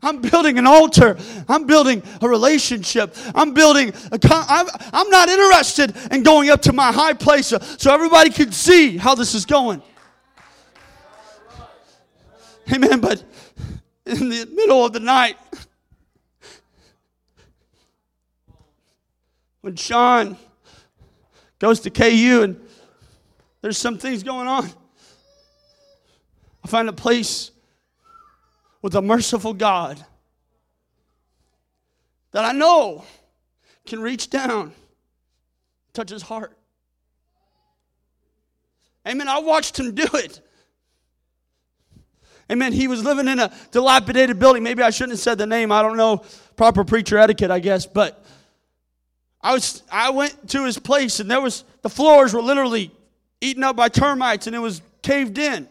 I'm 0.04 0.20
building 0.20 0.58
an 0.58 0.66
altar. 0.66 1.16
I'm 1.48 1.66
building 1.66 2.02
a 2.20 2.28
relationship. 2.28 3.16
I'm 3.34 3.54
building 3.54 3.92
a. 4.12 4.18
I'm, 4.30 4.66
I'm 4.92 5.08
not 5.08 5.30
interested 5.30 5.96
in 6.12 6.22
going 6.22 6.50
up 6.50 6.60
to 6.62 6.72
my 6.72 6.92
high 6.92 7.14
place 7.14 7.52
uh, 7.52 7.58
so 7.60 7.92
everybody 7.92 8.30
can 8.30 8.52
see 8.52 8.98
how 8.98 9.14
this 9.14 9.34
is 9.34 9.46
going. 9.46 9.82
Amen. 12.72 13.00
But 13.00 13.24
in 14.04 14.28
the 14.28 14.46
middle 14.52 14.84
of 14.84 14.92
the 14.92 15.00
night, 15.00 15.38
when 19.62 19.74
Sean 19.76 20.36
goes 21.58 21.80
to 21.80 21.90
KU 21.90 22.42
and 22.42 22.60
there's 23.62 23.78
some 23.78 23.96
things 23.96 24.22
going 24.22 24.46
on, 24.46 24.68
I 26.62 26.68
find 26.68 26.90
a 26.90 26.92
place 26.92 27.50
with 28.84 28.94
a 28.96 29.00
merciful 29.00 29.54
God 29.54 30.04
that 32.32 32.44
I 32.44 32.52
know 32.52 33.02
can 33.86 34.02
reach 34.02 34.28
down, 34.28 34.74
touch 35.94 36.10
his 36.10 36.20
heart. 36.20 36.54
Amen. 39.08 39.26
I 39.26 39.38
watched 39.38 39.78
him 39.78 39.94
do 39.94 40.06
it. 40.12 40.38
Amen. 42.52 42.74
He 42.74 42.86
was 42.86 43.02
living 43.02 43.26
in 43.26 43.38
a 43.38 43.50
dilapidated 43.70 44.38
building. 44.38 44.62
Maybe 44.62 44.82
I 44.82 44.90
shouldn't 44.90 45.12
have 45.12 45.20
said 45.20 45.38
the 45.38 45.46
name. 45.46 45.72
I 45.72 45.80
don't 45.80 45.96
know 45.96 46.22
proper 46.54 46.84
preacher 46.84 47.16
etiquette, 47.16 47.50
I 47.50 47.60
guess. 47.60 47.86
But 47.86 48.22
I 49.40 49.54
was 49.54 49.82
I 49.90 50.10
went 50.10 50.50
to 50.50 50.66
his 50.66 50.78
place 50.78 51.20
and 51.20 51.30
there 51.30 51.40
was 51.40 51.64
the 51.80 51.88
floors 51.88 52.34
were 52.34 52.42
literally 52.42 52.90
eaten 53.40 53.64
up 53.64 53.76
by 53.76 53.88
termites 53.88 54.46
and 54.46 54.54
it 54.54 54.58
was 54.58 54.82
caved 55.00 55.38
in. 55.38 55.70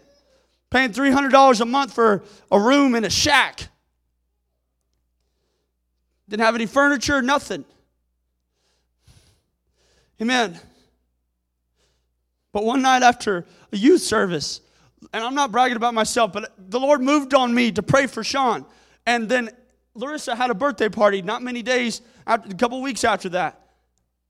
Paying 0.73 0.91
$300 0.91 1.61
a 1.61 1.65
month 1.65 1.93
for 1.93 2.23
a 2.51 2.59
room 2.59 2.95
in 2.95 3.05
a 3.05 3.09
shack. 3.09 3.67
Didn't 6.27 6.43
have 6.43 6.55
any 6.55 6.65
furniture, 6.65 7.21
nothing. 7.21 7.63
Amen. 10.19 10.59
But 12.53 12.63
one 12.63 12.81
night 12.81 13.03
after 13.03 13.45
a 13.71 13.77
youth 13.77 14.01
service, 14.01 14.61
and 15.13 15.23
I'm 15.23 15.35
not 15.35 15.51
bragging 15.51 15.77
about 15.77 15.93
myself, 15.93 16.33
but 16.33 16.51
the 16.57 16.79
Lord 16.79 17.01
moved 17.01 17.35
on 17.35 17.53
me 17.53 17.71
to 17.73 17.83
pray 17.83 18.07
for 18.07 18.23
Sean. 18.23 18.65
And 19.05 19.29
then 19.29 19.51
Larissa 19.93 20.35
had 20.35 20.49
a 20.49 20.55
birthday 20.55 20.89
party 20.89 21.21
not 21.21 21.43
many 21.43 21.61
days, 21.61 22.01
after, 22.25 22.49
a 22.49 22.55
couple 22.55 22.81
weeks 22.81 23.03
after 23.03 23.29
that. 23.29 23.61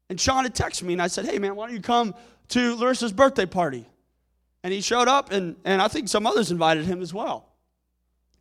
And 0.09 0.19
Sean 0.19 0.43
had 0.43 0.53
texted 0.53 0.83
me, 0.83 0.91
and 0.91 1.01
I 1.01 1.07
said, 1.07 1.23
Hey, 1.23 1.39
man, 1.39 1.55
why 1.55 1.67
don't 1.67 1.75
you 1.77 1.81
come 1.81 2.13
to 2.49 2.75
Larissa's 2.75 3.13
birthday 3.13 3.45
party? 3.45 3.87
And 4.63 4.71
he 4.71 4.81
showed 4.81 5.07
up, 5.07 5.31
and, 5.31 5.55
and 5.65 5.81
I 5.81 5.87
think 5.87 6.07
some 6.07 6.25
others 6.25 6.51
invited 6.51 6.85
him 6.85 7.01
as 7.01 7.13
well. 7.13 7.49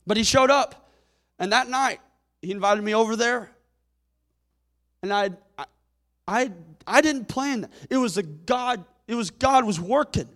But 0.07 0.17
he 0.17 0.23
showed 0.23 0.51
up, 0.51 0.89
and 1.39 1.53
that 1.53 1.69
night, 1.69 2.01
he 2.41 2.51
invited 2.51 2.83
me 2.83 2.95
over 2.95 3.17
there. 3.17 3.51
And 5.03 5.13
I, 5.13 5.31
I, 6.29 6.51
I 6.87 7.01
didn't 7.01 7.27
plan 7.27 7.63
that. 7.63 7.73
It 7.91 7.97
was 7.97 8.19
a 8.19 8.23
God, 8.23 8.85
it 9.09 9.15
was 9.15 9.31
God 9.31 9.65
was 9.65 9.81
working. 9.81 10.29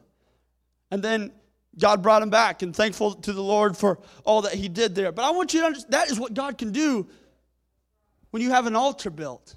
And 0.90 1.02
then 1.02 1.32
God 1.78 2.02
brought 2.02 2.22
him 2.22 2.30
back 2.30 2.62
and 2.62 2.74
thankful 2.74 3.14
to 3.14 3.32
the 3.32 3.42
Lord 3.42 3.76
for 3.76 3.98
all 4.24 4.42
that 4.42 4.54
he 4.54 4.68
did 4.68 4.94
there. 4.94 5.12
But 5.12 5.24
I 5.24 5.30
want 5.30 5.54
you 5.54 5.60
to 5.60 5.66
understand 5.66 5.92
that 5.92 6.10
is 6.10 6.18
what 6.18 6.34
God 6.34 6.58
can 6.58 6.72
do 6.72 7.06
when 8.30 8.42
you 8.42 8.50
have 8.50 8.66
an 8.66 8.76
altar 8.76 9.10
built 9.10 9.54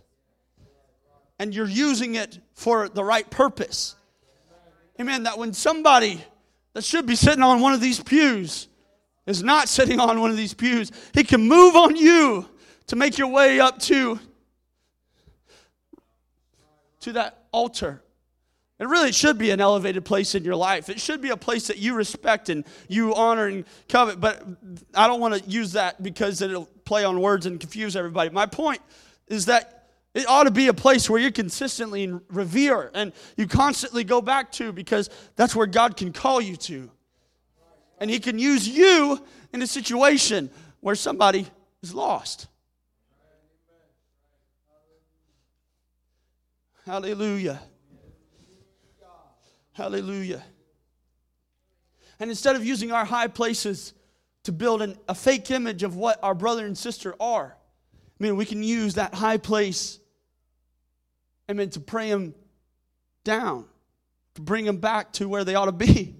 and 1.39 1.55
you're 1.55 1.67
using 1.69 2.15
it 2.15 2.39
for 2.53 2.89
the 2.89 3.03
right 3.03 3.29
purpose. 3.29 3.95
Amen. 4.99 5.23
That 5.23 5.37
when 5.37 5.53
somebody 5.53 6.23
that 6.73 6.83
should 6.83 7.05
be 7.05 7.15
sitting 7.15 7.43
on 7.43 7.61
one 7.61 7.73
of 7.73 7.81
these 7.81 8.01
pews 8.01 8.67
is 9.25 9.41
not 9.43 9.69
sitting 9.69 9.99
on 9.99 10.19
one 10.19 10.29
of 10.29 10.37
these 10.37 10.53
pews, 10.53 10.91
he 11.13 11.23
can 11.23 11.47
move 11.47 11.75
on 11.75 11.95
you 11.95 12.47
to 12.87 12.95
make 12.95 13.17
your 13.17 13.27
way 13.27 13.59
up 13.59 13.79
to 13.79 14.19
to 17.01 17.13
that 17.13 17.45
altar 17.51 18.01
It 18.77 18.87
really, 18.87 19.11
should 19.11 19.37
be 19.37 19.51
an 19.51 19.61
elevated 19.61 20.03
place 20.03 20.35
in 20.35 20.43
your 20.43 20.55
life. 20.55 20.89
It 20.89 20.99
should 20.99 21.21
be 21.21 21.29
a 21.29 21.37
place 21.37 21.67
that 21.67 21.77
you 21.77 21.93
respect 21.93 22.49
and 22.49 22.65
you 22.87 23.15
honor 23.15 23.45
and 23.47 23.65
covet. 23.87 24.19
But 24.19 24.43
I 24.93 25.07
don't 25.07 25.19
want 25.19 25.33
to 25.35 25.49
use 25.49 25.73
that 25.73 26.03
because 26.03 26.41
it'll 26.41 26.65
play 26.85 27.05
on 27.05 27.21
words 27.21 27.45
and 27.45 27.59
confuse 27.59 27.95
everybody. 27.95 28.29
My 28.31 28.45
point 28.45 28.81
is 29.27 29.45
that 29.45 29.78
it 30.13 30.27
ought 30.27 30.43
to 30.43 30.51
be 30.51 30.67
a 30.67 30.73
place 30.73 31.09
where 31.09 31.19
you 31.19 31.31
consistently 31.31 32.11
revere 32.29 32.89
and 32.93 33.13
you 33.37 33.47
constantly 33.47 34.03
go 34.03 34.21
back 34.21 34.51
to 34.53 34.71
because 34.71 35.09
that's 35.35 35.55
where 35.55 35.67
God 35.67 35.95
can 35.95 36.11
call 36.11 36.41
you 36.41 36.55
to. 36.57 36.89
And 37.99 38.09
He 38.09 38.19
can 38.19 38.39
use 38.39 38.67
you 38.67 39.23
in 39.53 39.61
a 39.61 39.67
situation 39.67 40.49
where 40.79 40.95
somebody 40.95 41.47
is 41.83 41.93
lost. 41.93 42.47
Hallelujah. 46.85 47.61
Hallelujah. 49.73 50.43
And 52.19 52.29
instead 52.29 52.55
of 52.55 52.65
using 52.65 52.91
our 52.91 53.05
high 53.05 53.27
places 53.27 53.93
to 54.43 54.51
build 54.51 54.81
an, 54.81 54.97
a 55.07 55.13
fake 55.13 55.51
image 55.51 55.83
of 55.83 55.95
what 55.95 56.19
our 56.23 56.33
brother 56.33 56.65
and 56.65 56.77
sister 56.77 57.15
are, 57.19 57.55
I 58.19 58.23
mean, 58.23 58.35
we 58.35 58.45
can 58.45 58.61
use 58.61 58.95
that 58.95 59.13
high 59.13 59.37
place, 59.37 59.99
I 61.47 61.53
mean, 61.53 61.69
to 61.71 61.79
pray 61.79 62.09
them 62.09 62.35
down, 63.23 63.65
to 64.35 64.41
bring 64.41 64.65
them 64.65 64.77
back 64.77 65.13
to 65.13 65.29
where 65.29 65.45
they 65.45 65.55
ought 65.55 65.65
to 65.65 65.71
be. 65.71 66.15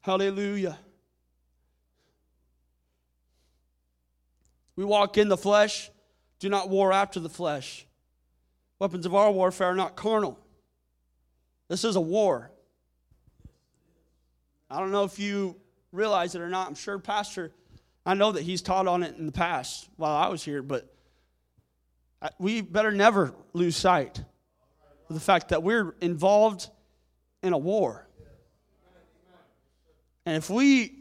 Hallelujah. 0.00 0.78
We 4.76 4.84
walk 4.84 5.18
in 5.18 5.28
the 5.28 5.36
flesh, 5.36 5.90
do 6.38 6.48
not 6.48 6.70
war 6.70 6.92
after 6.92 7.20
the 7.20 7.28
flesh. 7.28 7.84
Weapons 8.78 9.04
of 9.04 9.14
our 9.14 9.30
warfare 9.30 9.68
are 9.68 9.74
not 9.74 9.96
carnal. 9.96 10.38
This 11.68 11.84
is 11.84 11.96
a 11.96 12.00
war. 12.00 12.50
I 14.70 14.78
don't 14.78 14.92
know 14.92 15.04
if 15.04 15.18
you 15.18 15.56
realize 15.92 16.34
it 16.34 16.40
or 16.40 16.48
not. 16.48 16.68
I'm 16.68 16.74
sure 16.74 16.98
Pastor, 16.98 17.52
I 18.08 18.14
know 18.14 18.32
that 18.32 18.42
he's 18.42 18.62
taught 18.62 18.86
on 18.86 19.02
it 19.02 19.16
in 19.18 19.26
the 19.26 19.32
past 19.32 19.86
while 19.96 20.16
I 20.16 20.28
was 20.28 20.42
here, 20.42 20.62
but 20.62 20.90
we 22.38 22.62
better 22.62 22.90
never 22.90 23.34
lose 23.52 23.76
sight 23.76 24.18
of 25.10 25.14
the 25.14 25.20
fact 25.20 25.50
that 25.50 25.62
we're 25.62 25.94
involved 26.00 26.70
in 27.42 27.52
a 27.52 27.58
war. 27.58 28.08
And 30.24 30.38
if 30.38 30.48
we 30.48 30.94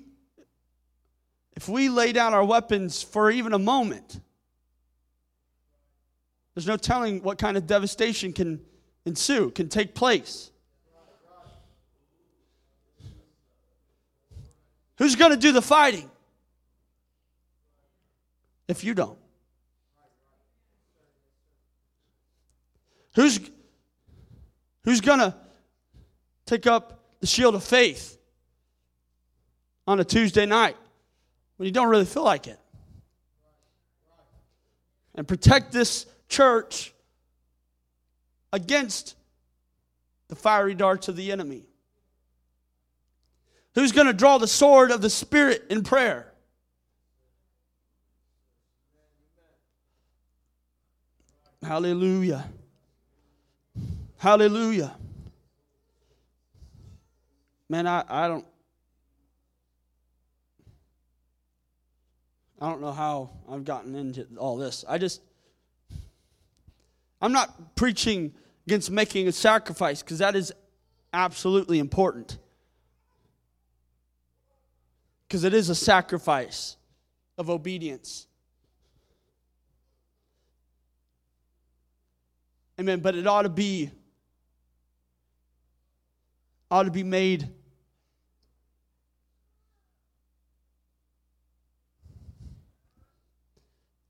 if 1.55 1.69
we 1.69 1.87
lay 1.87 2.11
down 2.11 2.33
our 2.33 2.43
weapons 2.43 3.03
for 3.03 3.31
even 3.31 3.53
a 3.53 3.59
moment, 3.59 4.19
there's 6.55 6.67
no 6.67 6.75
telling 6.75 7.23
what 7.23 7.37
kind 7.37 7.55
of 7.55 7.65
devastation 7.67 8.33
can 8.33 8.59
ensue, 9.05 9.51
can 9.51 9.69
take 9.69 9.95
place. 9.95 10.51
Who's 14.97 15.15
going 15.15 15.31
to 15.31 15.37
do 15.37 15.53
the 15.53 15.61
fighting? 15.61 16.11
If 18.67 18.83
you 18.83 18.93
don't. 18.93 19.17
Who's, 23.15 23.39
who's 24.83 25.01
going 25.01 25.19
to 25.19 25.35
take 26.45 26.67
up 26.67 27.03
the 27.19 27.27
shield 27.27 27.55
of 27.55 27.63
faith 27.63 28.17
on 29.87 29.99
a 29.99 30.03
Tuesday 30.03 30.45
night 30.45 30.77
when 31.55 31.65
you 31.65 31.71
don't 31.71 31.87
really 31.87 32.05
feel 32.05 32.23
like 32.23 32.47
it? 32.47 32.59
And 35.15 35.27
protect 35.27 35.71
this 35.71 36.05
church 36.29 36.93
against 38.53 39.15
the 40.27 40.35
fiery 40.35 40.75
darts 40.75 41.07
of 41.07 41.15
the 41.15 41.31
enemy. 41.31 41.63
Who's 43.73 43.91
going 43.91 44.07
to 44.07 44.13
draw 44.13 44.37
the 44.37 44.47
sword 44.47 44.91
of 44.91 45.01
the 45.01 45.09
Spirit 45.09 45.65
in 45.69 45.83
prayer? 45.83 46.33
Hallelujah. 51.63 52.49
Hallelujah. 54.17 54.95
Man, 57.69 57.87
I, 57.87 58.03
I 58.07 58.27
don't 58.27 58.45
I 62.59 62.69
don't 62.69 62.81
know 62.81 62.91
how 62.91 63.29
I've 63.49 63.65
gotten 63.65 63.95
into 63.95 64.25
all 64.37 64.57
this. 64.57 64.83
I 64.87 64.97
just 64.97 65.21
I'm 67.21 67.31
not 67.31 67.75
preaching 67.75 68.33
against 68.65 68.89
making 68.91 69.27
a 69.27 69.31
sacrifice 69.31 70.01
because 70.01 70.19
that 70.19 70.35
is 70.35 70.51
absolutely 71.13 71.79
important. 71.79 72.37
Because 75.27 75.43
it 75.43 75.53
is 75.53 75.69
a 75.69 75.75
sacrifice 75.75 76.77
of 77.37 77.49
obedience. 77.49 78.27
Amen. 82.79 82.99
But 82.99 83.15
it 83.15 83.25
ought 83.25 83.43
to 83.43 83.49
be 83.49 83.91
ought 86.69 86.83
to 86.83 86.91
be 86.91 87.03
made 87.03 87.49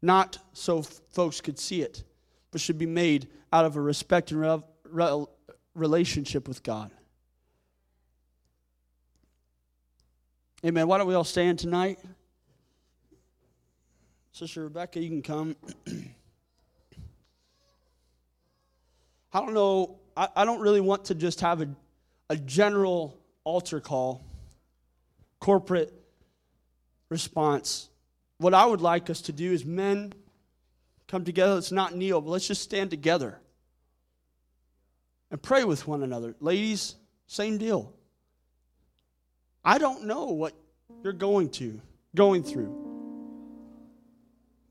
not 0.02 0.38
so 0.54 0.82
folks 0.82 1.42
could 1.42 1.60
see 1.60 1.82
it, 1.82 2.04
but 2.52 2.62
should 2.62 2.78
be 2.78 2.86
made 2.86 3.28
out 3.52 3.66
of 3.66 3.76
a 3.76 3.82
respect 3.82 4.32
and 4.32 4.64
re- 4.86 5.26
relationship 5.74 6.48
with 6.48 6.64
God. 6.64 6.92
Amen. 10.66 10.88
Why 10.88 10.98
don't 10.98 11.08
we 11.08 11.14
all 11.14 11.24
stand 11.24 11.60
tonight? 11.60 12.00
Sister 14.32 14.64
Rebecca, 14.64 15.00
you 15.00 15.10
can 15.10 15.22
come. 15.22 15.56
I 19.38 19.42
don't 19.42 19.54
know, 19.54 20.00
I, 20.16 20.28
I 20.36 20.46
don't 20.46 20.62
really 20.62 20.82
want 20.82 21.06
to 21.06 21.16
just 21.16 21.42
have 21.42 21.62
a 21.62 21.68
a 22.30 22.36
general 22.36 23.18
altar 23.44 23.80
call, 23.80 24.26
corporate 25.40 25.94
response. 27.10 27.90
What 28.38 28.54
I 28.54 28.66
would 28.66 28.82
like 28.82 29.10
us 29.10 29.22
to 29.24 29.32
do 29.32 29.52
is 29.52 29.66
men 29.66 30.14
come 31.08 31.24
together. 31.24 31.56
Let's 31.56 31.72
not 31.72 31.96
kneel, 31.96 32.22
but 32.22 32.30
let's 32.30 32.48
just 32.48 32.62
stand 32.62 32.90
together 32.90 33.40
and 35.32 35.42
pray 35.42 35.64
with 35.64 35.88
one 35.88 36.04
another. 36.04 36.36
Ladies, 36.40 36.96
same 37.28 37.58
deal. 37.58 37.94
I 39.64 39.78
don't 39.78 40.06
know 40.06 40.26
what 40.26 40.54
you're 41.04 41.14
going 41.14 41.50
to, 41.52 41.82
going 42.16 42.44
through, 42.44 42.76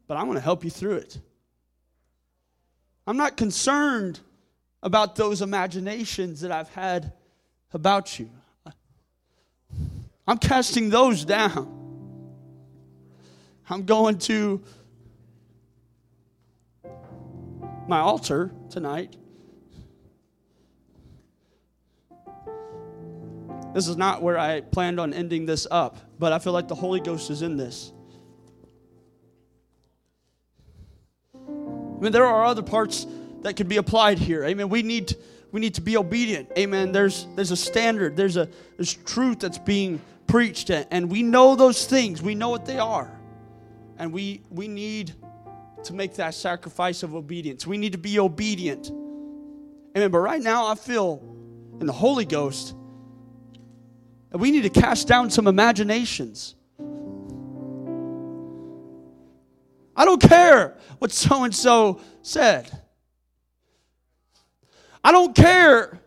but 0.07 0.17
I'm 0.17 0.27
going 0.27 0.37
to 0.37 0.43
help 0.43 0.65
you 0.65 0.71
through 0.71 0.97
it. 0.97 1.19
I'm 3.07 3.17
not 3.17 3.37
concerned 3.37 4.21
about 4.83 5.17
those 5.17 5.43
imaginations 5.43 6.41
that 6.43 6.53
I've 6.53 6.69
had 6.71 7.13
about 7.73 8.19
you. 8.19 8.31
I'm 10.27 10.39
casting 10.39 10.91
those 10.91 11.25
down. 11.25 11.73
I'm 13.69 13.85
going 13.85 14.19
to 14.21 14.63
my 17.89 17.99
altar 17.99 18.53
tonight. 18.71 19.17
This 23.75 23.89
is 23.89 23.97
not 23.97 24.23
where 24.23 24.39
I 24.39 24.63
planned 24.63 24.99
on 24.99 25.13
ending 25.13 25.47
this 25.47 25.67
up, 25.71 25.99
but 26.19 26.33
I 26.33 26.39
feel 26.39 26.53
like 26.53 26.67
the 26.67 26.75
Holy 26.75 27.01
Ghost 27.01 27.31
is 27.31 27.43
in 27.43 27.57
this. 27.57 27.93
I 31.35 31.99
mean, 32.01 32.13
there 32.13 32.25
are 32.27 32.45
other 32.45 32.63
parts 32.63 33.07
that 33.47 33.55
could 33.55 33.69
be 33.69 33.77
applied 33.77 34.19
here. 34.19 34.43
Amen. 34.43 34.69
We 34.69 34.83
need 34.83 35.15
we 35.53 35.61
need 35.61 35.75
to 35.75 35.81
be 35.81 35.97
obedient. 35.97 36.51
Amen. 36.59 36.91
There's 36.91 37.29
there's 37.37 37.53
a 37.53 37.57
standard. 37.57 38.17
There's 38.17 38.37
a 38.37 38.49
there's 38.77 38.95
truth 38.95 39.39
that's 39.39 39.59
being 39.59 40.01
preached, 40.27 40.69
and 40.71 41.09
we 41.09 41.23
know 41.23 41.55
those 41.55 41.87
things. 41.87 42.21
We 42.21 42.35
know 42.35 42.49
what 42.49 42.67
they 42.67 42.81
are, 42.81 43.09
and 43.99 44.13
we 44.13 44.43
we 44.51 44.67
need 44.67 45.15
to 45.85 45.95
make 45.95 46.15
that 46.17 46.35
sacrifice 46.35 47.05
of 47.05 47.15
obedience. 47.15 47.69
We 47.69 47.79
need 47.79 47.93
to 47.93 47.99
be 47.99 48.19
obedient. 48.19 48.89
Amen. 49.97 50.11
But 50.11 50.19
right 50.19 50.43
now, 50.43 50.67
I 50.67 50.75
feel 50.75 51.23
in 51.81 51.87
the 51.87 51.93
Holy 51.93 52.25
Ghost 52.25 52.75
that 54.31 54.39
we 54.39 54.51
need 54.51 54.63
to 54.63 54.71
cast 54.71 55.07
down 55.07 55.31
some 55.31 55.47
imaginations. 55.47 56.57
I 59.95 60.05
don't 60.05 60.21
care 60.21 60.77
what 60.99 61.13
so 61.13 61.45
and 61.45 61.55
so 61.55 62.01
said. 62.23 62.83
I 65.07 65.13
don't 65.13 65.37
care 65.37 66.01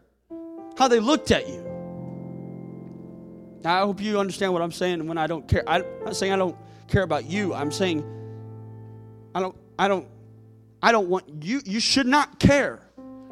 how 0.77 0.89
they 0.89 0.99
looked 0.99 1.31
at 1.31 1.47
you. 1.47 1.63
Now, 3.63 3.81
I 3.81 3.85
hope 3.85 4.01
you 4.01 4.19
understand 4.19 4.51
what 4.51 4.61
I'm 4.61 4.73
saying 4.73 5.07
when 5.07 5.17
I 5.17 5.25
don't 5.25 5.47
care. 5.47 5.63
I'm 5.65 5.85
not 6.03 6.17
saying 6.17 6.33
I 6.33 6.35
don't 6.35 6.57
care 6.89 7.03
about 7.03 7.23
you. 7.23 7.53
I'm 7.53 7.71
saying 7.71 8.03
I 9.33 9.39
don't 9.39 9.55
I 9.77 9.87
don't 9.87 10.05
I 10.83 10.91
don't 10.91 11.07
want 11.07 11.29
you 11.41 11.61
you 11.63 11.79
should 11.79 12.07
not 12.07 12.41
care. 12.41 12.81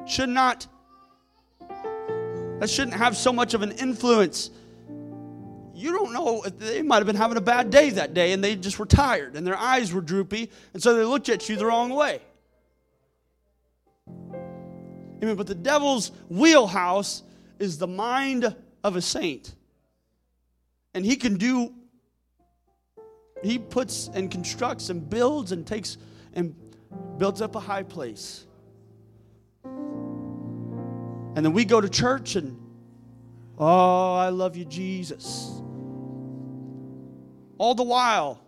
Should 0.06 0.30
not 0.30 0.66
that 1.60 2.70
shouldn't 2.70 2.96
have 2.96 3.18
so 3.18 3.34
much 3.34 3.54
of 3.54 3.62
an 3.62 3.74
influence. 3.74 4.52
You 5.76 5.92
don't 5.92 6.14
know 6.14 6.46
they 6.48 6.82
might 6.82 7.00
have 7.00 7.08
been 7.08 7.18
having 7.18 7.36
a 7.36 7.42
bad 7.42 7.72
day 7.72 7.90
that 7.90 8.14
day 8.14 8.32
and 8.32 8.42
they 8.42 8.56
just 8.56 8.80
were 8.80 8.86
tired 8.86 9.36
and 9.36 9.46
their 9.46 9.58
eyes 9.58 9.92
were 9.92 10.00
droopy 10.00 10.50
and 10.74 10.82
so 10.82 10.96
they 10.96 11.04
looked 11.04 11.28
at 11.28 11.50
you 11.50 11.58
the 11.58 11.66
wrong 11.66 11.90
way. 11.90 12.22
Amen. 15.22 15.36
But 15.36 15.48
the 15.48 15.56
devil's 15.56 16.12
wheelhouse 16.30 17.24
is 17.60 17.78
the 17.78 17.88
mind 17.88 18.56
of 18.84 18.96
a 18.96 19.02
saint. 19.02 19.56
And 20.94 21.06
he 21.06 21.16
can 21.16 21.38
do, 21.38 21.74
he 23.44 23.60
puts 23.60 24.10
and 24.14 24.30
constructs 24.32 24.90
and 24.90 25.10
builds 25.10 25.52
and 25.52 25.66
takes 25.66 25.98
and 26.34 26.56
builds 27.18 27.42
up 27.42 27.56
a 27.56 27.60
high 27.60 27.84
place. 27.84 28.46
And 29.64 31.46
then 31.46 31.54
we 31.54 31.66
go 31.66 31.80
to 31.80 31.90
church 31.90 32.36
and, 32.36 32.60
oh, 33.60 34.16
I 34.16 34.30
love 34.30 34.56
you, 34.56 34.66
Jesus. 34.66 35.52
All 37.60 37.76
the 37.76 37.84
while, 37.84 38.42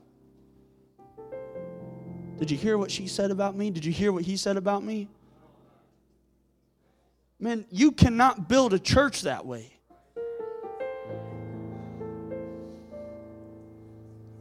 did 2.37 2.49
you 2.49 2.57
hear 2.57 2.77
what 2.77 2.89
she 2.89 3.07
said 3.07 3.31
about 3.31 3.55
me? 3.55 3.69
Did 3.69 3.85
you 3.85 3.91
hear 3.91 4.11
what 4.11 4.23
he 4.23 4.37
said 4.37 4.57
about 4.57 4.83
me? 4.83 5.07
Man, 7.39 7.65
you 7.71 7.93
cannot 7.93 8.49
build 8.49 8.73
a 8.73 8.79
church 8.79 9.21
that 9.21 9.45
way. 9.45 9.71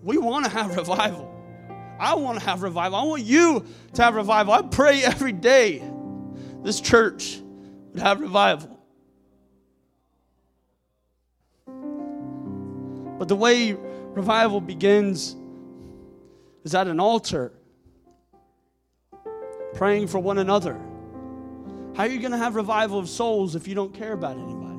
We 0.03 0.18
want 0.18 0.46
to 0.46 0.51
have 0.51 0.76
revival. 0.76 1.34
I 2.01 2.14
want 2.14 2.40
to 2.40 2.44
have 2.44 2.62
revival. 2.62 2.99
I 2.99 3.05
want 3.05 3.22
you 3.22 3.64
to 3.94 4.03
have 4.03 4.14
revival. 4.14 4.53
I 4.53 4.62
pray 4.62 5.03
every 5.03 5.32
day 5.32 5.82
this 6.62 6.80
church 6.80 7.40
would 7.92 8.03
have 8.03 8.20
revival. 8.20 8.78
But 13.18 13.28
the 13.28 13.36
way 13.36 13.72
revival 13.72 14.61
begins 14.61 15.36
is 16.64 16.74
at 16.74 16.86
an 16.86 17.01
altar, 17.01 17.53
praying 19.74 20.07
for 20.07 20.18
one 20.18 20.38
another. 20.38 20.80
How 21.99 22.05
are 22.05 22.09
you 22.09 22.20
going 22.20 22.30
to 22.30 22.38
have 22.38 22.55
revival 22.55 23.01
of 23.01 23.09
souls 23.09 23.57
if 23.57 23.66
you 23.66 23.74
don't 23.74 23.92
care 23.92 24.12
about 24.12 24.36
anybody? 24.36 24.78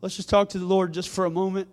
Let's 0.00 0.16
just 0.16 0.30
talk 0.30 0.48
to 0.50 0.58
the 0.58 0.64
Lord 0.64 0.94
just 0.94 1.10
for 1.10 1.26
a 1.26 1.30
moment. 1.30 1.68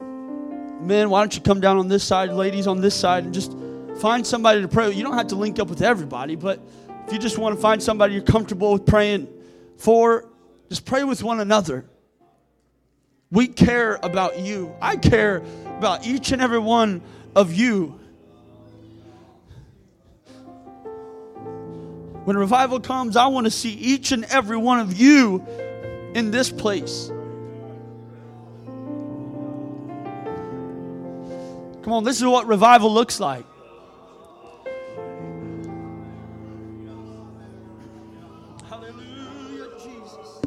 Men, 0.00 1.10
why 1.10 1.20
don't 1.20 1.34
you 1.34 1.42
come 1.42 1.60
down 1.60 1.78
on 1.78 1.88
this 1.88 2.04
side, 2.04 2.30
ladies 2.30 2.68
on 2.68 2.80
this 2.80 2.94
side, 2.94 3.24
and 3.24 3.34
just 3.34 3.56
find 4.00 4.24
somebody 4.24 4.62
to 4.62 4.68
pray. 4.68 4.88
You 4.92 5.02
don't 5.02 5.14
have 5.14 5.26
to 5.28 5.34
link 5.34 5.58
up 5.58 5.66
with 5.66 5.82
everybody, 5.82 6.36
but 6.36 6.60
if 7.08 7.12
you 7.12 7.18
just 7.18 7.36
want 7.36 7.56
to 7.56 7.60
find 7.60 7.82
somebody 7.82 8.14
you're 8.14 8.22
comfortable 8.22 8.74
with 8.74 8.86
praying 8.86 9.26
for, 9.78 10.28
just 10.68 10.84
pray 10.84 11.02
with 11.02 11.24
one 11.24 11.40
another. 11.40 11.86
We 13.32 13.48
care 13.48 13.98
about 14.00 14.38
you. 14.38 14.76
I 14.80 14.94
care 14.94 15.42
about 15.76 16.06
each 16.06 16.30
and 16.30 16.40
every 16.40 16.60
one 16.60 17.02
of 17.34 17.52
you. 17.52 17.98
When 22.24 22.36
revival 22.36 22.78
comes, 22.78 23.16
I 23.16 23.26
want 23.26 23.46
to 23.46 23.50
see 23.50 23.72
each 23.72 24.12
and 24.12 24.24
every 24.26 24.56
one 24.56 24.78
of 24.78 24.98
you 24.98 25.44
in 26.14 26.30
this 26.30 26.50
place. 26.50 27.10
Come 31.82 31.92
on, 31.92 32.04
this 32.04 32.18
is 32.18 32.24
what 32.24 32.46
revival 32.46 32.92
looks 32.92 33.18
like. 33.18 33.44